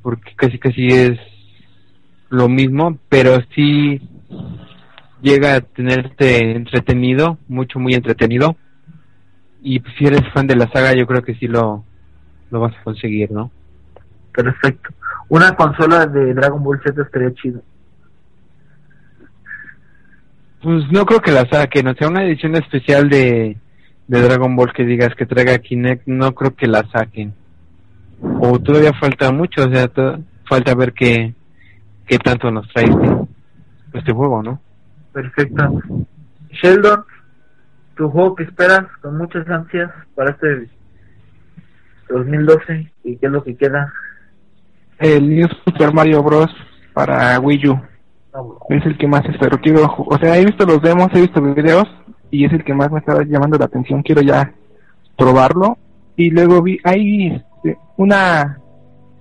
porque 0.02 0.34
casi 0.36 0.58
casi 0.58 0.88
es 0.88 1.20
lo 2.30 2.50
mismo 2.50 2.98
pero 3.10 3.38
sí 3.56 4.02
llega 5.22 5.56
a 5.56 5.62
tenerte 5.62 6.52
entretenido 6.56 7.38
mucho 7.48 7.80
muy 7.80 7.94
entretenido 7.94 8.56
y 9.62 9.80
pues, 9.80 9.94
si 9.98 10.06
eres 10.06 10.22
fan 10.34 10.48
de 10.48 10.56
la 10.56 10.70
saga 10.72 10.94
yo 10.94 11.08
creo 11.08 11.24
que 11.24 11.36
sí 11.36 11.48
lo 11.48 11.84
lo 12.52 12.60
vas 12.60 12.76
a 12.76 12.84
conseguir 12.84 13.32
no 13.32 13.52
Perfecto. 14.34 14.94
Una 15.30 15.56
consola 15.56 16.06
de 16.06 16.32
Dragon 16.36 16.64
Ball 16.64 16.80
Z 16.86 17.02
estaría 17.02 17.34
chido. 17.34 17.60
pues 20.62 20.84
no 20.92 21.06
creo 21.06 21.20
que 21.20 21.32
la 21.32 21.48
saquen 21.50 21.88
o 21.88 21.96
sea 21.96 22.08
una 22.08 22.24
edición 22.24 22.56
especial 22.56 23.10
de 23.10 23.58
de 24.08 24.22
Dragon 24.22 24.56
Ball 24.56 24.74
que 24.74 24.86
digas 24.86 25.16
que 25.16 25.26
traiga 25.26 25.58
Kinect 25.58 26.04
no 26.08 26.34
creo 26.34 26.56
que 26.56 26.68
la 26.68 26.84
saquen 26.92 27.34
o 28.22 28.60
todavía 28.60 28.94
falta 28.94 29.32
mucho 29.32 29.66
o 29.66 29.74
sea 29.74 29.90
falta 30.48 30.76
ver 30.76 30.94
qué 30.94 31.34
qué 32.08 32.18
tanto 32.20 32.50
nos 32.52 32.68
trae 32.74 32.86
este, 32.86 33.28
este 33.94 34.14
juego 34.14 34.42
no 34.42 34.60
Perfecto. 35.18 35.82
Sheldon, 36.52 37.04
tu 37.96 38.08
juego 38.12 38.36
que 38.36 38.44
esperas 38.44 38.86
con 39.02 39.18
muchas 39.18 39.50
ansias 39.50 39.90
para 40.14 40.30
este 40.30 40.70
2012 42.10 42.92
y 43.04 43.18
qué 43.18 43.26
es 43.26 43.32
lo 43.32 43.44
que 43.44 43.58
queda. 43.58 43.92
El 45.00 45.28
New 45.28 45.48
Super 45.66 45.92
Mario 45.92 46.22
Bros. 46.22 46.56
para 46.94 47.40
Wii 47.40 47.68
U. 47.68 47.82
Es 48.70 48.86
el 48.86 48.96
que 49.00 49.08
más 49.08 49.26
espero. 49.26 49.58
Quiero, 49.60 49.92
o 49.98 50.18
sea, 50.20 50.38
he 50.38 50.46
visto 50.46 50.68
los 50.68 50.84
demos, 50.84 51.10
he 51.16 51.22
visto 51.22 51.42
videos 51.42 51.88
y 52.30 52.46
es 52.46 52.54
el 52.54 52.64
que 52.64 52.76
más 52.76 52.92
me 52.92 53.00
está 53.00 53.24
llamando 53.24 53.58
la 53.58 53.66
atención. 53.66 54.04
Quiero 54.04 54.22
ya 54.22 54.54
probarlo. 55.18 55.80
Y 56.16 56.30
luego 56.30 56.62
vi, 56.62 56.80
hay 56.84 57.28
este, 57.28 57.80
una 57.96 58.60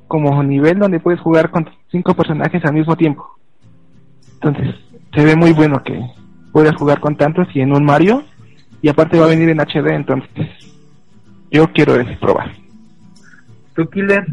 como 0.09 0.43
nivel 0.43 0.79
donde 0.79 1.01
puedes 1.01 1.21
jugar 1.21 1.51
con 1.51 1.67
cinco 1.97 2.15
personajes 2.15 2.63
al 2.65 2.75
mismo 2.75 2.95
tiempo. 2.95 3.27
Entonces, 4.35 4.75
se 5.15 5.25
ve 5.25 5.35
muy 5.35 5.53
bueno 5.53 5.83
que 5.83 5.99
puedas 6.53 6.77
jugar 6.77 7.01
con 7.01 7.17
tantos 7.17 7.49
y 7.55 7.61
en 7.61 7.73
un 7.73 7.85
Mario. 7.85 8.23
Y 8.83 8.89
aparte 8.89 9.19
va 9.19 9.25
a 9.25 9.31
venir 9.31 9.49
en 9.49 9.59
HD, 9.59 9.95
entonces 9.95 10.47
yo 11.51 11.67
quiero 11.73 11.95
probar. 12.21 12.53
¿Tu 13.75 13.89
killer? 13.89 14.27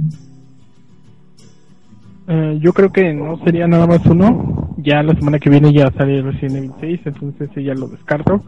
Eh, 2.28 2.60
yo 2.62 2.74
creo 2.74 2.92
que 2.92 3.14
no 3.14 3.38
sería 3.46 3.66
nada 3.68 3.88
más 3.88 4.06
uno. 4.06 4.76
Ya 4.78 5.02
la 5.02 5.14
semana 5.14 5.40
que 5.40 5.50
viene 5.50 5.72
ya 5.72 5.90
sale 5.92 6.22
Resident 6.22 6.58
Evil 6.58 6.74
6, 6.80 7.00
entonces 7.06 7.50
ese 7.50 7.64
ya 7.64 7.74
lo 7.74 7.88
descarto. 7.88 8.44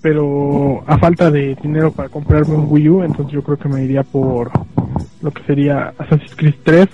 Pero 0.00 0.82
a 0.86 0.98
falta 0.98 1.30
de 1.30 1.54
dinero 1.62 1.92
para 1.92 2.08
comprarme 2.08 2.54
un 2.54 2.66
Wii 2.68 2.88
U, 2.88 3.02
entonces 3.02 3.34
yo 3.34 3.42
creo 3.42 3.58
que 3.58 3.68
me 3.68 3.84
iría 3.84 4.02
por 4.02 4.50
lo 5.20 5.30
que 5.30 5.42
sería 5.44 5.92
Assassin's 5.98 6.34
Creed 6.34 6.54
3, 6.64 6.88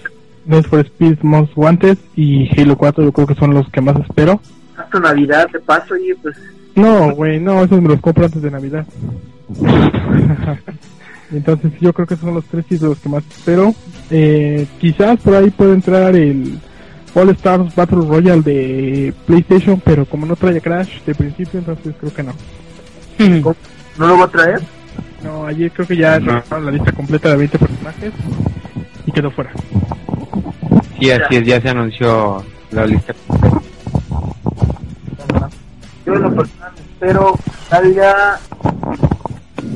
Need 0.46 0.66
for 0.66 0.80
Speed 0.80 1.18
Most 1.22 1.52
Wanted 1.56 1.98
y 2.16 2.48
Halo 2.58 2.76
4. 2.76 3.04
Yo 3.04 3.12
creo 3.12 3.26
que 3.26 3.34
son 3.34 3.54
los 3.54 3.68
que 3.70 3.80
más 3.80 3.96
espero. 4.00 4.40
Hasta 4.76 5.00
Navidad 5.00 5.48
de 5.52 5.60
paso, 5.60 5.96
y 5.96 6.14
pues. 6.14 6.36
No, 6.74 7.14
güey, 7.14 7.40
no, 7.40 7.62
esos 7.62 7.80
me 7.80 7.88
los 7.88 8.00
compro 8.00 8.24
antes 8.24 8.42
de 8.42 8.50
Navidad. 8.50 8.84
Entonces 11.32 11.72
yo 11.80 11.92
creo 11.92 12.06
que 12.06 12.14
esos 12.14 12.26
son 12.26 12.34
los 12.34 12.44
tres 12.44 12.66
títulos 12.66 12.98
que 12.98 13.08
más 13.08 13.24
espero. 13.26 13.74
Eh, 14.10 14.66
quizás 14.78 15.18
por 15.20 15.34
ahí 15.34 15.50
puede 15.50 15.74
entrar 15.74 16.14
el 16.14 16.58
All 17.14 17.30
Stars 17.30 17.74
Battle 17.74 18.06
Royale 18.06 18.42
de 18.42 19.14
PlayStation, 19.26 19.80
pero 19.84 20.04
como 20.04 20.26
no 20.26 20.36
trae 20.36 20.60
Crash 20.60 21.02
de 21.04 21.14
principio, 21.14 21.60
entonces 21.60 21.94
creo 21.98 22.12
que 22.14 22.22
no. 22.22 22.34
¿No 23.98 24.06
lo 24.08 24.18
va 24.18 24.24
a 24.24 24.30
traer? 24.30 24.60
No, 25.22 25.46
ayer 25.46 25.70
creo 25.72 25.86
que 25.86 25.96
ya 25.96 26.18
no. 26.20 26.42
la 26.50 26.70
lista 26.70 26.92
completa 26.92 27.30
de 27.30 27.36
20 27.36 27.58
personajes 27.58 28.12
y 29.06 29.12
quedó 29.12 29.30
fuera. 29.30 29.52
Sí, 30.98 31.10
así 31.10 31.36
es, 31.36 31.46
ya 31.46 31.60
se 31.60 31.68
anunció 31.68 32.44
la 32.70 32.86
lista 32.86 33.14
Yo 36.06 36.14
en 36.14 36.22
lo 36.22 36.34
personal 36.34 36.72
espero 36.78 37.38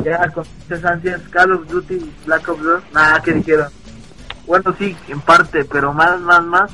ya 0.05 0.31
con 0.33 0.45
muchas 0.63 0.85
ansias 0.85 1.21
Call 1.31 1.53
of 1.53 1.69
Duty 1.69 2.11
Black 2.27 2.49
Ops 2.49 2.63
2. 2.63 2.83
Nada, 2.93 3.23
que 3.23 3.33
dijeron. 3.33 3.69
Bueno, 4.47 4.75
sí, 4.79 4.97
en 5.09 5.21
parte, 5.21 5.65
pero 5.65 5.93
más, 5.93 6.21
más, 6.21 6.43
más. 6.45 6.71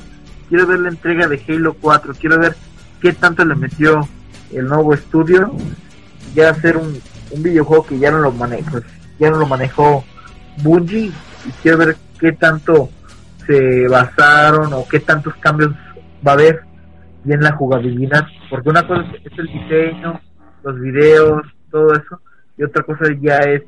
Quiero 0.49 0.67
ver 0.67 0.79
la 0.79 0.89
entrega 0.89 1.27
de 1.27 1.43
Halo 1.47 1.75
4. 1.79 2.13
Quiero 2.19 2.39
ver 2.39 2.55
qué 3.01 3.13
tanto 3.13 3.43
le 3.43 3.55
metió 3.55 4.07
el 4.53 4.67
nuevo 4.67 4.93
estudio. 4.93 5.51
Ya 6.33 6.49
hacer 6.49 6.77
un, 6.77 7.01
un 7.31 7.43
videojuego 7.43 7.85
que 7.85 7.99
ya 7.99 8.11
no 8.11 8.19
lo 8.19 8.31
manejo, 8.31 8.79
ya 9.19 9.29
no 9.29 9.37
lo 9.37 9.45
manejó 9.45 10.03
Bungie. 10.57 11.11
Y 11.45 11.51
quiero 11.61 11.77
ver 11.77 11.97
qué 12.19 12.31
tanto 12.31 12.89
se 13.45 13.87
basaron 13.87 14.73
o 14.73 14.85
qué 14.89 14.99
tantos 14.99 15.35
cambios 15.35 15.71
va 16.25 16.31
a 16.31 16.35
haber 16.35 16.61
y 17.25 17.33
en 17.33 17.41
la 17.41 17.53
jugabilidad. 17.53 18.25
Porque 18.49 18.69
una 18.69 18.87
cosa 18.87 19.05
es 19.23 19.37
el 19.37 19.47
diseño, 19.47 20.19
los 20.63 20.79
videos, 20.79 21.43
todo 21.71 21.93
eso 21.93 22.19
y 22.57 22.63
otra 22.63 22.83
cosa 22.83 23.05
ya 23.21 23.37
es 23.39 23.63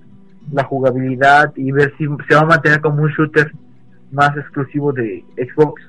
la 0.51 0.63
jugabilidad 0.63 1.51
y 1.55 1.71
ver 1.71 1.93
si 1.97 2.05
se 2.27 2.35
va 2.35 2.41
a 2.41 2.45
mantener 2.45 2.79
como 2.81 3.03
un 3.03 3.09
shooter 3.09 3.51
más 4.11 4.35
exclusivo 4.37 4.93
de 4.93 5.23
Xbox. 5.35 5.81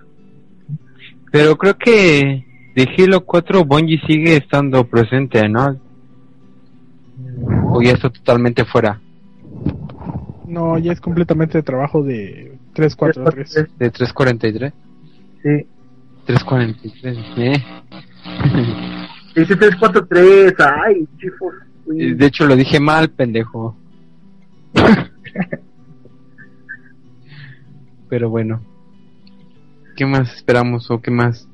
Pero 1.30 1.56
creo 1.56 1.76
que 1.76 2.44
de 2.74 2.88
Halo 2.96 3.20
4 3.24 3.64
Bungie 3.64 4.00
sigue 4.06 4.36
estando 4.36 4.84
presente, 4.84 5.48
¿no? 5.48 5.76
O 7.70 7.82
ya 7.82 7.92
está 7.92 8.10
totalmente 8.10 8.64
fuera. 8.64 9.00
No, 10.46 10.78
ya 10.78 10.92
es 10.92 11.00
completamente 11.00 11.58
de 11.58 11.62
trabajo 11.62 12.02
de 12.02 12.47
343. 12.78 13.76
¿De 13.76 13.90
343? 13.90 14.72
Sí. 15.42 15.66
343, 16.26 17.18
¿eh? 17.38 17.64
Dice 19.34 19.56
343, 19.56 20.54
ay, 20.60 21.08
chifos. 21.18 21.54
De 21.86 22.26
hecho, 22.26 22.46
lo 22.46 22.54
dije 22.54 22.78
mal, 22.78 23.10
pendejo. 23.10 23.76
Pero 28.08 28.30
bueno. 28.30 28.62
¿Qué 29.96 30.06
más 30.06 30.32
esperamos 30.36 30.88
o 30.92 31.00
qué 31.00 31.10
más? 31.10 31.48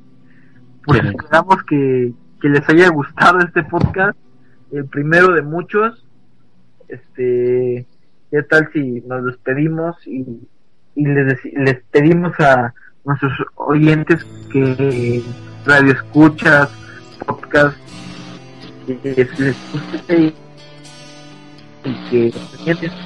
Pues 0.85 1.03
esperamos 1.05 1.63
que, 1.65 2.13
que 2.43 2.49
les 2.51 2.69
haya 2.69 2.91
gustado 2.91 3.39
este 3.39 3.63
podcast. 3.63 4.19
El 4.71 4.85
primero 4.87 5.33
de 5.33 5.41
muchos. 5.41 6.05
Este. 6.89 7.87
¿Qué 8.31 8.43
tal 8.43 8.69
si 8.75 9.01
nos 9.07 9.25
despedimos 9.25 9.97
y, 10.07 10.27
y 10.95 11.07
les, 11.07 11.45
les 11.45 11.83
pedimos 11.91 12.39
a 12.41 12.73
nuestros 13.05 13.33
oyentes 13.57 14.25
que 14.53 15.23
radio 15.65 15.93
escuchas, 15.93 16.71
podcast, 17.27 17.77
que 18.87 19.29
les 19.39 19.57
guste 19.73 20.35
y 21.85 21.95
que, 22.11 22.33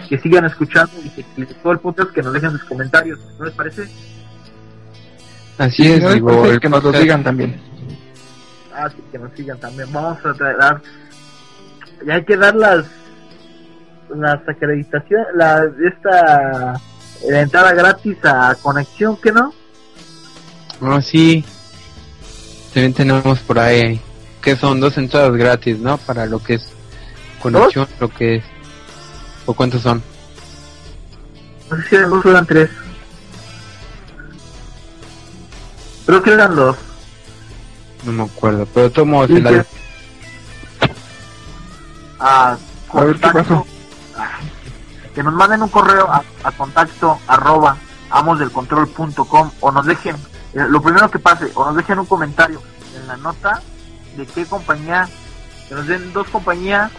que 0.08 0.18
sigan 0.18 0.44
escuchando 0.44 0.92
y 1.02 1.08
que, 1.10 1.24
que 1.46 1.54
todo 1.54 1.72
el 1.72 1.78
podcast 1.80 2.12
que 2.12 2.22
nos 2.22 2.32
dejen 2.32 2.50
sus 2.52 2.64
comentarios, 2.64 3.18
¿no 3.38 3.44
les 3.44 3.54
parece? 3.54 3.88
Así 5.58 5.90
es, 5.90 6.02
no 6.02 6.12
digo, 6.12 6.46
el 6.46 6.60
que 6.60 6.68
nos 6.68 6.84
lo 6.84 6.92
digan 6.92 7.24
también. 7.24 7.60
Ah, 8.72 8.88
sí, 8.88 9.02
que 9.10 9.18
nos 9.18 9.32
sigan 9.32 9.58
también. 9.58 9.92
Vamos 9.92 10.18
a 10.24 10.32
dar, 10.32 10.80
ya 12.06 12.14
hay 12.14 12.24
que 12.24 12.36
dar 12.36 12.54
las 12.54 12.86
las 14.14 14.48
acreditaciones, 14.48 15.26
la 15.34 15.70
esta 15.86 16.80
la 17.26 17.40
entrada 17.40 17.72
gratis 17.72 18.16
a 18.24 18.54
conexión, 18.56 19.16
¿que 19.16 19.32
no? 19.32 19.52
No, 20.80 21.00
sí. 21.02 21.44
También 22.72 22.92
tenemos 22.92 23.38
por 23.40 23.58
ahí 23.58 24.00
que 24.42 24.56
son 24.56 24.80
dos 24.80 24.96
entradas 24.98 25.32
gratis, 25.32 25.78
¿no? 25.78 25.98
Para 25.98 26.26
lo 26.26 26.42
que 26.42 26.54
es 26.54 26.68
conexión, 27.40 27.88
lo 27.98 28.08
que 28.08 28.36
es 28.36 28.44
¿O 29.48 29.54
cuántos 29.54 29.80
son? 29.80 30.02
No 31.70 31.76
sé 31.78 31.88
si 31.88 31.94
eran 31.94 32.10
dos 32.10 32.26
o 32.26 32.30
eran 32.30 32.44
tres. 32.44 32.68
Creo 36.04 36.22
que 36.22 36.32
eran 36.34 36.54
dos. 36.54 36.76
No 38.04 38.12
me 38.12 38.22
acuerdo, 38.24 38.68
pero 38.74 38.92
tomo 38.92 39.26
sí, 39.26 39.40
la... 39.40 39.64
Ah, 42.20 42.58
contacto, 42.88 43.66
ah, 44.18 44.38
que 45.18 45.24
nos 45.24 45.34
manden 45.34 45.62
un 45.62 45.68
correo 45.68 46.08
a, 46.08 46.22
a 46.44 46.52
contacto 46.52 47.18
arroba 47.26 47.76
amosdelcontrol.com 48.08 49.50
o 49.58 49.72
nos 49.72 49.84
dejen, 49.84 50.14
eh, 50.54 50.64
lo 50.68 50.80
primero 50.80 51.10
que 51.10 51.18
pase, 51.18 51.50
o 51.56 51.64
nos 51.64 51.74
dejen 51.74 51.98
un 51.98 52.06
comentario 52.06 52.62
en 52.96 53.04
la 53.08 53.16
nota 53.16 53.60
de 54.16 54.24
qué 54.26 54.46
compañía, 54.46 55.08
que 55.68 55.74
nos 55.74 55.88
den 55.88 56.12
dos 56.12 56.28
compañías 56.28 56.92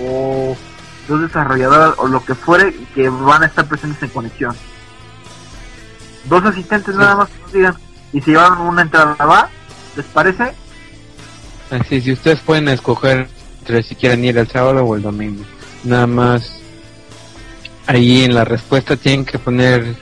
o 0.00 0.56
dos 1.08 1.20
desarrolladoras 1.20 1.94
o 1.98 2.06
lo 2.06 2.24
que 2.24 2.36
fuere 2.36 2.76
que 2.94 3.08
van 3.08 3.42
a 3.42 3.46
estar 3.46 3.66
presentes 3.66 4.00
en 4.04 4.10
conexión. 4.10 4.56
Dos 6.26 6.44
asistentes 6.44 6.94
nada 6.94 7.16
más 7.16 7.28
que 7.28 7.40
nos 7.42 7.52
digan 7.52 7.76
y 8.12 8.20
si 8.20 8.30
llevan 8.30 8.60
una 8.60 8.82
entrada 8.82 9.16
va, 9.26 9.48
¿les 9.96 10.06
parece? 10.06 10.54
Así, 11.72 12.00
si 12.00 12.12
ustedes 12.12 12.38
pueden 12.38 12.68
escoger 12.68 13.28
entre 13.58 13.82
si 13.82 13.96
quieren 13.96 14.24
ir 14.24 14.38
el 14.38 14.46
sábado 14.46 14.84
o 14.84 14.94
el 14.94 15.02
domingo. 15.02 15.44
Nada 15.82 16.06
más 16.06 16.62
ahí 17.86 18.24
en 18.24 18.34
la 18.34 18.44
respuesta 18.44 18.96
tienen 18.96 19.24
que 19.24 19.38
poner 19.38 19.94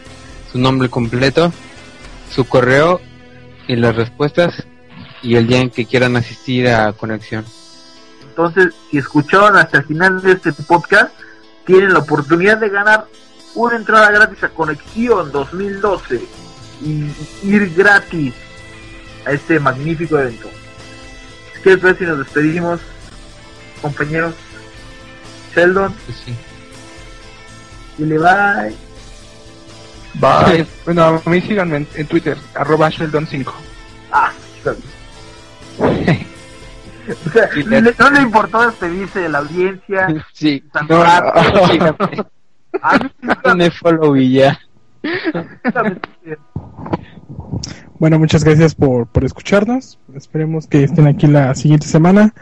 su 0.51 0.59
nombre 0.59 0.89
completo, 0.89 1.53
su 2.31 2.45
correo 2.47 3.01
y 3.67 3.77
las 3.77 3.97
respuestas 3.97 4.65
y 5.23 5.37
el 5.37 5.47
día 5.47 5.61
en 5.61 5.71
que 5.71 5.87
quieran 5.87 6.17
asistir 6.17 6.69
a 6.69 6.93
conexión. 6.93 7.45
Entonces, 8.23 8.75
si 8.91 8.99
escucharon 8.99 9.57
hasta 9.57 9.79
el 9.79 9.85
final 9.85 10.21
de 10.21 10.33
este 10.33 10.53
podcast, 10.53 11.13
tienen 11.65 11.93
la 11.93 12.01
oportunidad 12.01 12.59
de 12.59 12.69
ganar 12.69 13.07
una 13.55 13.77
entrada 13.77 14.11
gratis 14.11 14.43
a 14.43 14.49
Conexión 14.49 15.31
2012 15.31 16.21
y 16.83 17.11
ir 17.45 17.75
gratis 17.75 18.35
a 19.25 19.33
este 19.33 19.59
magnífico 19.61 20.19
evento. 20.19 20.49
¿Qué 21.63 21.73
es 21.73 21.99
si 21.99 22.05
nos 22.05 22.19
despedimos, 22.19 22.81
compañeros? 23.81 24.35
Sheldon. 25.55 25.93
Pues 25.93 26.19
sí. 26.25 26.35
Dile 27.99 28.19
bye. 28.19 28.75
Bye. 30.15 30.67
Bueno, 30.85 31.21
a 31.25 31.31
mí 31.31 31.41
síganme 31.41 31.77
en, 31.79 31.89
en 31.97 32.07
Twitter, 32.07 32.37
arroba 32.55 32.89
Sheldon5. 32.91 33.51
Ah, 34.13 34.33
O 37.27 37.31
sea, 37.31 37.49
le- 37.55 37.83
no 37.99 38.11
le 38.11 38.23
importó 38.23 38.65
despedirse 38.67 39.21
de 39.21 39.29
la 39.29 39.39
audiencia. 39.39 40.07
Sí, 40.33 40.63
no, 40.89 41.03
rato. 41.03 41.67
síganme. 41.69 42.25
Ah, 42.83 42.99
sí, 42.99 43.29
Dame 43.45 43.71
follow 43.71 44.17
y 44.17 44.33
ya. 44.33 44.59
Bueno, 47.99 48.19
muchas 48.19 48.43
gracias 48.45 48.75
por, 48.75 49.07
por 49.07 49.25
escucharnos. 49.25 49.99
Esperemos 50.15 50.67
que 50.67 50.85
estén 50.85 51.07
aquí 51.07 51.27
la 51.27 51.55
siguiente 51.55 51.87
semana. 51.87 52.35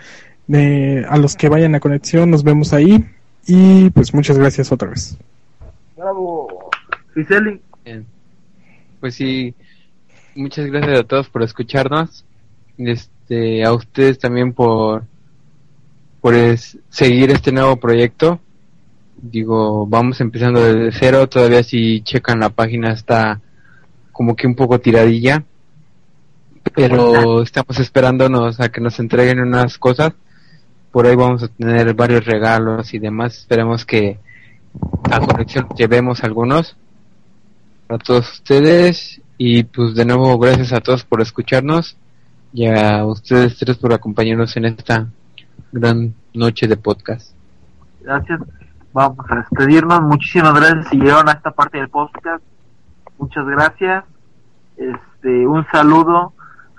Eh, 0.53 1.05
a 1.09 1.17
los 1.19 1.37
que 1.37 1.49
vayan 1.49 1.75
a 1.75 1.81
conexión, 1.81 2.31
nos 2.31 2.43
vemos 2.43 2.73
ahí. 2.73 3.05
Y 3.47 3.91
pues 3.91 4.15
muchas 4.15 4.39
gracias 4.39 4.73
otra 4.73 4.89
vez. 4.91 5.19
Bravo. 6.03 6.49
Giseli. 7.15 7.61
Pues 8.99 9.15
sí, 9.15 9.55
muchas 10.35 10.67
gracias 10.67 10.99
a 10.99 11.05
todos 11.05 11.29
por 11.29 11.45
escucharnos. 11.45 12.25
Este, 12.77 13.65
a 13.65 13.73
ustedes 13.73 14.19
también 14.19 14.53
por 14.53 15.05
por 16.21 16.35
seguir 16.89 17.31
este 17.31 17.53
nuevo 17.53 17.77
proyecto. 17.77 18.41
Digo, 19.17 19.87
vamos 19.87 20.21
empezando 20.21 20.61
desde 20.61 20.99
cero, 20.99 21.29
todavía 21.29 21.63
si 21.63 22.03
checan 22.03 22.41
la 22.41 22.49
página 22.49 22.93
está 22.93 23.41
como 24.11 24.35
que 24.35 24.49
un 24.49 24.57
poco 24.57 24.81
tiradilla. 24.81 25.45
Pero 26.75 27.43
estamos 27.43 27.79
esperándonos 27.79 28.59
a 28.59 28.71
que 28.71 28.81
nos 28.81 28.99
entreguen 28.99 29.39
unas 29.39 29.79
cosas. 29.79 30.15
Por 30.91 31.07
ahí 31.07 31.15
vamos 31.15 31.45
a 31.45 31.49
tener 31.49 31.95
varios 31.95 32.25
regalos 32.25 32.93
y 32.93 32.99
demás. 32.99 33.39
Esperemos 33.39 33.85
que 33.85 34.19
a 35.11 35.21
conexión 35.21 35.69
llevemos 35.77 36.23
algunos 36.25 36.77
a 37.89 37.99
todos 37.99 38.33
ustedes 38.33 39.21
y 39.37 39.65
pues 39.65 39.95
de 39.95 40.05
nuevo 40.05 40.39
gracias 40.39 40.73
a 40.73 40.81
todos 40.81 41.05
por 41.05 41.21
escucharnos 41.21 41.97
y 42.53 42.67
a 42.67 43.05
ustedes 43.05 43.59
tres 43.59 43.77
por 43.79 43.93
acompañarnos 43.93 44.57
en 44.57 44.67
esta 44.67 45.07
gran 45.73 46.15
noche 46.35 46.67
de 46.69 46.77
podcast. 46.77 47.33
gracias. 48.01 48.41
Vamos 48.95 49.25
a 49.31 49.37
despedirnos. 49.37 50.03
Muchísimas 50.03 50.53
gracias 50.55 50.89
si 50.91 50.99
llegaron 50.99 51.27
a 51.29 51.33
esta 51.33 51.51
parte 51.51 51.79
del 51.79 51.89
podcast. 51.89 52.45
Muchas 53.19 53.47
gracias. 53.47 54.05
Este, 54.77 55.47
un 55.47 55.65
saludo, 55.73 56.35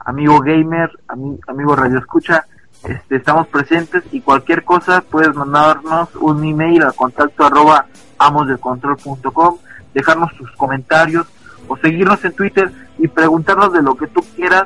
amigo 0.05 0.39
gamer, 0.41 0.91
ami- 1.07 1.39
amigo 1.47 1.75
radio 1.75 1.97
escucha. 1.97 2.45
Este, 2.83 3.15
estamos 3.15 3.47
presentes 3.47 4.03
y 4.11 4.19
cualquier 4.19 4.63
cosa 4.63 5.01
puedes 5.01 5.33
mandarnos 5.35 6.09
un 6.15 6.43
email 6.43 6.83
a 6.83 6.91
contacto 6.91 7.45
arroba 7.45 7.85
amosdelcontrol.com, 8.17 9.57
dejarnos 9.93 10.33
tus 10.35 10.51
comentarios 10.51 11.25
o 11.67 11.77
seguirnos 11.77 12.23
en 12.25 12.33
Twitter 12.33 12.71
y 12.97 13.07
preguntarnos 13.07 13.71
de 13.71 13.81
lo 13.81 13.95
que 13.95 14.07
tú 14.07 14.21
quieras 14.35 14.65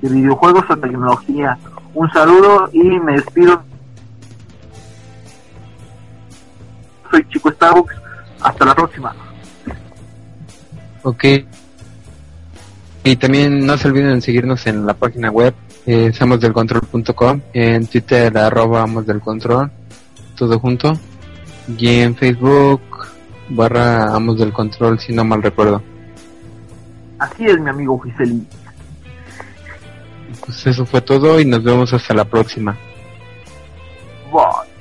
de 0.00 0.08
videojuegos 0.08 0.64
o 0.70 0.76
tecnología. 0.76 1.56
Un 1.94 2.10
saludo 2.10 2.68
y 2.72 2.82
me 2.82 3.12
despido. 3.12 3.62
Soy 7.10 7.24
Chico 7.28 7.50
Starbucks. 7.52 7.94
Hasta 8.40 8.64
la 8.64 8.74
próxima. 8.74 9.14
Ok. 11.04 11.24
Y 13.04 13.16
también 13.16 13.64
no 13.64 13.76
se 13.76 13.88
olviden 13.88 14.14
de 14.16 14.20
seguirnos 14.20 14.66
en 14.66 14.84
la 14.84 14.94
página 14.94 15.30
web 15.30 15.54
eh, 15.86 16.12
samosdelcontrol.com, 16.12 17.40
en 17.52 17.86
Twitter 17.86 18.36
arroba 18.36 18.82
amos 18.82 19.06
del 19.06 19.20
control, 19.20 19.70
todo 20.36 20.58
junto, 20.58 20.98
y 21.76 22.00
en 22.00 22.14
Facebook 22.14 22.80
barra 23.48 24.14
amos 24.14 24.38
del 24.38 24.52
control 24.52 24.98
si 24.98 25.12
no 25.12 25.24
mal 25.24 25.42
recuerdo. 25.42 25.82
Así 27.18 27.46
es, 27.46 27.60
mi 27.60 27.70
amigo 27.70 27.98
Giseli. 28.00 28.46
Pues 30.44 30.66
eso 30.66 30.84
fue 30.84 31.00
todo 31.00 31.38
y 31.38 31.44
nos 31.44 31.62
vemos 31.62 31.92
hasta 31.92 32.14
la 32.14 32.24
próxima. 32.24 32.76
Bye. 34.32 34.71